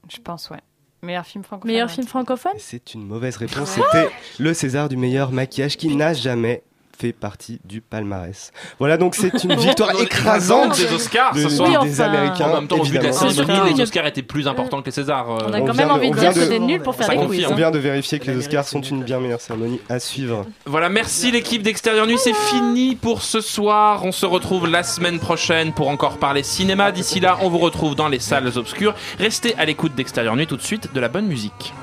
Je 0.09 0.17
pense, 0.17 0.49
ouais. 0.49 0.57
Meilleur 1.03 1.25
film 1.25 1.43
francophone. 1.43 1.71
Meilleur 1.71 1.91
film 1.91 2.07
francophone 2.07 2.53
C'est 2.59 2.93
une 2.93 3.05
mauvaise 3.05 3.35
réponse. 3.35 3.71
C'était 3.71 4.09
le 4.39 4.53
César 4.53 4.87
du 4.87 4.95
meilleur 4.95 5.31
maquillage 5.31 5.75
qui 5.75 5.93
n'a 5.95 6.13
jamais 6.13 6.63
fait 7.03 7.11
partie 7.11 7.59
du 7.65 7.81
palmarès. 7.81 8.51
Voilà, 8.79 8.95
donc 8.95 9.13
c'est 9.15 9.43
une 9.43 9.55
victoire 9.59 9.91
écrasante 9.99 10.77
des 10.77 10.93
Oscars 10.93 11.33
de- 11.33 11.41
ce 11.41 11.47
des- 11.49 11.55
soir. 11.55 11.83
des 11.83 11.99
Américains. 11.99 12.45
En 12.49 12.55
même 12.61 12.67
temps, 12.67 12.77
au 12.79 12.83
vu 12.83 12.97
de 12.97 13.03
la 13.03 13.11
cérémonie, 13.11 13.73
les 13.75 13.81
Oscars 13.81 14.05
étaient 14.07 14.21
plus 14.21 14.47
importants 14.47 14.79
que 14.81 14.85
les 14.85 14.91
Césars. 14.93 15.29
euh, 15.29 15.47
On 15.49 15.53
a 15.53 15.59
quand 15.59 15.73
même 15.73 15.91
envie 15.91 16.11
de 16.11 16.15
dire 16.17 16.33
que 16.33 16.39
c'est 16.39 16.59
nul 16.59 16.81
pour 16.81 16.95
faire 16.95 17.09
des 17.09 17.17
quiz. 17.25 17.45
On 17.47 17.51
hein. 17.51 17.55
vient 17.55 17.71
de 17.71 17.79
vérifier 17.79 18.19
que 18.19 18.31
les 18.31 18.37
Oscars 18.37 18.65
sont 18.65 18.79
une 18.81 19.03
bien 19.03 19.19
meilleure 19.19 19.41
cérémonie 19.41 19.81
à 19.89 19.99
suivre. 19.99 20.45
Voilà, 20.65 20.87
merci 20.87 21.29
l'équipe 21.31 21.61
d'Extérieur 21.61 22.07
Nuit, 22.07 22.17
c'est 22.17 22.33
fini 22.35 22.95
pour 22.95 23.21
ce 23.21 23.41
soir. 23.41 24.05
On 24.05 24.13
se 24.13 24.25
retrouve 24.25 24.67
la 24.67 24.83
semaine 24.83 25.19
prochaine 25.19 25.73
pour 25.73 25.89
encore 25.89 26.17
parler 26.19 26.41
cinéma. 26.43 26.93
D'ici 26.93 27.19
là, 27.19 27.37
on 27.41 27.49
vous 27.49 27.59
retrouve 27.59 27.95
dans 27.95 28.07
les 28.07 28.19
salles 28.19 28.49
obscures. 28.57 28.93
Restez 29.19 29.55
à 29.57 29.65
l'écoute 29.65 29.93
d'Extérieur 29.95 30.37
Nuit 30.37 30.47
tout 30.47 30.57
de 30.57 30.61
suite 30.61 30.93
de 30.93 30.99
la 31.01 31.09
bonne 31.09 31.25
musique. 31.27 31.73